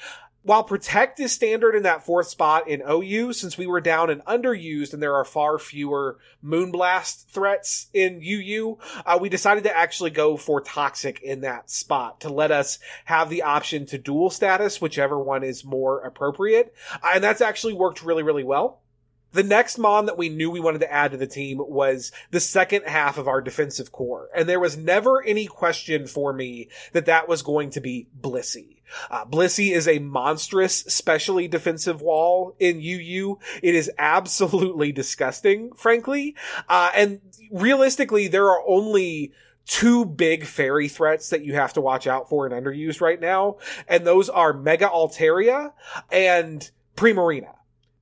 while 0.47 0.63
protect 0.63 1.19
is 1.19 1.33
standard 1.33 1.75
in 1.75 1.83
that 1.83 2.07
fourth 2.07 2.29
spot 2.29 2.69
in 2.69 2.81
OU, 2.89 3.33
since 3.33 3.59
we 3.59 3.67
were 3.67 3.81
down 3.81 4.11
and 4.11 4.25
underused 4.27 4.95
and 4.95 5.03
there 5.03 5.17
are 5.17 5.25
far 5.25 5.59
fewer 5.59 6.19
Moonblast 6.45 7.27
threats 7.27 7.89
in 7.93 8.23
UU, 8.23 8.79
uh, 9.05 9.19
we 9.21 9.29
decided 9.29 9.65
to 9.65 9.77
actually 9.77 10.11
go 10.11 10.37
for 10.37 10.61
toxic 10.61 11.21
in 11.21 11.41
that 11.41 11.69
spot 11.69 12.21
to 12.21 12.29
let 12.29 12.53
us 12.53 12.79
have 13.07 13.29
the 13.29 13.43
option 13.43 13.87
to 13.87 13.99
dual 13.99 14.31
status, 14.31 14.81
whichever 14.81 15.19
one 15.19 15.43
is 15.43 15.65
more 15.65 15.99
appropriate. 16.03 16.73
Uh, 17.03 17.11
and 17.15 17.25
that's 17.25 17.41
actually 17.41 17.75
worked 17.75 18.05
really, 18.05 18.23
really 18.23 18.45
well. 18.45 18.81
The 19.37 19.43
next 19.43 19.77
Mon 19.77 20.07
that 20.07 20.17
we 20.17 20.31
knew 20.31 20.51
we 20.51 20.61
wanted 20.61 20.81
to 20.81 20.91
add 20.91 21.11
to 21.11 21.19
the 21.19 21.27
team 21.27 21.59
was 21.61 22.11
the 22.31 22.41
second 22.41 22.87
half 22.87 23.19
of 23.19 23.29
our 23.29 23.43
defensive 23.43 23.93
core. 23.93 24.31
And 24.35 24.49
there 24.49 24.59
was 24.59 24.79
never 24.79 25.23
any 25.23 25.47
question 25.47 26.07
for 26.07 26.33
me 26.33 26.71
that 26.95 27.05
that 27.05 27.29
was 27.29 27.43
going 27.43 27.69
to 27.71 27.83
be 27.83 28.09
Blissey. 28.19 28.77
Uh, 29.11 29.27
Blissey 29.27 29.73
is 29.73 29.87
a 29.87 29.99
monstrous, 29.99 30.77
specially 30.77 31.49
defensive 31.49 32.01
wall 32.01 32.57
in 32.59 32.79
UU. 32.79 33.39
It 33.63 33.75
is 33.75 33.91
absolutely 33.99 34.91
disgusting, 34.93 35.73
frankly. 35.75 36.35
Uh, 36.67 36.91
and 36.95 37.21
realistically, 37.53 38.29
there 38.29 38.47
are 38.47 38.67
only 38.67 39.35
two 39.67 40.07
big 40.07 40.47
fairy 40.47 40.89
threats 40.89 41.29
that 41.29 41.45
you 41.45 41.53
have 41.57 41.75
to 41.75 41.83
watch 41.83 42.07
out 42.07 42.31
for 42.31 42.47
and 42.47 42.55
underused 42.55 43.03
right 43.03 43.21
now. 43.21 43.59
And 43.87 44.07
those 44.07 44.31
are 44.31 44.55
Mega 44.55 44.87
Altaria 44.87 45.75
and 46.11 46.71
Primarina. 46.97 47.56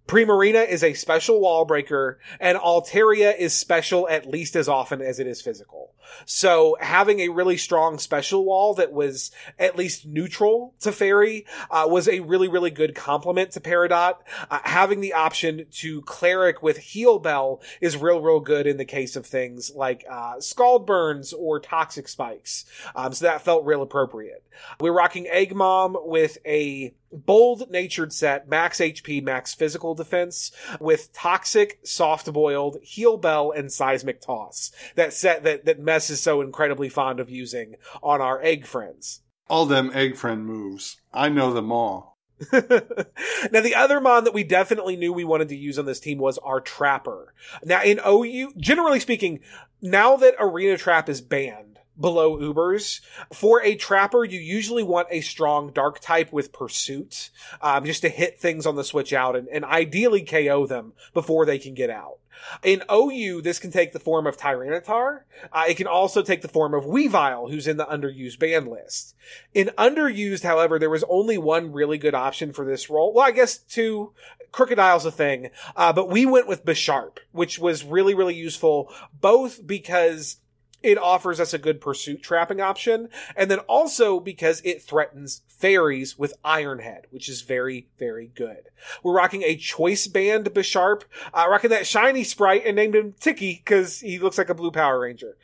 Primarina 0.07 0.69
is 0.69 0.85
a 0.85 0.95
special 0.95 1.41
wall 1.41 1.65
breaker, 1.65 2.19
and 2.39 2.59
Altaria 2.59 3.37
is 3.39 3.55
special 3.55 4.09
at 4.09 4.27
least 4.27 4.55
as 4.55 4.69
often 4.69 5.01
as 5.01 5.19
it 5.19 5.27
is 5.27 5.41
physical. 5.41 5.93
So 6.27 6.77
having 6.81 7.21
a 7.21 7.31
really 7.31 7.57
strong 7.57 7.99
special 7.99 8.45
wall 8.45 8.75
that 8.75 8.93
was 8.93 9.31
at 9.59 9.77
least 9.77 10.07
neutral 10.07 10.75
to 10.81 10.93
Fairy 10.93 11.47
uh, 11.71 11.87
was 11.89 12.09
a 12.09 12.21
really, 12.21 12.49
really 12.49 12.71
good 12.71 12.95
complement 12.95 13.53
to 13.53 13.61
Peridot. 13.61 14.17
Uh, 14.51 14.59
having 14.65 15.01
the 15.01 15.15
option 15.15 15.67
to 15.73 16.03
Cleric 16.03 16.63
with 16.63 16.77
Heal 16.77 17.19
Bell 17.19 17.63
is 17.81 17.97
real, 17.97 18.21
real 18.21 18.41
good 18.41 18.67
in 18.67 18.77
the 18.77 18.85
case 18.85 19.17
of 19.17 19.27
things 19.27 19.73
like 19.75 20.05
uh, 20.11 20.39
Scald 20.41 20.87
Burns 20.87 21.33
or 21.33 21.61
Toxic 21.61 22.09
Spikes. 22.09 22.67
Um, 22.95 23.13
so 23.13 23.25
that 23.25 23.43
felt 23.43 23.65
real 23.65 23.83
appropriate. 23.83 24.45
We're 24.81 24.93
rocking 24.93 25.27
Egg 25.27 25.55
Mom 25.55 25.97
with 26.01 26.39
a 26.47 26.95
bold 27.15 27.71
natured 27.71 28.13
set, 28.13 28.49
max 28.49 28.79
HP, 28.79 29.23
max 29.23 29.55
physical 29.55 29.95
defense, 29.95 30.53
with 30.81 31.13
toxic, 31.13 31.81
soft 31.85 32.33
boiled, 32.33 32.79
heal 32.83 33.17
bell, 33.17 33.51
and 33.51 33.73
seismic 33.73 34.21
toss. 34.21 34.73
That 34.95 35.13
set 35.13 35.45
that, 35.45 35.65
that 35.65 35.79
Mess 35.79 36.11
is 36.11 36.21
so 36.21 36.41
incredibly 36.41 36.89
fond 36.89 37.21
of 37.21 37.31
using 37.31 37.77
on 38.03 38.21
our 38.21 38.43
egg 38.43 38.67
friends. 38.67 39.23
All 39.49 39.67
them 39.67 39.91
egg 39.95 40.17
friend 40.17 40.47
moves. 40.47 41.01
I 41.13 41.29
know 41.29 41.53
them 41.53 41.71
all. 41.71 42.15
now 42.53 43.61
the 43.61 43.75
other 43.77 44.01
mon 44.01 44.25
that 44.25 44.35
we 44.35 44.43
definitely 44.43 44.97
knew 44.97 45.13
we 45.13 45.25
wanted 45.25 45.49
to 45.49 45.57
use 45.57 45.79
on 45.79 45.87
this 45.87 46.01
team 46.01 46.19
was 46.19 46.39
our 46.39 46.61
trapper. 46.61 47.33
Now 47.65 47.83
in 47.83 48.01
OU, 48.07 48.55
generally 48.57 49.01
speaking, 49.01 49.41
now 49.81 50.17
that 50.17 50.35
Arena 50.39 50.77
Trap 50.77 51.09
is 51.09 51.21
banned, 51.21 51.74
below 51.99 52.39
Ubers. 52.39 53.01
For 53.33 53.63
a 53.63 53.77
trapper, 53.77 54.25
you 54.25 54.41
usually 54.41 54.83
want 54.83 55.09
a 55.11 55.21
strong 55.21 55.71
dark 55.73 56.01
type 56.01 56.33
with 56.33 56.53
pursuit, 56.53 57.31
um, 57.61 57.85
just 57.85 58.03
to 58.03 58.09
hit 58.09 58.39
things 58.39 58.67
on 58.67 58.77
the 58.77 58.85
switch 58.85 59.13
out 59.13 59.37
and, 59.37 59.49
and 59.49 59.65
ideally 59.65 60.23
KO 60.23 60.67
them 60.67 60.93
before 61.13 61.47
they 61.47 61.59
can 61.59 61.75
get 61.75 61.91
out. 61.91 62.19
In 62.63 62.83
OU, 62.93 63.43
this 63.43 63.59
can 63.59 63.71
take 63.71 63.93
the 63.93 64.01
form 64.01 64.27
of 64.27 64.37
Tyranitar. 64.37 65.21
Uh, 65.53 65.65
it 65.69 65.77
can 65.77 65.87
also 65.87 66.23
take 66.23 66.43
the 66.43 66.49
form 66.49 66.75
of 66.75 66.85
Weavile, 66.85 67.51
who's 67.51 67.67
in 67.67 67.77
the 67.77 67.87
underused 67.87 68.39
ban 68.39 68.67
list. 68.67 69.15
In 69.55 69.71
underused, 69.79 70.43
however, 70.43 70.79
there 70.79 70.91
was 70.91 71.05
only 71.09 71.39
one 71.39 71.73
really 71.73 71.99
good 71.99 72.15
option 72.15 72.53
for 72.53 72.65
this 72.65 72.91
role. 72.91 73.13
Well, 73.13 73.27
I 73.27 73.31
guess 73.31 73.59
two. 73.59 74.13
Krookodile's 74.53 75.05
a 75.05 75.11
thing, 75.11 75.51
uh, 75.75 75.93
but 75.93 76.09
we 76.09 76.27
went 76.27 76.47
with 76.47 76.65
Bisharp, 76.65 77.19
which 77.33 77.59
was 77.59 77.83
really, 77.83 78.15
really 78.15 78.37
useful, 78.37 78.89
both 79.21 79.67
because 79.67 80.37
it 80.85 80.99
offers 80.99 81.41
us 81.41 81.55
a 81.55 81.59
good 81.59 81.81
pursuit 81.81 82.23
trapping 82.23 82.61
option, 82.61 83.09
and 83.35 83.51
then 83.51 83.61
also 83.61 84.21
because 84.21 84.61
it 84.65 84.83
threatens 84.83 85.41
fairies 85.49 86.19
with 86.19 86.41
Ironhead, 86.45 87.05
which 87.11 87.29
is 87.29 87.41
very, 87.41 87.89
very 87.99 88.31
good. 88.35 88.69
We're 89.03 89.17
rocking 89.17 89.43
a 89.43 89.57
choice 89.57 90.07
band 90.07 90.47
Bisharp, 90.53 91.05
uh, 91.33 91.47
rocking 91.49 91.71
that 91.71 91.87
shiny 91.87 92.23
sprite 92.23 92.65
and 92.67 92.77
named 92.77 92.95
him 92.95 93.15
Tiki 93.19 93.63
because 93.65 94.01
he 94.01 94.19
looks 94.19 94.37
like 94.37 94.51
a 94.51 94.55
blue 94.55 94.71
Power 94.71 95.01
Ranger. 95.01 95.37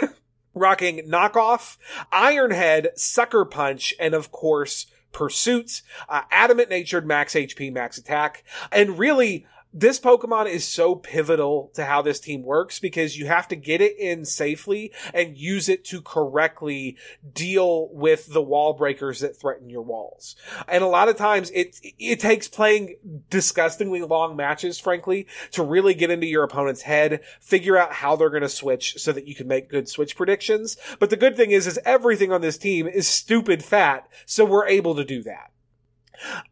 rocking 0.54 0.98
knockoff, 1.08 1.78
Ironhead, 2.12 2.98
Sucker 2.98 3.46
Punch, 3.46 3.94
and 3.98 4.12
of 4.12 4.30
course, 4.30 4.86
Pursuit, 5.12 5.82
uh, 6.08 6.22
adamant 6.30 6.70
natured 6.70 7.06
max 7.06 7.34
HP, 7.34 7.70
max 7.70 7.98
attack, 7.98 8.44
and 8.70 8.98
really 8.98 9.46
this 9.72 9.98
Pokemon 9.98 10.50
is 10.50 10.66
so 10.66 10.94
pivotal 10.94 11.70
to 11.74 11.84
how 11.84 12.02
this 12.02 12.20
team 12.20 12.42
works 12.42 12.78
because 12.78 13.16
you 13.16 13.26
have 13.26 13.48
to 13.48 13.56
get 13.56 13.80
it 13.80 13.98
in 13.98 14.24
safely 14.24 14.92
and 15.14 15.36
use 15.36 15.68
it 15.68 15.84
to 15.86 16.02
correctly 16.02 16.96
deal 17.32 17.88
with 17.92 18.32
the 18.32 18.42
wall 18.42 18.74
breakers 18.74 19.20
that 19.20 19.38
threaten 19.38 19.70
your 19.70 19.82
walls. 19.82 20.36
And 20.68 20.84
a 20.84 20.88
lot 20.88 21.08
of 21.08 21.16
times 21.16 21.50
it, 21.50 21.78
it 21.98 22.20
takes 22.20 22.48
playing 22.48 22.96
disgustingly 23.30 24.02
long 24.02 24.36
matches, 24.36 24.78
frankly, 24.78 25.26
to 25.52 25.62
really 25.62 25.94
get 25.94 26.10
into 26.10 26.26
your 26.26 26.44
opponent's 26.44 26.82
head, 26.82 27.20
figure 27.40 27.76
out 27.76 27.92
how 27.92 28.16
they're 28.16 28.30
going 28.30 28.42
to 28.42 28.48
switch 28.48 28.96
so 28.98 29.12
that 29.12 29.26
you 29.26 29.34
can 29.34 29.48
make 29.48 29.70
good 29.70 29.88
switch 29.88 30.16
predictions. 30.16 30.76
But 30.98 31.10
the 31.10 31.16
good 31.16 31.36
thing 31.36 31.50
is, 31.50 31.66
is 31.66 31.80
everything 31.84 32.32
on 32.32 32.42
this 32.42 32.58
team 32.58 32.86
is 32.86 33.08
stupid 33.08 33.64
fat. 33.64 34.08
So 34.26 34.44
we're 34.44 34.66
able 34.66 34.94
to 34.96 35.04
do 35.04 35.22
that. 35.22 35.52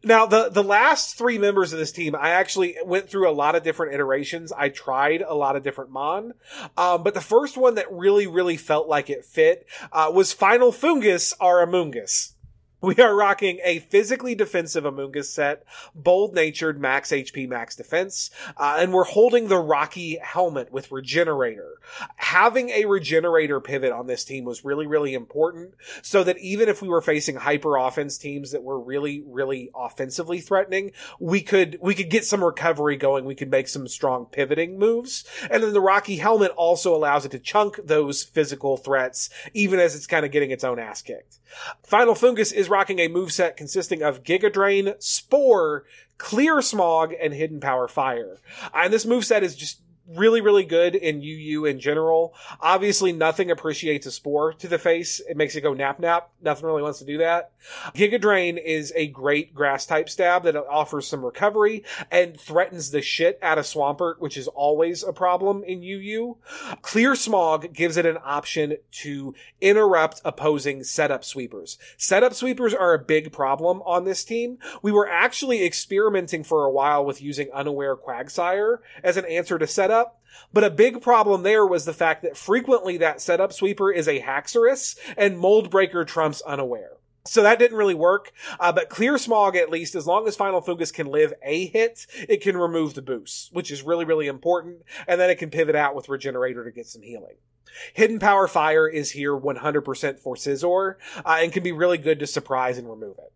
Now, 0.03 0.25
the, 0.25 0.49
the 0.49 0.63
last 0.63 1.17
three 1.17 1.37
members 1.37 1.73
of 1.73 1.79
this 1.79 1.91
team, 1.91 2.15
I 2.15 2.31
actually 2.31 2.75
went 2.83 3.09
through 3.09 3.29
a 3.29 3.31
lot 3.31 3.55
of 3.55 3.63
different 3.63 3.93
iterations. 3.93 4.51
I 4.51 4.69
tried 4.69 5.21
a 5.21 5.33
lot 5.33 5.55
of 5.55 5.63
different 5.63 5.91
Mon. 5.91 6.33
Um, 6.77 7.03
but 7.03 7.13
the 7.13 7.21
first 7.21 7.57
one 7.57 7.75
that 7.75 7.91
really, 7.91 8.27
really 8.27 8.57
felt 8.57 8.87
like 8.87 9.09
it 9.09 9.25
fit, 9.25 9.67
uh, 9.91 10.11
was 10.13 10.33
Final 10.33 10.71
Fungus 10.71 11.33
or 11.39 11.65
Amoonguss. 11.65 12.33
We 12.81 12.95
are 12.95 13.15
rocking 13.15 13.59
a 13.63 13.77
physically 13.77 14.33
defensive 14.33 14.85
Amoonguss 14.85 15.25
set, 15.25 15.65
bold 15.93 16.33
natured, 16.33 16.81
max 16.81 17.11
HP, 17.11 17.47
max 17.47 17.75
defense, 17.75 18.31
uh, 18.57 18.77
and 18.79 18.91
we're 18.91 19.03
holding 19.03 19.47
the 19.49 19.59
Rocky 19.59 20.17
helmet 20.19 20.71
with 20.71 20.91
Regenerator. 20.91 21.75
Having 22.15 22.69
a 22.69 22.85
Regenerator 22.85 23.59
pivot 23.59 23.91
on 23.91 24.07
this 24.07 24.23
team 24.23 24.45
was 24.45 24.65
really, 24.65 24.87
really 24.87 25.13
important 25.13 25.75
so 26.01 26.23
that 26.23 26.39
even 26.39 26.69
if 26.69 26.81
we 26.81 26.87
were 26.87 27.03
facing 27.03 27.35
hyper 27.35 27.77
offense 27.77 28.17
teams 28.17 28.49
that 28.49 28.63
were 28.63 28.79
really, 28.79 29.21
really 29.27 29.69
offensively 29.75 30.39
threatening, 30.39 30.91
we 31.19 31.41
could, 31.41 31.77
we 31.83 31.93
could 31.93 32.09
get 32.09 32.25
some 32.25 32.43
recovery 32.43 32.97
going. 32.97 33.25
We 33.25 33.35
could 33.35 33.51
make 33.51 33.67
some 33.67 33.87
strong 33.87 34.25
pivoting 34.25 34.79
moves. 34.79 35.23
And 35.51 35.61
then 35.61 35.73
the 35.73 35.81
Rocky 35.81 36.17
helmet 36.17 36.51
also 36.57 36.95
allows 36.95 37.25
it 37.25 37.31
to 37.33 37.39
chunk 37.39 37.79
those 37.85 38.23
physical 38.23 38.75
threats, 38.75 39.29
even 39.53 39.79
as 39.79 39.95
it's 39.95 40.07
kind 40.07 40.25
of 40.25 40.31
getting 40.31 40.49
its 40.49 40.63
own 40.63 40.79
ass 40.79 41.03
kicked. 41.03 41.37
Final 41.83 42.15
Foongus 42.15 42.53
is 42.53 42.70
rocking 42.71 42.99
a 42.99 43.09
moveset 43.09 43.55
consisting 43.55 44.01
of 44.01 44.23
Giga 44.23 44.51
Drain, 44.51 44.93
Spore, 44.99 45.83
Clear 46.17 46.61
Smog, 46.61 47.13
and 47.21 47.33
Hidden 47.33 47.59
Power 47.59 47.87
Fire. 47.87 48.37
Uh, 48.63 48.69
and 48.75 48.93
this 48.93 49.05
moveset 49.05 49.41
is 49.41 49.55
just 49.55 49.81
really, 50.15 50.41
really 50.41 50.65
good 50.65 50.95
in 50.95 51.21
UU 51.21 51.65
in 51.65 51.79
general. 51.79 52.33
Obviously, 52.59 53.11
nothing 53.11 53.51
appreciates 53.51 54.05
a 54.05 54.11
spore 54.11 54.53
to 54.53 54.67
the 54.67 54.79
face. 54.79 55.21
It 55.29 55.37
makes 55.37 55.55
it 55.55 55.61
go 55.61 55.73
nap 55.73 55.99
nap. 55.99 56.31
Nothing 56.41 56.65
really 56.65 56.81
wants 56.81 56.99
to 56.99 57.05
do 57.05 57.19
that. 57.19 57.51
Giga 57.93 58.19
Drain 58.19 58.57
is 58.57 58.91
a 58.95 59.07
great 59.07 59.53
grass 59.53 59.85
type 59.85 60.09
stab 60.09 60.43
that 60.43 60.55
offers 60.55 61.07
some 61.07 61.23
recovery 61.23 61.83
and 62.09 62.39
threatens 62.39 62.91
the 62.91 63.01
shit 63.01 63.39
out 63.41 63.57
of 63.57 63.65
Swampert, 63.65 64.19
which 64.19 64.37
is 64.37 64.47
always 64.47 65.03
a 65.03 65.13
problem 65.13 65.63
in 65.63 65.83
UU. 65.83 66.37
Clear 66.81 67.15
Smog 67.15 67.73
gives 67.73 67.97
it 67.97 68.05
an 68.05 68.17
option 68.23 68.77
to 68.91 69.35
interrupt 69.59 70.21
opposing 70.25 70.83
setup 70.83 71.23
sweepers. 71.23 71.77
Setup 71.97 72.33
sweepers 72.33 72.73
are 72.73 72.93
a 72.93 72.99
big 72.99 73.31
problem 73.31 73.81
on 73.85 74.05
this 74.05 74.23
team. 74.23 74.57
We 74.81 74.91
were 74.91 75.09
actually 75.09 75.65
experimenting 75.65 76.43
for 76.43 76.65
a 76.65 76.71
while 76.71 77.05
with 77.05 77.21
using 77.21 77.49
Unaware 77.53 77.95
Quagsire 77.95 78.79
as 79.03 79.17
an 79.17 79.25
answer 79.25 79.59
to 79.59 79.67
setup 79.67 80.00
setup. 80.01 80.17
But 80.53 80.63
a 80.63 80.69
big 80.69 81.01
problem 81.01 81.43
there 81.43 81.65
was 81.65 81.85
the 81.85 81.93
fact 81.93 82.23
that 82.23 82.37
frequently 82.37 82.97
that 82.97 83.21
setup 83.21 83.53
sweeper 83.53 83.91
is 83.91 84.07
a 84.07 84.21
Haxorus 84.21 84.97
and 85.17 85.37
Mold 85.37 85.69
Breaker 85.69 86.03
trumps 86.03 86.41
unaware. 86.41 86.91
So 87.25 87.43
that 87.43 87.59
didn't 87.59 87.77
really 87.77 87.93
work. 87.93 88.31
Uh, 88.59 88.71
but 88.71 88.89
Clear 88.89 89.17
Smog, 89.17 89.55
at 89.55 89.69
least, 89.69 89.93
as 89.93 90.07
long 90.07 90.27
as 90.27 90.35
Final 90.35 90.61
Foongus 90.61 90.91
can 90.91 91.07
live 91.07 91.33
a 91.43 91.67
hit, 91.67 92.07
it 92.27 92.41
can 92.41 92.57
remove 92.57 92.95
the 92.95 93.01
boost, 93.01 93.53
which 93.53 93.69
is 93.69 93.83
really, 93.83 94.05
really 94.05 94.27
important. 94.27 94.81
And 95.07 95.21
then 95.21 95.29
it 95.29 95.37
can 95.37 95.51
pivot 95.51 95.75
out 95.75 95.95
with 95.95 96.09
Regenerator 96.09 96.65
to 96.65 96.71
get 96.71 96.87
some 96.87 97.03
healing. 97.03 97.35
Hidden 97.93 98.19
Power 98.19 98.47
Fire 98.47 98.87
is 98.87 99.11
here 99.11 99.37
100% 99.37 100.19
for 100.19 100.35
Scizor, 100.35 100.95
uh, 101.23 101.37
and 101.41 101.53
can 101.53 101.63
be 101.63 101.71
really 101.71 101.99
good 101.99 102.19
to 102.19 102.27
surprise 102.27 102.77
and 102.77 102.89
remove 102.89 103.17
it 103.19 103.31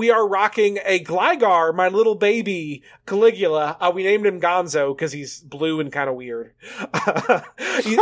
we 0.00 0.10
are 0.10 0.26
rocking 0.26 0.78
a 0.86 1.04
Gligar, 1.04 1.74
my 1.74 1.88
little 1.88 2.14
baby 2.14 2.82
Caligula. 3.04 3.76
Uh, 3.78 3.92
we 3.94 4.02
named 4.02 4.24
him 4.24 4.40
Gonzo 4.40 4.96
because 4.96 5.12
he's 5.12 5.40
blue 5.40 5.78
and 5.78 5.92
kind 5.92 6.08
of 6.08 6.16
weird. 6.16 6.54
he, 7.82 7.98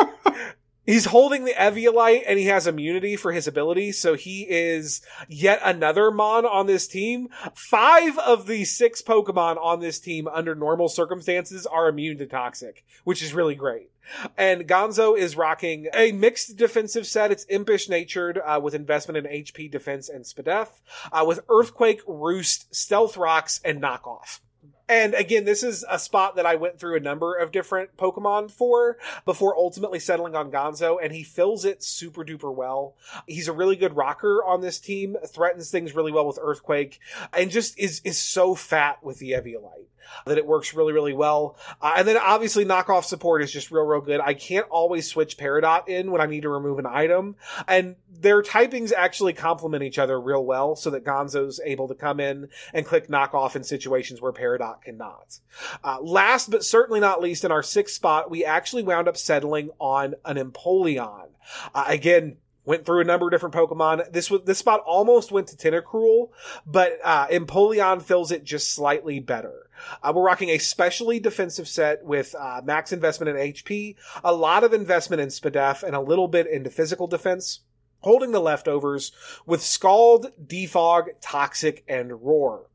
he's 0.86 1.06
holding 1.06 1.44
the 1.44 1.54
Eviolite 1.54 2.22
and 2.24 2.38
he 2.38 2.44
has 2.44 2.68
immunity 2.68 3.16
for 3.16 3.32
his 3.32 3.48
ability, 3.48 3.90
so 3.90 4.14
he 4.14 4.42
is 4.42 5.02
yet 5.26 5.58
another 5.64 6.12
Mon 6.12 6.46
on 6.46 6.68
this 6.68 6.86
team. 6.86 7.30
Five 7.56 8.16
of 8.16 8.46
the 8.46 8.64
six 8.64 9.02
Pokemon 9.02 9.56
on 9.60 9.80
this 9.80 9.98
team 9.98 10.28
under 10.28 10.54
normal 10.54 10.88
circumstances 10.88 11.66
are 11.66 11.88
immune 11.88 12.18
to 12.18 12.26
Toxic, 12.26 12.84
which 13.02 13.24
is 13.24 13.34
really 13.34 13.56
great. 13.56 13.90
And 14.36 14.66
Gonzo 14.66 15.16
is 15.16 15.36
rocking 15.36 15.88
a 15.94 16.12
mixed 16.12 16.56
defensive 16.56 17.06
set. 17.06 17.30
It's 17.30 17.44
impish 17.44 17.88
natured 17.88 18.40
uh, 18.44 18.60
with 18.62 18.74
investment 18.74 19.26
in 19.26 19.32
HP, 19.32 19.70
defense, 19.70 20.08
and 20.08 20.24
Spadef, 20.24 20.68
uh, 21.12 21.24
with 21.26 21.40
Earthquake, 21.48 22.00
Roost, 22.06 22.74
Stealth 22.74 23.16
Rocks, 23.16 23.60
and 23.64 23.82
Knockoff. 23.82 24.40
And 24.88 25.12
again, 25.12 25.44
this 25.44 25.62
is 25.62 25.84
a 25.88 25.98
spot 25.98 26.36
that 26.36 26.46
I 26.46 26.54
went 26.54 26.78
through 26.78 26.96
a 26.96 27.00
number 27.00 27.34
of 27.34 27.52
different 27.52 27.96
Pokemon 27.98 28.50
for 28.50 28.96
before 29.26 29.54
ultimately 29.54 29.98
settling 29.98 30.34
on 30.34 30.50
Gonzo, 30.50 30.96
and 31.02 31.12
he 31.12 31.22
fills 31.22 31.66
it 31.66 31.82
super 31.82 32.24
duper 32.24 32.54
well. 32.54 32.94
He's 33.26 33.48
a 33.48 33.52
really 33.52 33.76
good 33.76 33.96
rocker 33.96 34.42
on 34.42 34.62
this 34.62 34.80
team, 34.80 35.16
threatens 35.26 35.70
things 35.70 35.94
really 35.94 36.12
well 36.12 36.26
with 36.26 36.38
Earthquake, 36.40 37.00
and 37.34 37.50
just 37.50 37.78
is 37.78 38.00
is 38.02 38.18
so 38.18 38.54
fat 38.54 39.04
with 39.04 39.18
the 39.18 39.32
Eviolite 39.32 39.88
that 40.26 40.38
it 40.38 40.46
works 40.46 40.74
really, 40.74 40.92
really 40.92 41.12
well. 41.12 41.56
Uh, 41.80 41.94
and 41.96 42.08
then 42.08 42.16
obviously 42.16 42.64
knockoff 42.64 43.04
support 43.04 43.42
is 43.42 43.52
just 43.52 43.70
real, 43.70 43.84
real 43.84 44.00
good. 44.00 44.20
I 44.20 44.34
can't 44.34 44.66
always 44.68 45.06
switch 45.06 45.36
Peridot 45.36 45.88
in 45.88 46.10
when 46.10 46.20
I 46.20 46.26
need 46.26 46.42
to 46.42 46.48
remove 46.48 46.78
an 46.78 46.86
item. 46.86 47.36
And 47.66 47.96
their 48.10 48.42
typings 48.42 48.92
actually 48.92 49.32
complement 49.32 49.82
each 49.82 49.98
other 49.98 50.20
real 50.20 50.44
well 50.44 50.76
so 50.76 50.90
that 50.90 51.04
Gonzo's 51.04 51.60
able 51.64 51.88
to 51.88 51.94
come 51.94 52.20
in 52.20 52.48
and 52.72 52.86
click 52.86 53.08
knockoff 53.08 53.56
in 53.56 53.64
situations 53.64 54.20
where 54.20 54.32
Peridot 54.32 54.82
cannot. 54.82 55.38
Uh, 55.84 56.00
last 56.00 56.50
but 56.50 56.64
certainly 56.64 57.00
not 57.00 57.20
least, 57.20 57.44
in 57.44 57.52
our 57.52 57.62
sixth 57.62 57.94
spot, 57.94 58.30
we 58.30 58.44
actually 58.44 58.82
wound 58.82 59.08
up 59.08 59.16
settling 59.16 59.70
on 59.78 60.14
an 60.24 60.36
Empoleon. 60.36 61.28
Uh, 61.74 61.84
again, 61.86 62.36
went 62.68 62.84
through 62.84 63.00
a 63.00 63.04
number 63.04 63.26
of 63.26 63.32
different 63.32 63.54
Pokemon. 63.54 64.12
This 64.12 64.30
was 64.30 64.42
this 64.44 64.58
spot 64.58 64.80
almost 64.84 65.32
went 65.32 65.48
to 65.48 65.56
Tentacruel, 65.56 66.28
but 66.66 66.98
uh, 67.02 67.26
Empoleon 67.28 68.02
fills 68.02 68.30
it 68.30 68.44
just 68.44 68.74
slightly 68.74 69.20
better. 69.20 69.70
Uh, 70.02 70.12
we're 70.14 70.22
rocking 70.22 70.50
a 70.50 70.58
specially 70.58 71.18
defensive 71.18 71.66
set 71.66 72.04
with 72.04 72.34
uh, 72.38 72.60
max 72.62 72.92
investment 72.92 73.34
in 73.34 73.52
HP, 73.54 73.96
a 74.22 74.34
lot 74.34 74.64
of 74.64 74.74
investment 74.74 75.22
in 75.22 75.28
Spadef, 75.28 75.82
and 75.82 75.96
a 75.96 76.00
little 76.00 76.28
bit 76.28 76.46
into 76.46 76.68
physical 76.68 77.06
defense. 77.06 77.60
Holding 78.00 78.32
the 78.32 78.40
leftovers 78.40 79.12
with 79.46 79.62
Scald, 79.62 80.30
Defog, 80.46 81.06
Toxic, 81.20 81.84
and 81.88 82.22
Roar. 82.22 82.66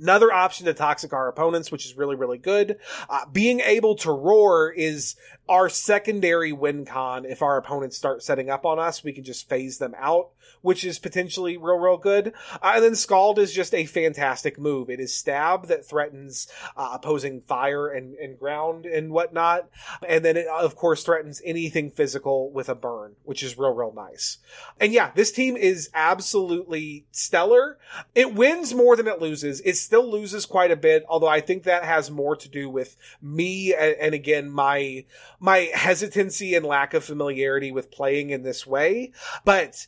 Another 0.00 0.32
option 0.32 0.66
to 0.66 0.74
toxic 0.74 1.12
our 1.12 1.28
opponents, 1.28 1.70
which 1.70 1.86
is 1.86 1.96
really, 1.96 2.16
really 2.16 2.38
good. 2.38 2.78
Uh, 3.08 3.26
being 3.32 3.60
able 3.60 3.94
to 3.96 4.10
roar 4.10 4.70
is 4.70 5.14
our 5.48 5.68
secondary 5.68 6.52
win 6.52 6.84
con. 6.84 7.24
If 7.24 7.42
our 7.42 7.56
opponents 7.56 7.96
start 7.96 8.22
setting 8.22 8.50
up 8.50 8.66
on 8.66 8.78
us, 8.78 9.04
we 9.04 9.12
can 9.12 9.24
just 9.24 9.48
phase 9.48 9.78
them 9.78 9.94
out, 9.98 10.30
which 10.62 10.84
is 10.84 10.98
potentially 10.98 11.56
real, 11.56 11.76
real 11.76 11.96
good. 11.96 12.32
Uh, 12.62 12.72
and 12.74 12.84
then 12.84 12.94
Scald 12.96 13.38
is 13.38 13.52
just 13.52 13.74
a 13.74 13.84
fantastic 13.84 14.58
move. 14.58 14.90
It 14.90 15.00
is 15.00 15.14
stab 15.14 15.66
that 15.66 15.86
threatens 15.86 16.48
uh, 16.76 16.90
opposing 16.94 17.42
fire 17.42 17.88
and, 17.88 18.14
and 18.14 18.38
ground 18.38 18.86
and 18.86 19.12
whatnot. 19.12 19.68
And 20.06 20.24
then 20.24 20.36
it, 20.36 20.46
of 20.46 20.74
course, 20.76 21.04
threatens 21.04 21.40
anything 21.44 21.90
physical 21.90 22.50
with 22.50 22.68
a 22.68 22.74
burn, 22.74 23.14
which 23.22 23.42
is 23.42 23.58
real, 23.58 23.74
real 23.74 23.92
nice. 23.94 24.38
And 24.80 24.92
yeah, 24.92 25.12
this 25.14 25.30
team 25.30 25.56
is 25.56 25.90
absolutely 25.94 27.06
stellar. 27.12 27.78
It 28.14 28.34
wins 28.34 28.74
more 28.74 28.96
than 28.96 29.06
it 29.06 29.20
loses. 29.20 29.60
It 29.60 29.76
still 29.84 30.10
loses 30.10 30.46
quite 30.46 30.70
a 30.70 30.76
bit, 30.76 31.04
although 31.08 31.28
I 31.28 31.40
think 31.40 31.64
that 31.64 31.84
has 31.84 32.10
more 32.10 32.34
to 32.36 32.48
do 32.48 32.68
with 32.68 32.96
me 33.20 33.74
and, 33.74 33.96
and 34.00 34.14
again, 34.14 34.50
my, 34.50 35.04
my 35.38 35.70
hesitancy 35.74 36.54
and 36.54 36.64
lack 36.64 36.94
of 36.94 37.04
familiarity 37.04 37.70
with 37.70 37.90
playing 37.90 38.30
in 38.30 38.42
this 38.42 38.66
way. 38.66 39.12
But 39.44 39.86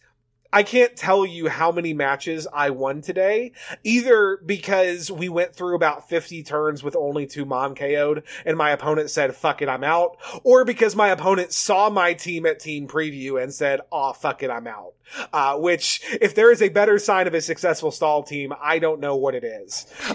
I 0.56 0.62
can't 0.62 0.96
tell 0.96 1.26
you 1.26 1.48
how 1.48 1.70
many 1.70 1.92
matches 1.92 2.46
I 2.50 2.70
won 2.70 3.02
today, 3.02 3.52
either 3.84 4.38
because 4.38 5.10
we 5.10 5.28
went 5.28 5.54
through 5.54 5.76
about 5.76 6.08
50 6.08 6.44
turns 6.44 6.82
with 6.82 6.96
only 6.96 7.26
two 7.26 7.44
Mon 7.44 7.74
KO'd 7.74 8.22
and 8.46 8.56
my 8.56 8.70
opponent 8.70 9.10
said, 9.10 9.36
fuck 9.36 9.60
it, 9.60 9.68
I'm 9.68 9.84
out, 9.84 10.16
or 10.44 10.64
because 10.64 10.96
my 10.96 11.08
opponent 11.08 11.52
saw 11.52 11.90
my 11.90 12.14
team 12.14 12.46
at 12.46 12.58
team 12.58 12.88
preview 12.88 13.38
and 13.42 13.52
said, 13.52 13.82
oh, 13.92 14.14
fuck 14.14 14.42
it, 14.42 14.48
I'm 14.48 14.66
out. 14.66 14.94
Uh, 15.30 15.58
which, 15.58 16.00
if 16.22 16.34
there 16.34 16.50
is 16.50 16.62
a 16.62 16.70
better 16.70 16.98
sign 16.98 17.26
of 17.26 17.34
a 17.34 17.42
successful 17.42 17.90
stall 17.90 18.22
team, 18.22 18.54
I 18.58 18.78
don't 18.78 19.00
know 19.00 19.14
what 19.16 19.34
it 19.34 19.44
is. 19.44 19.84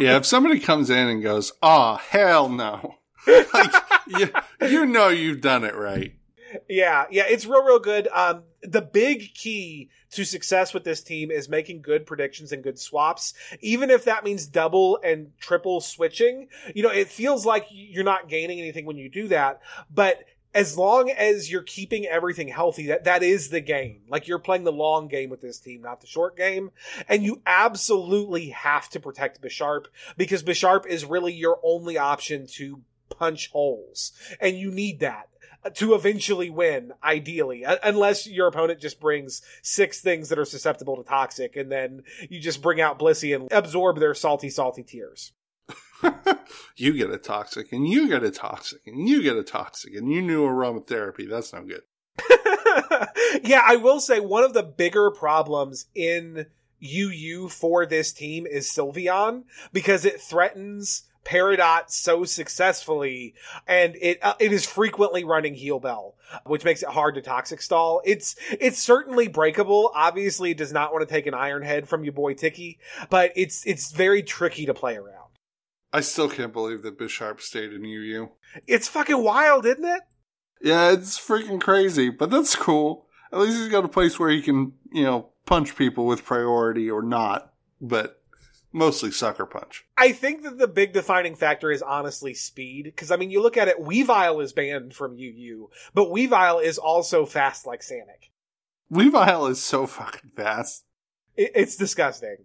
yeah, 0.00 0.16
if 0.16 0.26
somebody 0.26 0.58
comes 0.58 0.90
in 0.90 1.06
and 1.06 1.22
goes, 1.22 1.52
oh, 1.62 1.94
hell 1.94 2.48
no. 2.48 2.96
like, 3.54 3.74
you, 4.08 4.28
you 4.60 4.86
know 4.86 5.06
you've 5.06 5.40
done 5.40 5.62
it 5.62 5.76
right. 5.76 6.14
Yeah, 6.68 7.06
yeah, 7.10 7.24
it's 7.28 7.46
real, 7.46 7.64
real 7.64 7.78
good. 7.78 8.08
Um, 8.08 8.42
the 8.62 8.82
big 8.82 9.34
key 9.34 9.90
to 10.12 10.24
success 10.24 10.72
with 10.72 10.84
this 10.84 11.02
team 11.02 11.30
is 11.30 11.48
making 11.48 11.82
good 11.82 12.06
predictions 12.06 12.52
and 12.52 12.62
good 12.62 12.78
swaps, 12.78 13.34
even 13.60 13.90
if 13.90 14.04
that 14.04 14.24
means 14.24 14.46
double 14.46 14.98
and 15.02 15.32
triple 15.40 15.80
switching. 15.80 16.48
You 16.74 16.82
know, 16.82 16.90
it 16.90 17.08
feels 17.08 17.44
like 17.44 17.66
you're 17.70 18.04
not 18.04 18.28
gaining 18.28 18.60
anything 18.60 18.86
when 18.86 18.96
you 18.96 19.08
do 19.08 19.28
that, 19.28 19.60
but 19.92 20.24
as 20.54 20.78
long 20.78 21.10
as 21.10 21.50
you're 21.50 21.62
keeping 21.62 22.06
everything 22.06 22.48
healthy, 22.48 22.86
that, 22.86 23.04
that 23.04 23.22
is 23.22 23.50
the 23.50 23.60
game. 23.60 24.00
Like 24.08 24.26
you're 24.26 24.38
playing 24.38 24.64
the 24.64 24.72
long 24.72 25.06
game 25.06 25.28
with 25.28 25.42
this 25.42 25.60
team, 25.60 25.82
not 25.82 26.00
the 26.00 26.06
short 26.06 26.34
game. 26.34 26.70
And 27.10 27.22
you 27.22 27.42
absolutely 27.44 28.48
have 28.50 28.88
to 28.90 29.00
protect 29.00 29.42
Bisharp 29.42 29.84
because 30.16 30.42
Bisharp 30.42 30.86
is 30.86 31.04
really 31.04 31.34
your 31.34 31.60
only 31.62 31.98
option 31.98 32.46
to 32.54 32.80
punch 33.10 33.50
holes. 33.50 34.12
And 34.40 34.56
you 34.56 34.70
need 34.70 35.00
that 35.00 35.28
to 35.74 35.94
eventually 35.94 36.50
win, 36.50 36.92
ideally, 37.02 37.64
unless 37.82 38.26
your 38.26 38.46
opponent 38.46 38.80
just 38.80 39.00
brings 39.00 39.42
six 39.62 40.00
things 40.00 40.28
that 40.28 40.38
are 40.38 40.44
susceptible 40.44 40.96
to 40.96 41.02
toxic, 41.02 41.56
and 41.56 41.70
then 41.70 42.02
you 42.28 42.40
just 42.40 42.62
bring 42.62 42.80
out 42.80 42.98
Blissey 42.98 43.34
and 43.34 43.48
absorb 43.50 43.98
their 43.98 44.14
salty, 44.14 44.50
salty 44.50 44.82
tears. 44.82 45.32
you 46.76 46.92
get 46.92 47.10
a 47.10 47.18
toxic, 47.18 47.72
and 47.72 47.88
you 47.88 48.08
get 48.08 48.22
a 48.22 48.30
toxic, 48.30 48.80
and 48.86 49.08
you 49.08 49.22
get 49.22 49.36
a 49.36 49.42
toxic, 49.42 49.94
and 49.94 50.12
you 50.12 50.22
knew 50.22 50.44
aromatherapy. 50.44 51.28
That's 51.28 51.52
no 51.52 51.64
good. 51.64 51.82
yeah, 53.42 53.62
I 53.64 53.76
will 53.76 54.00
say 54.00 54.20
one 54.20 54.44
of 54.44 54.52
the 54.52 54.62
bigger 54.62 55.10
problems 55.10 55.86
in 55.94 56.46
UU 56.82 57.48
for 57.48 57.86
this 57.86 58.12
team 58.12 58.46
is 58.46 58.70
Sylveon 58.70 59.44
because 59.72 60.04
it 60.04 60.20
threatens 60.20 61.04
Peridot 61.26 61.90
so 61.90 62.24
successfully, 62.24 63.34
and 63.66 63.96
it 64.00 64.18
uh, 64.22 64.34
it 64.38 64.52
is 64.52 64.64
frequently 64.64 65.24
running 65.24 65.54
Heal 65.54 65.80
Bell, 65.80 66.14
which 66.44 66.64
makes 66.64 66.82
it 66.82 66.88
hard 66.88 67.16
to 67.16 67.22
toxic 67.22 67.60
stall. 67.60 68.00
It's 68.04 68.36
it's 68.60 68.78
certainly 68.78 69.28
breakable. 69.28 69.90
Obviously, 69.94 70.52
it 70.52 70.56
does 70.56 70.72
not 70.72 70.92
want 70.92 71.06
to 71.06 71.12
take 71.12 71.26
an 71.26 71.34
Iron 71.34 71.62
Head 71.62 71.88
from 71.88 72.04
your 72.04 72.12
boy 72.12 72.34
Tiki, 72.34 72.78
but 73.10 73.32
it's 73.34 73.66
it's 73.66 73.92
very 73.92 74.22
tricky 74.22 74.66
to 74.66 74.74
play 74.74 74.96
around. 74.96 75.26
I 75.92 76.00
still 76.00 76.28
can't 76.28 76.52
believe 76.52 76.82
that 76.82 76.98
Bisharp 76.98 77.40
stayed 77.40 77.72
in 77.72 77.84
UU. 77.84 78.28
It's 78.66 78.88
fucking 78.88 79.22
wild, 79.22 79.66
isn't 79.66 79.84
it? 79.84 80.02
Yeah, 80.60 80.92
it's 80.92 81.18
freaking 81.18 81.60
crazy, 81.60 82.10
but 82.10 82.30
that's 82.30 82.54
cool. 82.54 83.06
At 83.32 83.40
least 83.40 83.58
he's 83.58 83.68
got 83.68 83.84
a 83.84 83.88
place 83.88 84.18
where 84.18 84.30
he 84.30 84.42
can, 84.42 84.72
you 84.92 85.04
know, 85.04 85.30
punch 85.44 85.76
people 85.76 86.06
with 86.06 86.24
priority 86.24 86.90
or 86.90 87.02
not. 87.02 87.52
But 87.80 88.20
mostly 88.72 89.10
sucker 89.10 89.46
punch. 89.46 89.84
I 89.96 90.12
think 90.12 90.42
that 90.42 90.58
the 90.58 90.68
big 90.68 90.92
defining 90.92 91.34
factor 91.34 91.70
is 91.70 91.82
honestly 91.82 92.34
speed. 92.34 92.84
Because, 92.84 93.10
I 93.10 93.16
mean, 93.16 93.30
you 93.30 93.42
look 93.42 93.56
at 93.56 93.68
it, 93.68 93.80
Weavile 93.80 94.42
is 94.42 94.52
banned 94.52 94.94
from 94.94 95.16
UU, 95.16 95.70
but 95.94 96.08
Weavile 96.08 96.62
is 96.62 96.78
also 96.78 97.26
fast 97.26 97.66
like 97.66 97.80
Sanic. 97.80 98.30
Weavile 98.92 99.50
is 99.50 99.62
so 99.62 99.86
fucking 99.86 100.30
fast. 100.36 100.84
It, 101.36 101.52
it's 101.54 101.76
disgusting. 101.76 102.44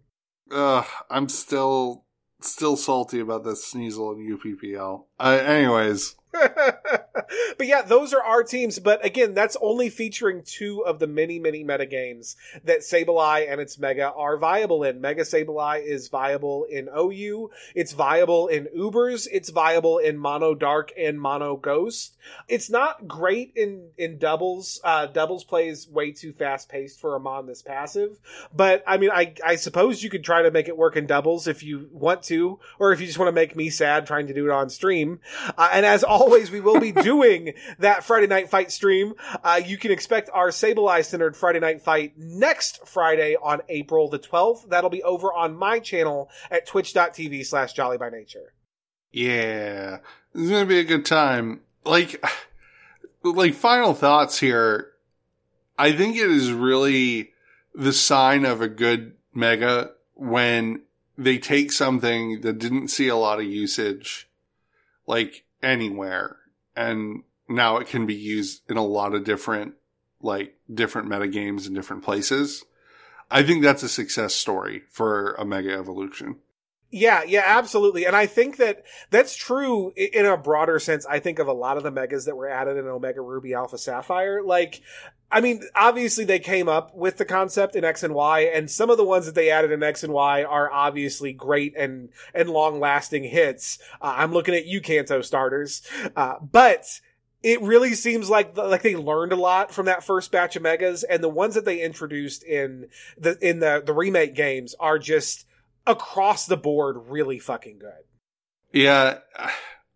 Ugh, 0.51 0.85
I'm 1.09 1.29
still 1.29 2.05
still 2.41 2.75
salty 2.75 3.19
about 3.19 3.43
this 3.43 3.71
Sneasel 3.71 4.15
and 4.15 4.39
UPPL. 4.39 5.05
Uh, 5.19 5.39
anyways, 5.45 6.15
but 6.31 7.67
yeah, 7.67 7.81
those 7.81 8.13
are 8.13 8.23
our 8.23 8.43
teams. 8.43 8.79
But 8.79 9.05
again, 9.05 9.33
that's 9.33 9.57
only 9.61 9.89
featuring 9.89 10.43
two 10.43 10.85
of 10.85 10.99
the 10.99 11.07
many, 11.07 11.39
many 11.39 11.63
meta 11.63 11.85
games 11.85 12.35
that 12.63 12.79
Sableye 12.79 13.51
and 13.51 13.59
its 13.59 13.77
Mega 13.77 14.11
are 14.11 14.37
viable 14.37 14.83
in. 14.83 15.01
Mega 15.01 15.23
Sableye 15.23 15.85
is 15.85 16.07
viable 16.07 16.65
in 16.65 16.89
OU. 16.97 17.51
It's 17.75 17.91
viable 17.91 18.47
in 18.47 18.67
Ubers. 18.75 19.27
It's 19.31 19.49
viable 19.49 19.97
in 19.97 20.17
Mono 20.17 20.55
Dark 20.55 20.91
and 20.97 21.19
Mono 21.19 21.57
Ghost. 21.57 22.17
It's 22.47 22.69
not 22.69 23.07
great 23.07 23.53
in, 23.55 23.89
in 23.97 24.17
doubles. 24.17 24.79
Uh, 24.83 25.07
doubles 25.07 25.43
plays 25.43 25.87
way 25.89 26.11
too 26.11 26.33
fast 26.33 26.69
paced 26.69 26.99
for 26.99 27.15
a 27.15 27.19
Mon 27.19 27.45
this 27.45 27.61
passive. 27.61 28.19
But 28.55 28.83
I 28.87 28.97
mean, 28.97 29.11
I, 29.11 29.33
I 29.45 29.55
suppose 29.55 30.01
you 30.01 30.09
could 30.09 30.23
try 30.23 30.43
to 30.43 30.51
make 30.51 30.67
it 30.67 30.77
work 30.77 30.95
in 30.95 31.07
doubles 31.07 31.47
if 31.47 31.63
you 31.63 31.89
want 31.91 32.23
to, 32.23 32.59
or 32.79 32.93
if 32.93 33.01
you 33.01 33.07
just 33.07 33.19
want 33.19 33.27
to 33.27 33.33
make 33.33 33.55
me 33.55 33.69
sad 33.69 34.05
trying 34.05 34.27
to 34.27 34.33
do 34.33 34.45
it 34.45 34.51
on 34.51 34.69
stream. 34.69 35.19
Uh, 35.57 35.69
and 35.73 35.85
as 35.85 36.03
all 36.03 36.20
always, 36.21 36.51
we 36.51 36.59
will 36.59 36.79
be 36.79 36.91
doing 36.91 37.53
that 37.79 38.03
Friday 38.03 38.27
night 38.27 38.49
fight 38.49 38.71
stream. 38.71 39.15
Uh, 39.43 39.59
you 39.65 39.77
can 39.77 39.91
expect 39.91 40.29
our 40.31 40.49
Sableye 40.49 41.03
centered 41.03 41.35
Friday 41.35 41.59
night 41.59 41.81
fight 41.81 42.13
next 42.15 42.87
Friday 42.87 43.35
on 43.41 43.61
April 43.69 44.07
the 44.07 44.19
12th. 44.19 44.69
That'll 44.69 44.91
be 44.91 45.01
over 45.01 45.33
on 45.33 45.55
my 45.55 45.79
channel 45.79 46.29
at 46.51 46.67
twitch.tv 46.67 47.45
slash 47.45 47.73
jolly 47.73 47.97
by 47.97 48.09
nature. 48.09 48.53
Yeah, 49.11 49.97
it's 50.35 50.49
going 50.49 50.63
to 50.63 50.69
be 50.69 50.79
a 50.79 50.83
good 50.83 51.05
time. 51.05 51.61
Like, 51.83 52.23
like 53.23 53.55
final 53.55 53.93
thoughts 53.93 54.39
here. 54.39 54.91
I 55.79 55.91
think 55.93 56.15
it 56.15 56.29
is 56.29 56.51
really 56.51 57.31
the 57.73 57.93
sign 57.93 58.45
of 58.45 58.61
a 58.61 58.67
good 58.67 59.13
mega 59.33 59.91
when 60.13 60.83
they 61.17 61.39
take 61.39 61.71
something 61.71 62.41
that 62.41 62.59
didn't 62.59 62.89
see 62.89 63.07
a 63.07 63.15
lot 63.15 63.39
of 63.39 63.45
usage, 63.45 64.29
like 65.07 65.45
anywhere. 65.61 66.37
And 66.75 67.23
now 67.47 67.77
it 67.77 67.87
can 67.87 68.05
be 68.05 68.15
used 68.15 68.61
in 68.69 68.77
a 68.77 68.85
lot 68.85 69.13
of 69.13 69.23
different, 69.23 69.75
like 70.21 70.55
different 70.73 71.09
meta 71.09 71.27
games 71.27 71.67
in 71.67 71.73
different 71.73 72.03
places. 72.03 72.63
I 73.29 73.43
think 73.43 73.63
that's 73.63 73.83
a 73.83 73.89
success 73.89 74.33
story 74.35 74.83
for 74.89 75.33
a 75.33 75.45
mega 75.45 75.73
evolution. 75.73 76.37
Yeah, 76.93 77.23
yeah, 77.23 77.43
absolutely. 77.45 78.05
And 78.05 78.15
I 78.15 78.25
think 78.25 78.57
that 78.57 78.83
that's 79.09 79.33
true 79.35 79.93
in 79.95 80.25
a 80.25 80.35
broader 80.35 80.77
sense. 80.77 81.05
I 81.05 81.19
think 81.19 81.39
of 81.39 81.47
a 81.47 81.53
lot 81.53 81.77
of 81.77 81.83
the 81.83 81.91
megas 81.91 82.25
that 82.25 82.35
were 82.35 82.49
added 82.49 82.75
in 82.75 82.85
Omega 82.85 83.21
Ruby 83.21 83.53
Alpha 83.53 83.77
Sapphire. 83.77 84.43
Like, 84.43 84.81
I 85.31 85.41
mean, 85.41 85.63
obviously 85.75 86.25
they 86.25 86.39
came 86.39 86.67
up 86.67 86.95
with 86.95 87.17
the 87.17 87.25
concept 87.25 87.75
in 87.75 87.83
X 87.85 88.03
and 88.03 88.13
Y, 88.13 88.41
and 88.41 88.69
some 88.69 88.89
of 88.89 88.97
the 88.97 89.05
ones 89.05 89.25
that 89.25 89.35
they 89.35 89.49
added 89.49 89.71
in 89.71 89.81
X 89.81 90.03
and 90.03 90.13
Y 90.13 90.43
are 90.43 90.71
obviously 90.71 91.31
great 91.33 91.75
and, 91.77 92.09
and 92.33 92.49
long 92.49 92.79
lasting 92.79 93.23
hits. 93.23 93.79
Uh, 94.01 94.13
I'm 94.17 94.33
looking 94.33 94.55
at 94.55 94.65
you, 94.65 94.81
Kanto 94.81 95.21
starters. 95.21 95.81
Uh, 96.15 96.35
but, 96.39 96.85
it 97.43 97.61
really 97.61 97.95
seems 97.95 98.29
like 98.29 98.55
like 98.55 98.83
they 98.83 98.95
learned 98.95 99.31
a 99.31 99.35
lot 99.35 99.71
from 99.71 99.87
that 99.87 100.03
first 100.03 100.31
batch 100.31 100.55
of 100.55 100.61
megas 100.61 101.03
and 101.03 101.23
the 101.23 101.29
ones 101.29 101.55
that 101.55 101.65
they 101.65 101.81
introduced 101.81 102.43
in 102.43 102.87
the 103.17 103.37
in 103.41 103.59
the 103.59 103.81
the 103.83 103.93
remake 103.93 104.35
games 104.35 104.75
are 104.79 104.99
just 104.99 105.47
across 105.87 106.45
the 106.45 106.57
board 106.57 106.97
really 107.07 107.39
fucking 107.39 107.79
good. 107.79 108.03
Yeah, 108.71 109.19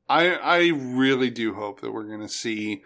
I 0.10 0.36
I 0.36 0.68
really 0.70 1.30
do 1.30 1.54
hope 1.54 1.82
that 1.82 1.92
we're 1.92 2.08
to 2.22 2.28
see 2.28 2.84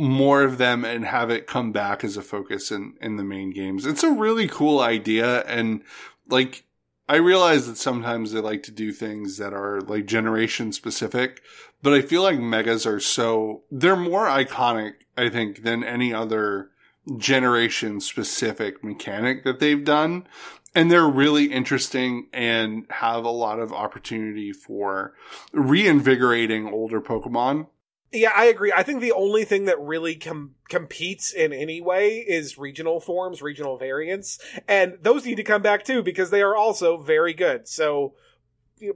more 0.00 0.42
of 0.42 0.56
them 0.56 0.82
and 0.82 1.04
have 1.04 1.28
it 1.28 1.46
come 1.46 1.72
back 1.72 2.02
as 2.02 2.16
a 2.16 2.22
focus 2.22 2.72
in 2.72 2.94
in 3.02 3.16
the 3.16 3.22
main 3.22 3.50
games. 3.50 3.84
It's 3.84 4.02
a 4.02 4.10
really 4.10 4.48
cool 4.48 4.80
idea 4.80 5.42
and 5.42 5.82
like 6.28 6.64
I 7.06 7.16
realize 7.16 7.66
that 7.66 7.76
sometimes 7.76 8.32
they 8.32 8.40
like 8.40 8.62
to 8.62 8.70
do 8.70 8.92
things 8.92 9.36
that 9.36 9.52
are 9.52 9.82
like 9.82 10.06
generation 10.06 10.72
specific, 10.72 11.42
but 11.82 11.92
I 11.92 12.00
feel 12.00 12.22
like 12.22 12.38
megas 12.38 12.86
are 12.86 12.98
so 12.98 13.64
they're 13.70 13.94
more 13.94 14.24
iconic 14.24 14.92
I 15.18 15.28
think 15.28 15.64
than 15.64 15.84
any 15.84 16.14
other 16.14 16.70
generation 17.18 18.00
specific 18.00 18.82
mechanic 18.82 19.44
that 19.44 19.60
they've 19.60 19.84
done. 19.84 20.26
And 20.74 20.90
they're 20.90 21.08
really 21.08 21.52
interesting 21.52 22.28
and 22.32 22.86
have 22.88 23.24
a 23.24 23.30
lot 23.30 23.58
of 23.58 23.70
opportunity 23.70 24.52
for 24.52 25.12
reinvigorating 25.52 26.68
older 26.68 27.02
Pokemon. 27.02 27.66
Yeah, 28.12 28.32
I 28.34 28.46
agree. 28.46 28.72
I 28.74 28.82
think 28.82 29.00
the 29.00 29.12
only 29.12 29.44
thing 29.44 29.66
that 29.66 29.80
really 29.80 30.16
com- 30.16 30.56
competes 30.68 31.32
in 31.32 31.52
any 31.52 31.80
way 31.80 32.18
is 32.18 32.58
regional 32.58 32.98
forms, 32.98 33.40
regional 33.40 33.78
variants, 33.78 34.40
and 34.66 34.98
those 35.00 35.24
need 35.24 35.36
to 35.36 35.44
come 35.44 35.62
back 35.62 35.84
too 35.84 36.02
because 36.02 36.30
they 36.30 36.42
are 36.42 36.56
also 36.56 36.96
very 36.98 37.34
good. 37.34 37.68
So, 37.68 38.14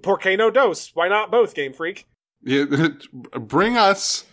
por 0.03 0.19
qué 0.19 0.37
no 0.37 0.51
dos? 0.51 0.91
Why 0.95 1.09
not 1.09 1.31
both, 1.31 1.55
Game 1.55 1.73
Freak? 1.73 2.07
Yeah, 2.43 2.65
bring 3.39 3.77
us 3.77 4.25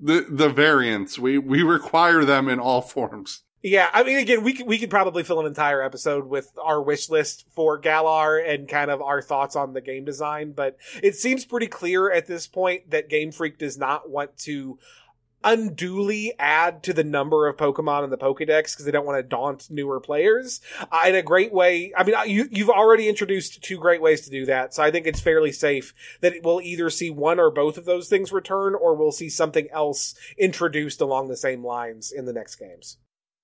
the 0.00 0.26
the 0.28 0.48
variants. 0.48 1.18
We 1.18 1.38
we 1.38 1.62
require 1.62 2.24
them 2.24 2.48
in 2.48 2.60
all 2.60 2.80
forms. 2.80 3.42
Yeah, 3.62 3.90
I 3.92 4.04
mean, 4.04 4.18
again, 4.18 4.44
we 4.44 4.52
could, 4.52 4.68
we 4.68 4.78
could 4.78 4.90
probably 4.90 5.24
fill 5.24 5.40
an 5.40 5.46
entire 5.46 5.82
episode 5.82 6.28
with 6.28 6.48
our 6.62 6.80
wish 6.80 7.10
list 7.10 7.44
for 7.56 7.76
Galar 7.76 8.38
and 8.38 8.68
kind 8.68 8.88
of 8.88 9.02
our 9.02 9.20
thoughts 9.20 9.56
on 9.56 9.72
the 9.72 9.80
game 9.80 10.04
design, 10.04 10.52
but 10.52 10.76
it 11.02 11.16
seems 11.16 11.44
pretty 11.44 11.66
clear 11.66 12.10
at 12.10 12.28
this 12.28 12.46
point 12.46 12.90
that 12.90 13.08
Game 13.08 13.32
Freak 13.32 13.58
does 13.58 13.76
not 13.76 14.08
want 14.08 14.36
to 14.38 14.78
unduly 15.42 16.34
add 16.38 16.84
to 16.84 16.92
the 16.92 17.02
number 17.02 17.48
of 17.48 17.56
Pokemon 17.56 18.04
in 18.04 18.10
the 18.10 18.18
Pokedex 18.18 18.72
because 18.72 18.84
they 18.84 18.92
don't 18.92 19.06
want 19.06 19.18
to 19.18 19.28
daunt 19.28 19.68
newer 19.70 19.98
players. 19.98 20.60
Uh, 20.92 21.02
in 21.06 21.14
a 21.16 21.22
great 21.22 21.52
way, 21.52 21.92
I 21.96 22.04
mean, 22.04 22.14
you, 22.26 22.48
you've 22.50 22.70
already 22.70 23.08
introduced 23.08 23.62
two 23.62 23.78
great 23.78 24.02
ways 24.02 24.20
to 24.22 24.30
do 24.30 24.46
that, 24.46 24.72
so 24.72 24.84
I 24.84 24.92
think 24.92 25.06
it's 25.06 25.20
fairly 25.20 25.52
safe 25.52 25.94
that 26.20 26.32
it 26.32 26.44
will 26.44 26.60
either 26.60 26.90
see 26.90 27.10
one 27.10 27.40
or 27.40 27.50
both 27.50 27.76
of 27.76 27.86
those 27.86 28.08
things 28.08 28.32
return, 28.32 28.76
or 28.76 28.94
we'll 28.94 29.10
see 29.10 29.28
something 29.28 29.68
else 29.72 30.14
introduced 30.38 31.00
along 31.00 31.26
the 31.26 31.36
same 31.36 31.64
lines 31.64 32.12
in 32.12 32.24
the 32.24 32.32
next 32.32 32.56
games. 32.56 32.98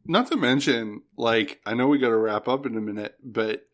Not 0.06 0.26
to 0.28 0.36
mention, 0.36 1.02
like, 1.16 1.60
I 1.64 1.74
know 1.74 1.88
we 1.88 1.98
got 1.98 2.08
to 2.08 2.16
wrap 2.16 2.46
up 2.46 2.66
in 2.66 2.76
a 2.76 2.80
minute, 2.80 3.16
but 3.22 3.66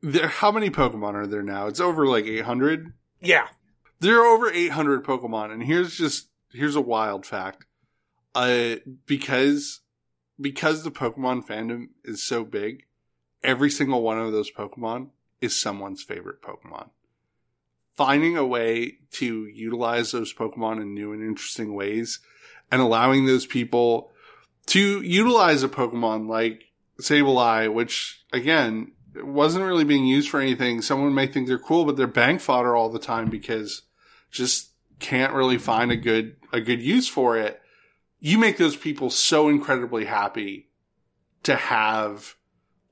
there, 0.00 0.28
how 0.28 0.50
many 0.50 0.70
Pokemon 0.70 1.14
are 1.14 1.26
there 1.26 1.42
now? 1.42 1.66
It's 1.66 1.80
over 1.80 2.06
like 2.06 2.24
800. 2.24 2.92
Yeah. 3.20 3.48
There 4.00 4.20
are 4.20 4.26
over 4.26 4.50
800 4.50 5.04
Pokemon. 5.04 5.52
And 5.52 5.62
here's 5.62 5.96
just, 5.96 6.28
here's 6.52 6.76
a 6.76 6.80
wild 6.80 7.26
fact. 7.26 7.66
Uh, 8.34 8.76
because, 9.06 9.80
because 10.40 10.82
the 10.82 10.90
Pokemon 10.90 11.46
fandom 11.46 11.88
is 12.04 12.22
so 12.22 12.44
big, 12.44 12.84
every 13.42 13.70
single 13.70 14.02
one 14.02 14.18
of 14.18 14.32
those 14.32 14.50
Pokemon 14.50 15.10
is 15.40 15.60
someone's 15.60 16.02
favorite 16.02 16.42
Pokemon. 16.42 16.88
Finding 17.94 18.36
a 18.36 18.46
way 18.46 18.98
to 19.12 19.46
utilize 19.46 20.10
those 20.10 20.34
Pokemon 20.34 20.80
in 20.80 20.94
new 20.94 21.12
and 21.12 21.22
interesting 21.22 21.74
ways 21.74 22.20
and 22.72 22.82
allowing 22.82 23.26
those 23.26 23.46
people 23.46 24.10
to 24.66 25.02
utilize 25.02 25.62
a 25.62 25.68
Pokemon 25.68 26.28
like 26.28 26.64
Sableye, 27.00 27.72
which 27.72 28.24
again 28.32 28.92
wasn't 29.16 29.64
really 29.64 29.84
being 29.84 30.06
used 30.06 30.28
for 30.28 30.40
anything. 30.40 30.82
Someone 30.82 31.14
may 31.14 31.26
think 31.26 31.46
they're 31.46 31.58
cool, 31.58 31.84
but 31.84 31.96
they're 31.96 32.06
bank 32.06 32.40
fodder 32.40 32.74
all 32.74 32.90
the 32.90 32.98
time 32.98 33.30
because 33.30 33.82
just 34.30 34.70
can't 34.98 35.32
really 35.32 35.58
find 35.58 35.90
a 35.90 35.96
good 35.96 36.36
a 36.52 36.60
good 36.60 36.82
use 36.82 37.08
for 37.08 37.36
it. 37.36 37.60
You 38.20 38.38
make 38.38 38.56
those 38.56 38.76
people 38.76 39.10
so 39.10 39.48
incredibly 39.48 40.06
happy 40.06 40.70
to 41.42 41.56
have 41.56 42.36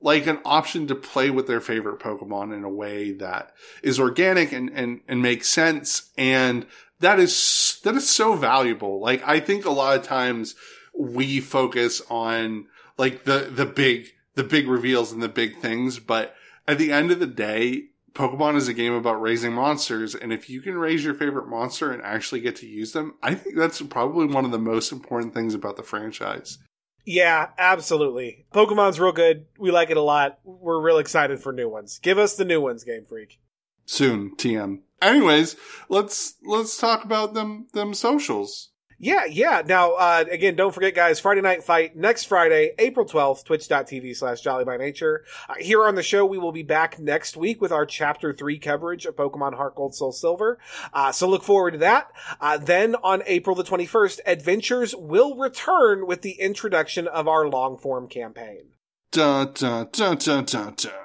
like 0.03 0.27
an 0.27 0.39
option 0.43 0.85
to 0.87 0.95
play 0.95 1.29
with 1.29 1.47
their 1.47 1.61
favorite 1.61 1.99
Pokemon 1.99 2.53
in 2.53 2.65
a 2.65 2.69
way 2.69 3.13
that 3.13 3.53
is 3.81 3.99
organic 3.99 4.51
and, 4.51 4.69
and, 4.69 4.99
and 5.07 5.21
makes 5.21 5.47
sense. 5.47 6.11
And 6.17 6.67
that 6.99 7.19
is, 7.19 7.79
that 7.85 7.95
is 7.95 8.09
so 8.09 8.35
valuable. 8.35 8.99
Like, 8.99 9.25
I 9.25 9.39
think 9.39 9.63
a 9.63 9.71
lot 9.71 9.97
of 9.97 10.03
times 10.03 10.55
we 10.97 11.39
focus 11.39 12.01
on 12.09 12.67
like 12.97 13.23
the 13.23 13.49
the 13.51 13.65
big 13.65 14.13
the 14.35 14.43
big 14.43 14.67
reveals 14.67 15.11
and 15.11 15.21
the 15.21 15.29
big 15.29 15.59
things, 15.59 15.99
but 15.99 16.35
at 16.67 16.77
the 16.77 16.91
end 16.91 17.11
of 17.11 17.19
the 17.19 17.27
day, 17.27 17.85
Pokemon 18.13 18.55
is 18.55 18.67
a 18.67 18.73
game 18.73 18.93
about 18.93 19.21
raising 19.21 19.53
monsters, 19.53 20.15
and 20.15 20.31
if 20.31 20.49
you 20.49 20.61
can 20.61 20.77
raise 20.77 21.03
your 21.03 21.13
favorite 21.13 21.47
monster 21.47 21.91
and 21.91 22.01
actually 22.03 22.41
get 22.41 22.55
to 22.57 22.67
use 22.67 22.91
them, 22.91 23.15
I 23.23 23.33
think 23.33 23.55
that's 23.55 23.81
probably 23.81 24.27
one 24.27 24.45
of 24.45 24.51
the 24.51 24.59
most 24.59 24.91
important 24.91 25.33
things 25.33 25.53
about 25.53 25.77
the 25.77 25.83
franchise. 25.83 26.59
Yeah, 27.05 27.49
absolutely. 27.57 28.45
Pokemon's 28.53 28.99
real 28.99 29.11
good. 29.11 29.47
We 29.57 29.71
like 29.71 29.89
it 29.89 29.97
a 29.97 30.01
lot. 30.01 30.39
We're 30.43 30.79
real 30.79 30.99
excited 30.99 31.41
for 31.41 31.51
new 31.51 31.67
ones. 31.67 31.99
Give 31.99 32.17
us 32.17 32.35
the 32.35 32.45
new 32.45 32.61
ones, 32.61 32.83
Game 32.83 33.05
Freak. 33.05 33.39
Soon, 33.85 34.35
TM. 34.37 34.79
Anyways, 35.01 35.57
let's 35.89 36.35
let's 36.45 36.77
talk 36.77 37.03
about 37.03 37.33
them 37.33 37.67
them 37.73 37.93
socials. 37.93 38.69
Yeah, 39.03 39.25
yeah. 39.25 39.63
Now, 39.65 39.95
uh, 39.95 40.23
again, 40.31 40.55
don't 40.55 40.73
forget, 40.73 40.95
guys, 40.95 41.19
Friday 41.19 41.41
Night 41.41 41.61
Fight 41.61 41.93
next 41.93 42.23
Friday, 42.23 42.71
April 42.79 43.05
12th, 43.05 43.43
twitch.tv 43.43 44.15
slash 44.15 44.39
jolly 44.39 44.63
by 44.63 44.77
nature. 44.77 45.25
Uh, 45.49 45.55
here 45.59 45.83
on 45.83 45.95
the 45.95 46.03
show, 46.03 46.25
we 46.25 46.37
will 46.37 46.53
be 46.53 46.63
back 46.63 46.99
next 46.99 47.35
week 47.35 47.61
with 47.61 47.73
our 47.73 47.85
chapter 47.85 48.31
three 48.31 48.57
coverage 48.57 49.05
of 49.05 49.17
Pokemon 49.17 49.55
Heart 49.55 49.75
Gold 49.75 49.93
Soul 49.93 50.13
Silver. 50.13 50.57
Uh, 50.93 51.11
so 51.11 51.27
look 51.27 51.43
forward 51.43 51.71
to 51.71 51.79
that. 51.79 52.13
Uh, 52.39 52.57
then 52.57 52.95
on 53.03 53.23
April 53.25 53.57
the 53.57 53.65
21st, 53.65 54.21
Adventures 54.25 54.95
will 54.95 55.35
return 55.35 56.07
with 56.07 56.21
the 56.21 56.39
introduction 56.39 57.05
of 57.05 57.27
our 57.27 57.49
long 57.49 57.77
form 57.77 58.07
campaign. 58.07 58.69
Dun, 59.11 59.51
dun, 59.53 59.89
dun, 59.91 60.17
dun, 60.17 60.45
dun, 60.45 60.73
dun. 60.77 61.02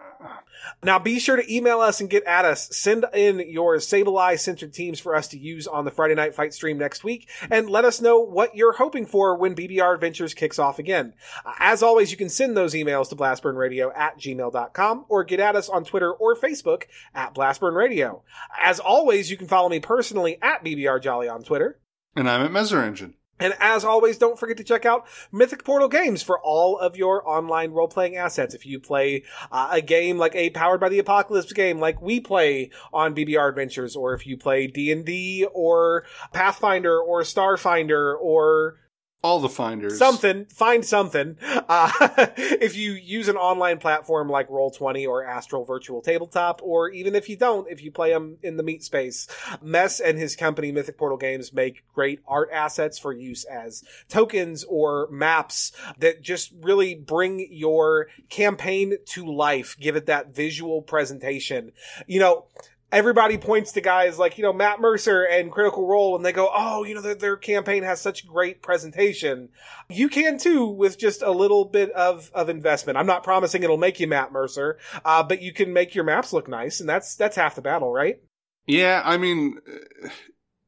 Now 0.82 0.98
be 0.98 1.18
sure 1.18 1.36
to 1.36 1.54
email 1.54 1.80
us 1.80 2.00
and 2.00 2.10
get 2.10 2.24
at 2.24 2.44
us. 2.44 2.68
Send 2.76 3.04
in 3.14 3.40
your 3.50 3.76
Sableye 3.76 4.38
centered 4.38 4.72
teams 4.72 5.00
for 5.00 5.14
us 5.14 5.28
to 5.28 5.38
use 5.38 5.66
on 5.66 5.84
the 5.84 5.90
Friday 5.90 6.14
Night 6.14 6.34
Fight 6.34 6.54
stream 6.54 6.78
next 6.78 7.04
week 7.04 7.28
and 7.50 7.70
let 7.70 7.84
us 7.84 8.00
know 8.00 8.20
what 8.20 8.54
you're 8.54 8.72
hoping 8.72 9.06
for 9.06 9.36
when 9.36 9.54
BBR 9.54 9.94
Adventures 9.94 10.34
kicks 10.34 10.58
off 10.58 10.78
again. 10.78 11.14
As 11.58 11.82
always, 11.82 12.10
you 12.10 12.16
can 12.16 12.28
send 12.28 12.56
those 12.56 12.74
emails 12.74 13.08
to 13.10 13.16
blastburnradio 13.16 13.96
at 13.96 14.18
gmail.com 14.18 15.06
or 15.08 15.24
get 15.24 15.40
at 15.40 15.56
us 15.56 15.68
on 15.68 15.84
Twitter 15.84 16.12
or 16.12 16.36
Facebook 16.36 16.84
at 17.14 17.34
blastburnradio. 17.34 18.22
As 18.62 18.80
always, 18.80 19.30
you 19.30 19.36
can 19.36 19.48
follow 19.48 19.68
me 19.68 19.80
personally 19.80 20.38
at 20.42 20.64
BBR 20.64 21.02
Jolly 21.02 21.28
on 21.28 21.42
Twitter. 21.42 21.80
And 22.16 22.28
I'm 22.28 22.42
at 22.42 22.52
Messer 22.52 22.82
Engine. 22.82 23.14
And 23.40 23.54
as 23.60 23.84
always, 23.84 24.18
don't 24.18 24.38
forget 24.38 24.56
to 24.56 24.64
check 24.64 24.84
out 24.84 25.06
Mythic 25.32 25.64
Portal 25.64 25.88
Games 25.88 26.22
for 26.22 26.38
all 26.40 26.78
of 26.78 26.96
your 26.96 27.28
online 27.28 27.72
role 27.72 27.88
playing 27.88 28.16
assets. 28.16 28.54
If 28.54 28.66
you 28.66 28.80
play 28.80 29.24
uh, 29.52 29.68
a 29.72 29.80
game 29.80 30.18
like 30.18 30.34
a 30.34 30.50
Powered 30.50 30.80
by 30.80 30.88
the 30.88 30.98
Apocalypse 30.98 31.52
game, 31.52 31.78
like 31.78 32.02
we 32.02 32.20
play 32.20 32.70
on 32.92 33.14
BBR 33.14 33.48
Adventures, 33.48 33.96
or 33.96 34.14
if 34.14 34.26
you 34.26 34.36
play 34.36 34.66
D 34.66 34.90
and 34.92 35.04
D 35.04 35.46
or 35.52 36.04
Pathfinder 36.32 36.98
or 36.98 37.22
Starfinder 37.22 38.14
or 38.20 38.76
all 39.22 39.40
the 39.40 39.48
finders. 39.48 39.98
Something. 39.98 40.44
Find 40.46 40.84
something. 40.84 41.36
Uh, 41.42 41.90
if 42.36 42.76
you 42.76 42.92
use 42.92 43.28
an 43.28 43.36
online 43.36 43.78
platform 43.78 44.28
like 44.28 44.48
Roll20 44.48 45.08
or 45.08 45.24
Astral 45.24 45.64
Virtual 45.64 46.00
Tabletop, 46.00 46.60
or 46.62 46.88
even 46.90 47.14
if 47.14 47.28
you 47.28 47.36
don't, 47.36 47.68
if 47.68 47.82
you 47.82 47.90
play 47.90 48.12
them 48.12 48.38
in 48.42 48.56
the 48.56 48.62
meat 48.62 48.84
space, 48.84 49.26
Mess 49.60 49.98
and 49.98 50.18
his 50.18 50.36
company 50.36 50.70
Mythic 50.70 50.96
Portal 50.96 51.18
Games 51.18 51.52
make 51.52 51.82
great 51.94 52.20
art 52.28 52.48
assets 52.52 52.98
for 52.98 53.12
use 53.12 53.44
as 53.44 53.82
tokens 54.08 54.64
or 54.64 55.08
maps 55.10 55.72
that 55.98 56.22
just 56.22 56.52
really 56.60 56.94
bring 56.94 57.48
your 57.50 58.08
campaign 58.28 58.94
to 59.06 59.26
life, 59.26 59.76
give 59.80 59.96
it 59.96 60.06
that 60.06 60.34
visual 60.34 60.80
presentation. 60.80 61.72
You 62.06 62.20
know, 62.20 62.46
everybody 62.90 63.36
points 63.36 63.72
to 63.72 63.80
guys 63.80 64.18
like 64.18 64.38
you 64.38 64.44
know 64.44 64.52
Matt 64.52 64.80
Mercer 64.80 65.22
and 65.24 65.52
Critical 65.52 65.86
Role, 65.86 66.16
and 66.16 66.24
they 66.24 66.32
go, 66.32 66.50
"Oh, 66.54 66.84
you 66.84 66.94
know 66.94 67.00
their, 67.00 67.14
their 67.14 67.36
campaign 67.36 67.82
has 67.82 68.00
such 68.00 68.26
great 68.26 68.62
presentation." 68.62 69.50
You 69.88 70.08
can 70.08 70.38
too 70.38 70.66
with 70.66 70.98
just 70.98 71.22
a 71.22 71.30
little 71.30 71.64
bit 71.64 71.90
of 71.92 72.30
of 72.34 72.48
investment. 72.48 72.98
I'm 72.98 73.06
not 73.06 73.24
promising 73.24 73.62
it'll 73.62 73.76
make 73.76 74.00
you 74.00 74.06
Matt 74.06 74.32
Mercer, 74.32 74.78
uh, 75.04 75.22
but 75.22 75.42
you 75.42 75.52
can 75.52 75.72
make 75.72 75.94
your 75.94 76.04
maps 76.04 76.32
look 76.32 76.48
nice, 76.48 76.80
and 76.80 76.88
that's 76.88 77.14
that's 77.14 77.36
half 77.36 77.54
the 77.54 77.62
battle, 77.62 77.92
right? 77.92 78.20
Yeah, 78.66 79.02
I 79.04 79.16
mean. 79.16 79.58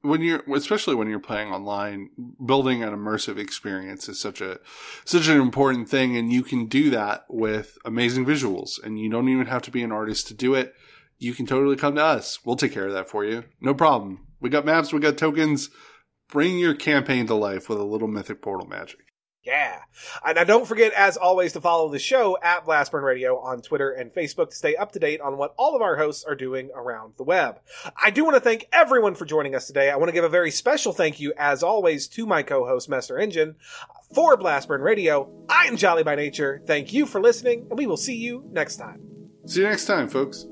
When 0.03 0.23
you're, 0.23 0.43
especially 0.55 0.95
when 0.95 1.11
you're 1.11 1.21
playing 1.21 1.53
online, 1.53 2.09
building 2.43 2.83
an 2.83 2.89
immersive 2.89 3.37
experience 3.37 4.09
is 4.09 4.19
such 4.19 4.41
a, 4.41 4.59
such 5.05 5.29
an 5.29 5.39
important 5.39 5.91
thing. 5.91 6.17
And 6.17 6.33
you 6.33 6.43
can 6.43 6.69
do 6.69 6.89
that 6.89 7.27
with 7.29 7.77
amazing 7.85 8.25
visuals 8.25 8.83
and 8.83 8.99
you 8.99 9.11
don't 9.11 9.29
even 9.29 9.45
have 9.45 9.61
to 9.61 9.71
be 9.71 9.83
an 9.83 9.93
artist 9.93 10.27
to 10.29 10.35
do 10.35 10.55
it 10.55 10.75
you 11.21 11.35
can 11.35 11.47
totally 11.47 11.77
come 11.77 11.95
to 11.95 12.03
us. 12.03 12.45
We'll 12.45 12.57
take 12.57 12.73
care 12.73 12.87
of 12.87 12.95
that 12.95 13.09
for 13.09 13.25
you. 13.25 13.45
No 13.61 13.75
problem. 13.75 14.27
We 14.41 14.49
got 14.49 14.65
maps, 14.65 14.93
we 14.93 14.99
got 14.99 15.19
tokens. 15.19 15.71
Bring 16.29 16.59
your 16.59 16.75
campaign 16.75 17.27
to 17.27 17.35
life 17.35 17.69
with 17.69 17.79
a 17.79 17.85
little 17.85 18.09
mythic 18.09 18.41
portal 18.41 18.67
magic. 18.67 19.01
Yeah. 19.43 19.79
And 20.25 20.37
now 20.37 20.45
don't 20.45 20.67
forget, 20.67 20.93
as 20.93 21.17
always, 21.17 21.55
to 21.55 21.61
follow 21.61 21.91
the 21.91 21.99
show 21.99 22.39
at 22.43 22.65
Blastburn 22.65 23.03
Radio 23.03 23.39
on 23.39 23.63
Twitter 23.63 23.91
and 23.91 24.13
Facebook 24.13 24.51
to 24.51 24.57
stay 24.57 24.77
up 24.77 24.93
to 24.93 24.99
date 24.99 25.21
on 25.21 25.39
what 25.39 25.55
all 25.57 25.75
of 25.75 25.83
our 25.83 25.97
hosts 25.97 26.25
are 26.25 26.35
doing 26.35 26.71
around 26.75 27.15
the 27.17 27.25
web. 27.25 27.59
I 28.01 28.11
do 28.11 28.23
want 28.25 28.37
to 28.37 28.41
thank 28.41 28.67
everyone 28.73 29.15
for 29.15 29.25
joining 29.25 29.55
us 29.55 29.67
today. 29.67 29.91
I 29.91 29.97
want 29.97 30.09
to 30.09 30.15
give 30.15 30.25
a 30.25 30.29
very 30.29 30.51
special 30.51 30.93
thank 30.93 31.21
you, 31.21 31.33
as 31.39 31.63
always, 31.63 32.07
to 32.09 32.27
my 32.27 32.43
co-host, 32.43 32.89
Messer 32.89 33.19
Engine. 33.19 33.57
For 34.15 34.37
Blastburn 34.37 34.83
Radio, 34.83 35.31
I 35.49 35.65
am 35.65 35.77
Jolly 35.77 36.03
by 36.03 36.17
Nature. 36.17 36.63
Thank 36.67 36.93
you 36.93 37.07
for 37.07 37.21
listening, 37.21 37.67
and 37.71 37.79
we 37.79 37.87
will 37.87 37.97
see 37.97 38.17
you 38.17 38.45
next 38.53 38.77
time. 38.77 39.01
See 39.47 39.61
you 39.61 39.69
next 39.69 39.87
time, 39.87 40.09
folks. 40.09 40.47